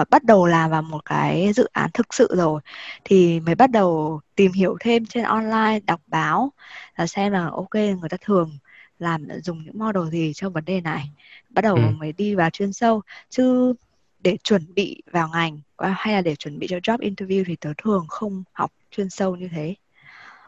uh, 0.00 0.10
bắt 0.10 0.24
đầu 0.24 0.46
làm 0.46 0.70
vào 0.70 0.82
một 0.82 1.04
cái 1.04 1.52
dự 1.52 1.68
án 1.72 1.90
thực 1.94 2.14
sự 2.14 2.28
rồi 2.36 2.60
thì 3.04 3.40
mới 3.40 3.54
bắt 3.54 3.70
đầu 3.70 4.20
tìm 4.34 4.52
hiểu 4.52 4.76
thêm 4.80 5.06
trên 5.06 5.24
online 5.24 5.80
đọc 5.86 6.00
báo 6.06 6.52
là 6.96 7.06
xem 7.06 7.32
là 7.32 7.46
ok 7.46 7.74
người 7.74 8.08
ta 8.10 8.16
thường 8.20 8.58
làm 8.98 9.28
dùng 9.42 9.64
những 9.64 9.78
model 9.78 10.10
gì 10.12 10.32
cho 10.34 10.50
vấn 10.50 10.64
đề 10.64 10.80
này. 10.80 11.10
Bắt 11.50 11.62
đầu 11.62 11.74
ừ. 11.74 11.82
mới 11.98 12.12
đi 12.12 12.34
vào 12.34 12.50
chuyên 12.50 12.72
sâu. 12.72 13.02
Chứ 13.30 13.74
để 14.22 14.36
chuẩn 14.44 14.74
bị 14.74 15.02
vào 15.12 15.28
ngành 15.28 15.60
hay 15.78 16.14
là 16.14 16.20
để 16.20 16.36
chuẩn 16.36 16.58
bị 16.58 16.66
cho 16.70 16.76
job 16.76 16.98
interview 16.98 17.44
thì 17.46 17.56
tớ 17.56 17.72
thường 17.78 18.06
không 18.08 18.42
học 18.52 18.72
chuyên 18.90 19.10
sâu 19.10 19.36
như 19.36 19.48
thế. 19.52 19.74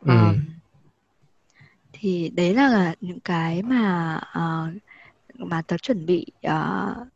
Ừ. 0.00 0.10
um, 0.10 0.40
thì 2.02 2.30
đấy 2.36 2.54
là 2.54 2.94
những 3.00 3.20
cái 3.20 3.62
mà 3.62 4.16
uh, 4.38 4.82
mà 5.38 5.62
tớ 5.62 5.76
chuẩn 5.78 6.06
bị 6.06 6.26
uh, 6.46 7.08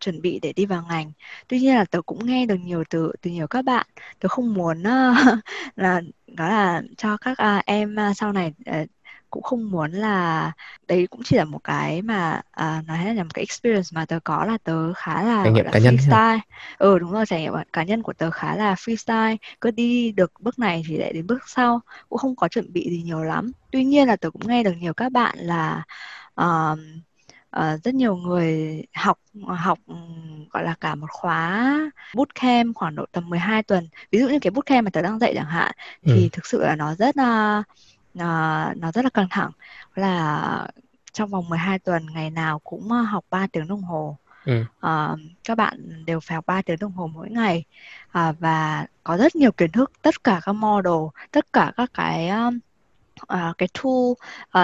chuẩn 0.00 0.22
bị 0.22 0.38
để 0.42 0.52
đi 0.52 0.66
vào 0.66 0.84
ngành. 0.88 1.12
Tuy 1.48 1.60
nhiên 1.60 1.74
là 1.74 1.84
tớ 1.84 2.02
cũng 2.02 2.26
nghe 2.26 2.46
được 2.46 2.56
nhiều 2.64 2.84
từ 2.90 3.12
từ 3.22 3.30
nhiều 3.30 3.46
các 3.46 3.64
bạn. 3.64 3.86
Tớ 4.20 4.28
không 4.28 4.54
muốn 4.54 4.80
uh, 4.80 5.38
là 5.76 6.00
đó 6.26 6.48
là 6.48 6.82
cho 6.96 7.16
các 7.16 7.32
uh, 7.58 7.64
em 7.66 7.96
uh, 8.10 8.16
sau 8.16 8.32
này 8.32 8.52
uh, 8.70 8.88
cũng 9.30 9.42
không 9.42 9.70
muốn 9.70 9.92
là 9.92 10.52
đấy 10.88 11.06
cũng 11.10 11.20
chỉ 11.24 11.36
là 11.36 11.44
một 11.44 11.64
cái 11.64 12.02
mà 12.02 12.40
uh, 12.60 12.88
nói 12.88 13.14
là 13.14 13.22
một 13.22 13.30
cái 13.34 13.42
experience 13.42 13.88
mà 13.92 14.06
tớ 14.06 14.18
có 14.24 14.44
là 14.44 14.58
tớ 14.64 14.92
khá 14.92 15.22
là 15.22 15.44
trải 15.44 15.52
nghiệm 15.52 15.66
cá 15.72 15.78
nhân 15.78 15.96
freestyle. 15.96 16.38
Ừ 16.78 16.98
đúng 16.98 17.12
rồi 17.12 17.26
trải 17.26 17.40
nghiệm 17.40 17.52
cá 17.72 17.82
nhân 17.82 18.02
của 18.02 18.12
tớ 18.12 18.30
khá 18.30 18.56
là 18.56 18.74
freestyle. 18.74 19.36
Cứ 19.60 19.70
đi 19.70 20.12
được 20.12 20.32
bước 20.40 20.58
này 20.58 20.82
thì 20.88 20.96
lại 20.98 21.12
đến 21.12 21.26
bước 21.26 21.48
sau. 21.48 21.80
Cũng 22.08 22.18
không 22.18 22.36
có 22.36 22.48
chuẩn 22.48 22.72
bị 22.72 22.90
gì 22.90 23.02
nhiều 23.02 23.22
lắm. 23.22 23.52
Tuy 23.70 23.84
nhiên 23.84 24.08
là 24.08 24.16
tớ 24.16 24.30
cũng 24.30 24.42
nghe 24.46 24.62
được 24.62 24.74
nhiều 24.80 24.94
các 24.94 25.12
bạn 25.12 25.38
là 25.38 25.84
uh, 26.40 26.78
uh, 27.56 27.84
rất 27.84 27.94
nhiều 27.94 28.16
người 28.16 28.82
học 28.94 29.18
học 29.46 29.78
gọi 30.50 30.64
là 30.64 30.74
cả 30.80 30.94
một 30.94 31.10
khóa 31.10 31.80
bootcamp 32.14 32.76
khoảng 32.76 32.94
độ 32.94 33.04
tầm 33.12 33.28
12 33.28 33.62
tuần. 33.62 33.88
Ví 34.10 34.18
dụ 34.18 34.28
như 34.28 34.38
cái 34.38 34.50
bootcamp 34.50 34.84
mà 34.84 34.90
tớ 34.90 35.02
đang 35.02 35.18
dạy 35.18 35.34
chẳng 35.34 35.46
hạn 35.46 35.72
ừ. 36.02 36.12
thì 36.14 36.28
thực 36.32 36.46
sự 36.46 36.62
là 36.62 36.76
nó 36.76 36.94
rất 36.94 37.16
là 37.16 37.58
uh, 37.58 37.97
nó 38.76 38.92
rất 38.94 39.04
là 39.04 39.10
căng 39.10 39.28
thẳng. 39.30 39.50
Là 39.94 40.68
trong 41.12 41.30
vòng 41.30 41.48
12 41.48 41.78
tuần 41.78 42.06
ngày 42.14 42.30
nào 42.30 42.58
cũng 42.58 42.88
học 42.88 43.24
3 43.30 43.46
tiếng 43.52 43.68
đồng 43.68 43.82
hồ. 43.82 44.16
Ừ. 44.44 44.60
uh, 44.60 45.18
các 45.44 45.54
bạn 45.54 46.04
đều 46.06 46.20
phải 46.20 46.34
học 46.34 46.46
3 46.46 46.62
tiếng 46.62 46.78
đồng 46.78 46.92
hồ 46.92 47.06
mỗi 47.06 47.30
ngày. 47.30 47.64
Uh, 48.18 48.36
và 48.38 48.86
có 49.04 49.16
rất 49.16 49.36
nhiều 49.36 49.52
kiến 49.52 49.72
thức 49.72 49.92
tất 50.02 50.24
cả 50.24 50.40
các 50.44 50.52
model 50.52 51.28
tất 51.30 51.52
cả 51.52 51.72
các 51.76 51.90
cái 51.94 52.30
uh, 53.22 53.58
cái 53.58 53.68
tool 53.82 54.10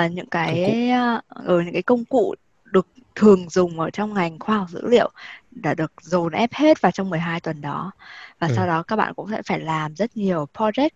uh, 0.04 0.12
những 0.12 0.28
cái 0.28 0.90
uh, 1.16 1.24
ở 1.28 1.60
những 1.60 1.72
cái 1.72 1.82
công 1.82 2.04
cụ 2.04 2.34
được 2.64 2.86
thường 3.14 3.48
dùng 3.48 3.80
ở 3.80 3.90
trong 3.90 4.14
ngành 4.14 4.38
khoa 4.38 4.58
học 4.58 4.68
dữ 4.70 4.88
liệu 4.88 5.10
đã 5.50 5.74
được 5.74 5.92
dồn 6.02 6.32
ép 6.32 6.52
hết 6.52 6.80
vào 6.80 6.92
trong 6.92 7.10
12 7.10 7.40
tuần 7.40 7.60
đó. 7.60 7.92
Và 8.38 8.48
ừ. 8.48 8.52
sau 8.56 8.66
đó 8.66 8.82
các 8.82 8.96
bạn 8.96 9.14
cũng 9.14 9.30
sẽ 9.30 9.42
phải 9.46 9.60
làm 9.60 9.96
rất 9.96 10.16
nhiều 10.16 10.46
project. 10.54 10.90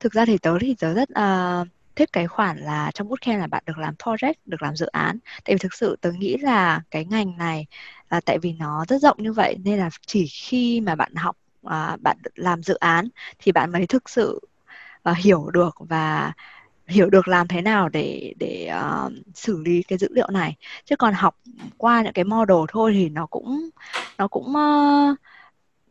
Thực 0.00 0.12
ra 0.12 0.24
thì 0.24 0.38
tớ 0.38 0.58
thì 0.60 0.74
tớ 0.78 0.94
rất 0.94 1.08
uh, 1.10 1.68
thích 1.96 2.12
cái 2.12 2.26
khoản 2.26 2.58
là 2.58 2.90
trong 2.94 3.08
bootcamp 3.08 3.40
là 3.40 3.46
bạn 3.46 3.62
được 3.66 3.78
làm 3.78 3.94
project 3.94 4.34
được 4.46 4.62
làm 4.62 4.76
dự 4.76 4.86
án. 4.86 5.18
Tại 5.44 5.54
vì 5.54 5.58
thực 5.58 5.74
sự 5.74 5.96
tớ 6.00 6.12
nghĩ 6.12 6.36
là 6.36 6.82
cái 6.90 7.04
ngành 7.04 7.38
này 7.38 7.66
là 8.10 8.20
tại 8.20 8.38
vì 8.38 8.52
nó 8.52 8.84
rất 8.88 9.02
rộng 9.02 9.16
như 9.20 9.32
vậy 9.32 9.56
nên 9.64 9.78
là 9.78 9.90
chỉ 10.06 10.26
khi 10.26 10.80
mà 10.80 10.94
bạn 10.94 11.14
học 11.14 11.36
à, 11.64 11.96
bạn 12.00 12.16
làm 12.34 12.62
dự 12.62 12.74
án 12.74 13.08
thì 13.38 13.52
bạn 13.52 13.72
mới 13.72 13.86
thực 13.86 14.10
sự 14.10 14.40
à, 15.02 15.14
hiểu 15.14 15.50
được 15.50 15.74
và 15.78 16.32
hiểu 16.86 17.10
được 17.10 17.28
làm 17.28 17.48
thế 17.48 17.62
nào 17.62 17.88
để 17.88 18.34
để 18.38 18.70
uh, 19.06 19.12
xử 19.34 19.62
lý 19.64 19.82
cái 19.82 19.98
dữ 19.98 20.08
liệu 20.10 20.30
này. 20.30 20.56
Chứ 20.84 20.96
còn 20.96 21.14
học 21.14 21.36
qua 21.78 22.02
những 22.02 22.12
cái 22.12 22.24
model 22.24 22.56
thôi 22.68 22.92
thì 22.94 23.08
nó 23.08 23.26
cũng 23.26 23.70
nó 24.18 24.28
cũng 24.28 24.46
uh, 24.56 25.18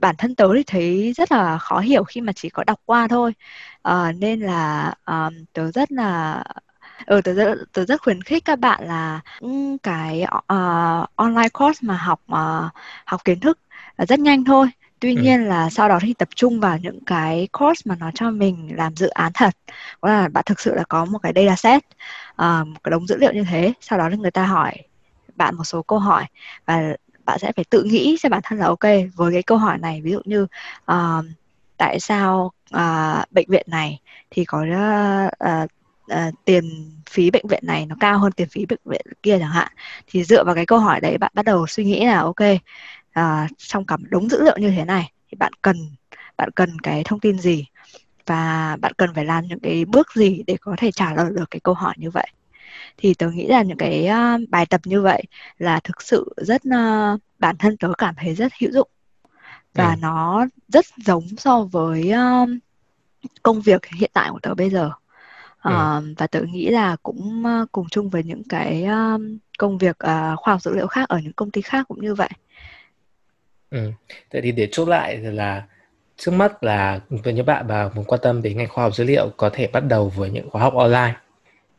bản 0.03 0.15
thân 0.17 0.35
tớ 0.35 0.47
thì 0.55 0.63
thấy 0.67 1.13
rất 1.17 1.31
là 1.31 1.57
khó 1.57 1.79
hiểu 1.79 2.03
khi 2.03 2.21
mà 2.21 2.33
chỉ 2.35 2.49
có 2.49 2.63
đọc 2.63 2.79
qua 2.85 3.07
thôi. 3.07 3.33
Uh, 3.89 4.15
nên 4.19 4.39
là 4.39 4.93
um, 5.05 5.33
tớ 5.53 5.71
rất 5.71 5.91
là 5.91 6.43
ừ, 7.05 7.21
tớ 7.23 7.33
rất 7.33 7.55
tớ 7.73 7.85
rất 7.85 8.01
khuyến 8.01 8.21
khích 8.21 8.45
các 8.45 8.59
bạn 8.59 8.87
là 8.87 9.19
cái 9.83 10.25
uh, 10.27 11.09
online 11.15 11.49
course 11.53 11.79
mà 11.81 11.97
học 11.97 12.21
uh, 12.31 12.71
học 13.05 13.25
kiến 13.25 13.39
thức 13.39 13.59
là 13.97 14.05
rất 14.05 14.19
nhanh 14.19 14.45
thôi. 14.45 14.67
Tuy 14.99 15.15
ừ. 15.15 15.21
nhiên 15.21 15.45
là 15.45 15.69
sau 15.69 15.89
đó 15.89 15.99
thì 16.01 16.13
tập 16.13 16.29
trung 16.35 16.59
vào 16.59 16.77
những 16.77 17.05
cái 17.05 17.47
course 17.51 17.81
mà 17.85 17.95
nó 17.99 18.11
cho 18.15 18.31
mình 18.31 18.69
làm 18.75 18.95
dự 18.95 19.07
án 19.07 19.31
thật. 19.33 19.55
Đó 20.01 20.09
là 20.09 20.27
bạn 20.27 20.43
thực 20.47 20.59
sự 20.59 20.75
là 20.75 20.83
có 20.89 21.05
một 21.05 21.19
cái 21.23 21.33
data 21.35 21.55
set 21.55 21.83
uh, 22.31 22.67
một 22.67 22.83
cái 22.83 22.91
đống 22.91 23.07
dữ 23.07 23.17
liệu 23.17 23.33
như 23.33 23.43
thế 23.51 23.73
sau 23.81 23.99
đó 23.99 24.09
thì 24.11 24.17
người 24.17 24.31
ta 24.31 24.45
hỏi 24.45 24.73
bạn 25.35 25.55
một 25.55 25.63
số 25.63 25.81
câu 25.81 25.99
hỏi 25.99 26.25
và 26.65 26.95
bạn 27.25 27.39
sẽ 27.39 27.51
phải 27.55 27.65
tự 27.69 27.83
nghĩ 27.83 28.17
cho 28.21 28.29
bản 28.29 28.41
thân 28.43 28.59
là 28.59 28.65
ok 28.65 28.83
với 29.15 29.33
cái 29.33 29.43
câu 29.43 29.57
hỏi 29.57 29.77
này. 29.77 30.01
Ví 30.01 30.11
dụ 30.11 30.19
như 30.25 30.47
uh, 30.91 31.25
tại 31.77 31.99
sao 31.99 32.51
uh, 32.75 33.31
bệnh 33.31 33.49
viện 33.49 33.65
này 33.69 33.99
thì 34.31 34.45
có 34.45 34.65
uh, 34.65 35.63
uh, 36.13 36.33
tiền 36.45 36.63
phí 37.09 37.31
bệnh 37.31 37.47
viện 37.47 37.63
này 37.63 37.85
nó 37.85 37.95
cao 37.99 38.19
hơn 38.19 38.31
tiền 38.31 38.47
phí 38.51 38.65
bệnh 38.65 38.79
viện 38.85 39.01
kia 39.23 39.39
chẳng 39.39 39.51
hạn. 39.51 39.71
Thì 40.07 40.23
dựa 40.23 40.43
vào 40.43 40.55
cái 40.55 40.65
câu 40.65 40.79
hỏi 40.79 41.01
đấy 41.01 41.17
bạn 41.17 41.31
bắt 41.33 41.45
đầu 41.45 41.67
suy 41.67 41.83
nghĩ 41.83 42.05
là 42.05 42.19
ok 42.19 42.41
uh, 43.19 43.49
trong 43.57 43.85
cả 43.85 43.97
đống 44.09 44.29
dữ 44.29 44.43
liệu 44.43 44.57
như 44.57 44.71
thế 44.71 44.85
này 44.85 45.11
thì 45.31 45.35
bạn 45.35 45.53
cần 45.61 45.77
bạn 46.37 46.49
cần 46.51 46.79
cái 46.83 47.03
thông 47.03 47.19
tin 47.19 47.39
gì? 47.39 47.65
Và 48.25 48.77
bạn 48.81 48.93
cần 48.97 49.13
phải 49.15 49.25
làm 49.25 49.45
những 49.47 49.59
cái 49.59 49.85
bước 49.85 50.07
gì 50.15 50.43
để 50.47 50.57
có 50.61 50.75
thể 50.77 50.91
trả 50.91 51.13
lời 51.13 51.31
được 51.35 51.51
cái 51.51 51.59
câu 51.59 51.73
hỏi 51.73 51.93
như 51.97 52.09
vậy? 52.09 52.27
Thì 52.97 53.13
tớ 53.13 53.29
nghĩ 53.31 53.47
là 53.47 53.61
những 53.61 53.77
cái 53.77 54.09
uh, 54.09 54.49
bài 54.49 54.65
tập 54.65 54.81
như 54.83 55.01
vậy 55.01 55.23
là 55.57 55.79
thực 55.83 56.01
sự 56.01 56.33
rất 56.37 56.61
uh, 56.67 57.19
bản 57.39 57.57
thân 57.59 57.77
tớ 57.77 57.87
cảm 57.97 58.15
thấy 58.17 58.35
rất 58.35 58.53
hữu 58.61 58.71
dụng 58.71 58.89
và 59.73 59.89
ừ. 59.89 59.95
nó 60.01 60.45
rất 60.67 60.85
giống 61.05 61.27
so 61.37 61.61
với 61.63 62.11
uh, 62.11 62.49
công 63.43 63.61
việc 63.61 63.85
hiện 63.85 64.11
tại 64.13 64.29
của 64.31 64.39
tớ 64.41 64.53
bây 64.53 64.69
giờ 64.69 64.85
uh, 64.85 65.63
ừ. 65.63 66.13
và 66.17 66.27
tớ 66.31 66.41
nghĩ 66.41 66.69
là 66.69 66.95
cũng 67.03 67.43
uh, 67.45 67.71
cùng 67.71 67.89
chung 67.89 68.09
với 68.09 68.23
những 68.23 68.43
cái 68.49 68.85
uh, 68.85 69.21
công 69.57 69.77
việc 69.77 69.97
uh, 70.03 70.39
khoa 70.39 70.53
học 70.53 70.61
dữ 70.61 70.75
liệu 70.75 70.87
khác 70.87 71.09
ở 71.09 71.19
những 71.19 71.33
công 71.33 71.51
ty 71.51 71.61
khác 71.61 71.85
cũng 71.87 72.01
như 72.01 72.15
vậy 72.15 72.29
Ừ. 73.73 73.91
Vậy 74.31 74.41
thì 74.41 74.51
để 74.51 74.67
chốt 74.71 74.87
lại 74.87 75.17
là 75.17 75.63
trước 76.17 76.31
mắt 76.31 76.63
là 76.63 76.99
với 77.09 77.33
những 77.33 77.45
bạn 77.45 77.67
mà 77.67 77.89
muốn 77.95 78.05
quan 78.05 78.21
tâm 78.23 78.41
đến 78.41 78.57
ngành 78.57 78.67
khoa 78.67 78.83
học 78.83 78.95
dữ 78.95 79.03
liệu 79.03 79.29
có 79.37 79.49
thể 79.53 79.67
bắt 79.67 79.79
đầu 79.79 80.09
với 80.09 80.29
những 80.29 80.49
khóa 80.49 80.61
học 80.61 80.73
online 80.73 81.15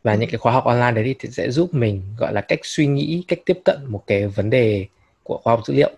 và 0.05 0.15
những 0.15 0.29
cái 0.29 0.37
khóa 0.37 0.53
học 0.53 0.65
online 0.65 0.91
đấy 0.91 1.15
thì 1.19 1.29
sẽ 1.29 1.51
giúp 1.51 1.73
mình 1.73 2.01
gọi 2.17 2.33
là 2.33 2.41
cách 2.41 2.59
suy 2.63 2.87
nghĩ 2.87 3.23
cách 3.27 3.39
tiếp 3.45 3.59
cận 3.65 3.77
một 3.87 4.03
cái 4.07 4.27
vấn 4.27 4.49
đề 4.49 4.85
của 5.23 5.37
khoa 5.43 5.55
học 5.55 5.65
dữ 5.65 5.73
liệu. 5.73 5.91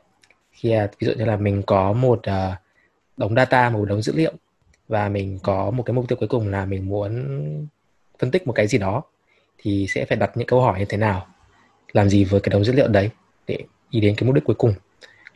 Khi 0.51 0.72
à, 0.72 0.88
ví 0.99 1.08
dụ 1.08 1.14
như 1.18 1.26
là 1.26 1.38
mình 1.38 1.64
có 1.66 1.93
một 1.93 2.20
uh, 2.20 2.53
đống 3.18 3.36
data 3.36 3.70
một 3.70 3.86
đống 3.86 4.01
dữ 4.01 4.14
liệu 4.16 4.34
và 4.88 5.10
mình 5.10 5.39
có 5.43 5.72
một 5.72 5.84
cái 5.84 5.93
mục 5.93 6.08
tiêu 6.08 6.18
cuối 6.20 6.28
cùng 6.28 6.47
là 6.47 6.66
mình 6.66 6.89
muốn 6.89 7.26
phân 8.20 8.32
tích 8.32 8.47
một 8.47 8.53
cái 8.53 8.68
gì 8.68 8.78
đó 8.78 9.03
thì 9.58 9.88
sẽ 9.89 10.05
phải 10.05 10.18
đặt 10.18 10.32
những 10.38 10.47
câu 10.47 10.62
hỏi 10.62 10.80
như 10.80 10.86
thế 10.86 10.97
nào 10.97 11.28
làm 11.93 12.10
gì 12.10 12.24
với 12.24 12.41
cái 12.41 12.49
đống 12.49 12.64
dữ 12.64 12.74
liệu 12.74 12.88
đấy 12.88 13.10
để 13.47 13.58
đi 13.91 13.99
đến 13.99 14.16
cái 14.18 14.28
mục 14.28 14.36
đích 14.36 14.43
cuối 14.43 14.55
cùng. 14.55 14.74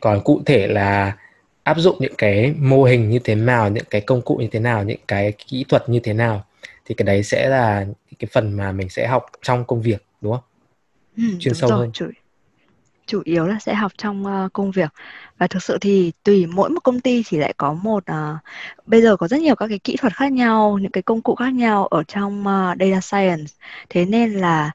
Còn 0.00 0.20
cụ 0.24 0.42
thể 0.46 0.66
là 0.66 1.16
áp 1.62 1.78
dụng 1.78 1.96
những 2.00 2.14
cái 2.18 2.54
mô 2.58 2.84
hình 2.84 3.10
như 3.10 3.18
thế 3.18 3.34
nào 3.34 3.68
những 3.68 3.84
cái 3.90 4.00
công 4.00 4.22
cụ 4.22 4.36
như 4.36 4.48
thế 4.52 4.60
nào 4.60 4.84
những 4.84 5.00
cái 5.08 5.32
kỹ 5.32 5.64
thuật 5.68 5.88
như 5.88 6.00
thế 6.00 6.12
nào 6.12 6.44
thì 6.84 6.94
cái 6.94 7.04
đấy 7.04 7.22
sẽ 7.22 7.48
là 7.48 7.86
cái 8.18 8.28
phần 8.32 8.52
mà 8.52 8.72
mình 8.72 8.88
sẽ 8.88 9.06
học 9.06 9.26
trong 9.42 9.64
công 9.64 9.82
việc 9.82 10.04
đúng 10.20 10.32
không? 10.32 10.44
Ừ, 11.16 11.22
chuyên 11.38 11.54
sâu 11.54 11.70
rồi, 11.70 11.78
hơn. 11.78 11.92
chủ, 11.92 12.06
chủ 13.06 13.22
yếu 13.24 13.46
là 13.46 13.58
sẽ 13.60 13.74
học 13.74 13.92
trong 13.98 14.26
uh, 14.26 14.52
công 14.52 14.70
việc. 14.70 14.90
Và 15.38 15.46
thực 15.46 15.62
sự 15.62 15.78
thì 15.80 16.12
tùy 16.24 16.46
mỗi 16.46 16.70
một 16.70 16.80
công 16.84 17.00
ty 17.00 17.22
thì 17.26 17.38
lại 17.38 17.54
có 17.56 17.74
một 17.74 18.04
uh, 18.12 18.38
bây 18.86 19.02
giờ 19.02 19.16
có 19.16 19.28
rất 19.28 19.40
nhiều 19.40 19.54
các 19.54 19.66
cái 19.68 19.78
kỹ 19.78 19.96
thuật 19.96 20.16
khác 20.16 20.32
nhau 20.32 20.78
những 20.82 20.92
cái 20.92 21.02
công 21.02 21.22
cụ 21.22 21.34
khác 21.34 21.54
nhau 21.54 21.86
ở 21.86 22.02
trong 22.02 22.40
uh, 22.40 22.78
data 22.80 23.00
science. 23.00 23.52
Thế 23.90 24.04
nên 24.04 24.32
là 24.32 24.70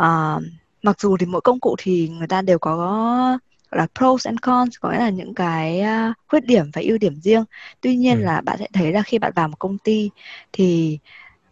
uh, 0.00 0.42
mặc 0.82 1.00
dù 1.00 1.16
thì 1.16 1.26
mỗi 1.26 1.40
công 1.40 1.60
cụ 1.60 1.76
thì 1.78 2.08
người 2.08 2.28
ta 2.28 2.42
đều 2.42 2.58
có 2.58 3.38
là 3.70 3.86
pros 3.98 4.26
and 4.26 4.38
cons 4.42 4.76
có 4.80 4.90
nghĩa 4.90 4.98
là 4.98 5.10
những 5.10 5.34
cái 5.34 5.82
khuyết 6.28 6.46
điểm 6.46 6.70
và 6.72 6.82
ưu 6.84 6.98
điểm 6.98 7.20
riêng. 7.20 7.44
Tuy 7.80 7.96
nhiên 7.96 8.20
ừ. 8.20 8.24
là 8.24 8.40
bạn 8.40 8.56
sẽ 8.58 8.66
thấy 8.72 8.92
là 8.92 9.02
khi 9.02 9.18
bạn 9.18 9.32
vào 9.34 9.48
một 9.48 9.58
công 9.58 9.78
ty 9.78 10.10
thì 10.52 10.98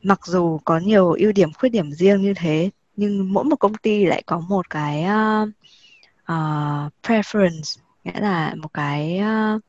mặc 0.05 0.20
dù 0.26 0.59
có 0.64 0.78
nhiều 0.78 1.12
ưu 1.12 1.32
điểm 1.32 1.52
khuyết 1.52 1.68
điểm 1.68 1.92
riêng 1.92 2.22
như 2.22 2.34
thế 2.36 2.70
nhưng 2.96 3.32
mỗi 3.32 3.44
một 3.44 3.57
công 3.57 3.74
ty 3.74 4.05
lại 4.05 4.22
có 4.26 4.40
một 4.40 4.70
cái 4.70 5.05
uh, 5.05 5.48
uh, 6.32 6.92
preference 7.02 7.80
nghĩa 8.05 8.20
là 8.20 8.55
một 8.55 8.72
cái 8.72 9.20
uh, 9.20 9.62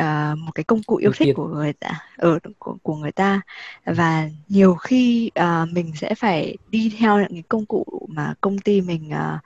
uh, 0.00 0.38
một 0.38 0.52
cái 0.54 0.64
công 0.64 0.82
cụ 0.82 0.96
yêu 0.96 1.12
thích 1.16 1.34
của 1.36 1.46
người 1.46 1.72
ta 1.72 1.90
ở 2.16 2.38
ừ, 2.42 2.50
của, 2.58 2.76
của 2.82 2.96
người 2.96 3.12
ta. 3.12 3.40
Và 3.84 4.28
nhiều 4.48 4.74
khi 4.74 5.30
uh, 5.40 5.68
mình 5.72 5.92
sẽ 5.96 6.14
phải 6.14 6.56
đi 6.70 6.92
theo 6.98 7.18
những 7.18 7.32
cái 7.32 7.42
công 7.48 7.66
cụ 7.66 8.08
mà 8.08 8.34
công 8.40 8.58
ty 8.58 8.80
mình 8.80 9.10
uh, 9.10 9.40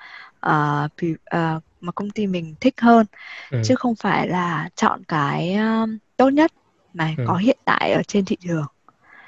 uh, 0.46 1.14
uh, 1.36 1.62
mà 1.80 1.92
công 1.92 2.10
ty 2.10 2.26
mình 2.26 2.54
thích 2.60 2.80
hơn. 2.80 3.06
Ừ. 3.50 3.62
chứ 3.64 3.74
không 3.74 3.94
phải 3.94 4.28
là 4.28 4.68
chọn 4.76 5.04
cái 5.04 5.56
uh, 5.82 5.88
tốt 6.16 6.28
nhất 6.28 6.52
mà 6.94 7.14
ừ. 7.18 7.24
có 7.26 7.36
hiện 7.36 7.58
tại 7.64 7.92
ở 7.92 8.02
trên 8.02 8.24
thị 8.24 8.36
trường 8.40 8.66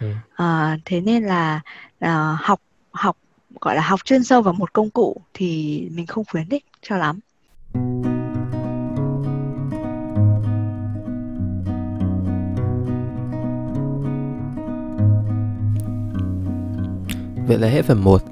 ừ. 0.00 0.12
uh, 0.42 0.80
thế 0.84 1.00
nên 1.00 1.24
là 1.24 1.60
uh, 2.04 2.40
học 2.40 2.60
học 2.90 3.16
gọi 3.60 3.76
là 3.76 3.82
học 3.82 4.04
chuyên 4.04 4.24
sâu 4.24 4.42
vào 4.42 4.54
một 4.54 4.72
công 4.72 4.90
cụ 4.90 5.20
thì 5.34 5.80
mình 5.92 6.06
không 6.06 6.24
khuyến 6.24 6.48
khích 6.48 6.64
cho 6.82 6.96
lắm 6.96 7.20
Vậy 17.46 17.58
là 17.58 17.68
hết 17.68 17.84
phần 17.84 18.04
1. 18.04 18.22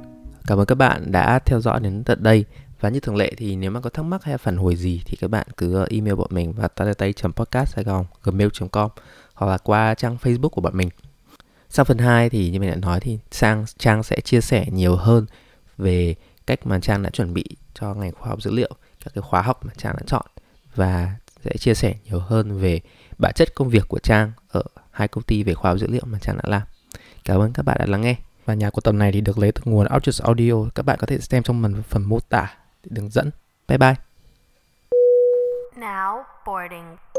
Cảm 0.47 0.59
ơn 0.59 0.67
các 0.67 0.75
bạn 0.75 1.13
đã 1.13 1.39
theo 1.39 1.61
dõi 1.61 1.81
đến 1.81 2.05
tận 2.05 2.23
đây. 2.23 2.45
Và 2.81 2.89
như 2.89 3.01
thường 3.01 3.17
lệ 3.17 3.33
thì 3.37 3.57
nếu 3.57 3.71
mà 3.71 3.81
có 3.81 3.91
thắc 3.91 4.05
mắc 4.05 4.25
hay 4.25 4.39
phản 4.39 4.57
hồi 4.57 4.77
gì 4.77 5.03
thì 5.05 5.17
các 5.21 5.31
bạn 5.31 5.47
cứ 5.57 5.87
email 5.91 6.15
bọn 6.15 6.29
mình 6.31 6.53
vào 6.53 6.69
tatatay.podcast 6.69 7.77
gmail.com 8.23 8.91
hoặc 9.35 9.47
là 9.47 9.59
qua 9.59 9.95
trang 9.95 10.17
Facebook 10.23 10.49
của 10.49 10.61
bọn 10.61 10.77
mình. 10.77 10.89
Sau 11.75 11.85
phần 11.85 11.99
2 11.99 12.31
thì 12.31 12.51
như 12.51 12.61
mình 12.61 12.71
đã 12.71 12.77
nói 12.77 13.01
thì 13.01 13.19
Sang 13.31 13.65
Trang 13.79 14.03
sẽ 14.03 14.21
chia 14.21 14.41
sẻ 14.41 14.67
nhiều 14.73 14.97
hơn 14.97 15.27
về 15.79 16.15
cách 16.47 16.67
mà 16.67 16.81
Trang 16.81 17.03
đã 17.03 17.11
chuẩn 17.11 17.35
bị 17.35 17.45
cho 17.75 17.95
ngành 17.95 18.13
khoa 18.13 18.29
học 18.29 18.43
dữ 18.43 18.51
liệu, 18.51 18.71
các 19.05 19.11
cái 19.15 19.23
khóa 19.23 19.43
học 19.43 19.65
mà 19.65 19.73
Trang 19.77 19.95
đã 19.97 20.03
chọn 20.07 20.27
và 20.75 21.15
sẽ 21.45 21.51
chia 21.59 21.75
sẻ 21.75 21.95
nhiều 22.05 22.19
hơn 22.19 22.59
về 22.59 22.81
bản 23.19 23.33
chất 23.35 23.55
công 23.55 23.69
việc 23.69 23.89
của 23.89 23.99
Trang 23.99 24.33
ở 24.49 24.63
hai 24.91 25.09
công 25.09 25.25
ty 25.25 25.43
về 25.43 25.55
khoa 25.55 25.71
học 25.71 25.79
dữ 25.81 25.87
liệu 25.87 26.03
mà 26.05 26.19
Trang 26.19 26.37
đã 26.37 26.43
làm. 26.47 26.63
Cảm 27.25 27.41
ơn 27.41 27.53
các 27.53 27.63
bạn 27.63 27.77
đã 27.79 27.87
lắng 27.87 28.01
nghe. 28.01 28.17
Và 28.45 28.55
nhạc 28.55 28.71
của 28.71 28.81
tập 28.81 28.93
này 28.93 29.13
thì 29.13 29.21
được 29.21 29.39
lấy 29.39 29.53
từ 29.53 29.63
nguồn 29.65 29.87
Outjust 29.87 30.25
Audio. 30.25 30.71
Các 30.75 30.83
bạn 30.83 30.99
có 31.01 31.07
thể 31.07 31.19
xem 31.19 31.43
trong 31.43 31.63
phần, 31.63 31.83
phần 31.83 32.03
mô 32.03 32.21
tả 32.21 32.57
để 32.85 32.89
đường 32.91 33.11
dẫn. 33.11 33.31
Bye 33.69 33.79
bye. 33.79 33.95
Now 35.77 36.23
boarding. 36.47 37.14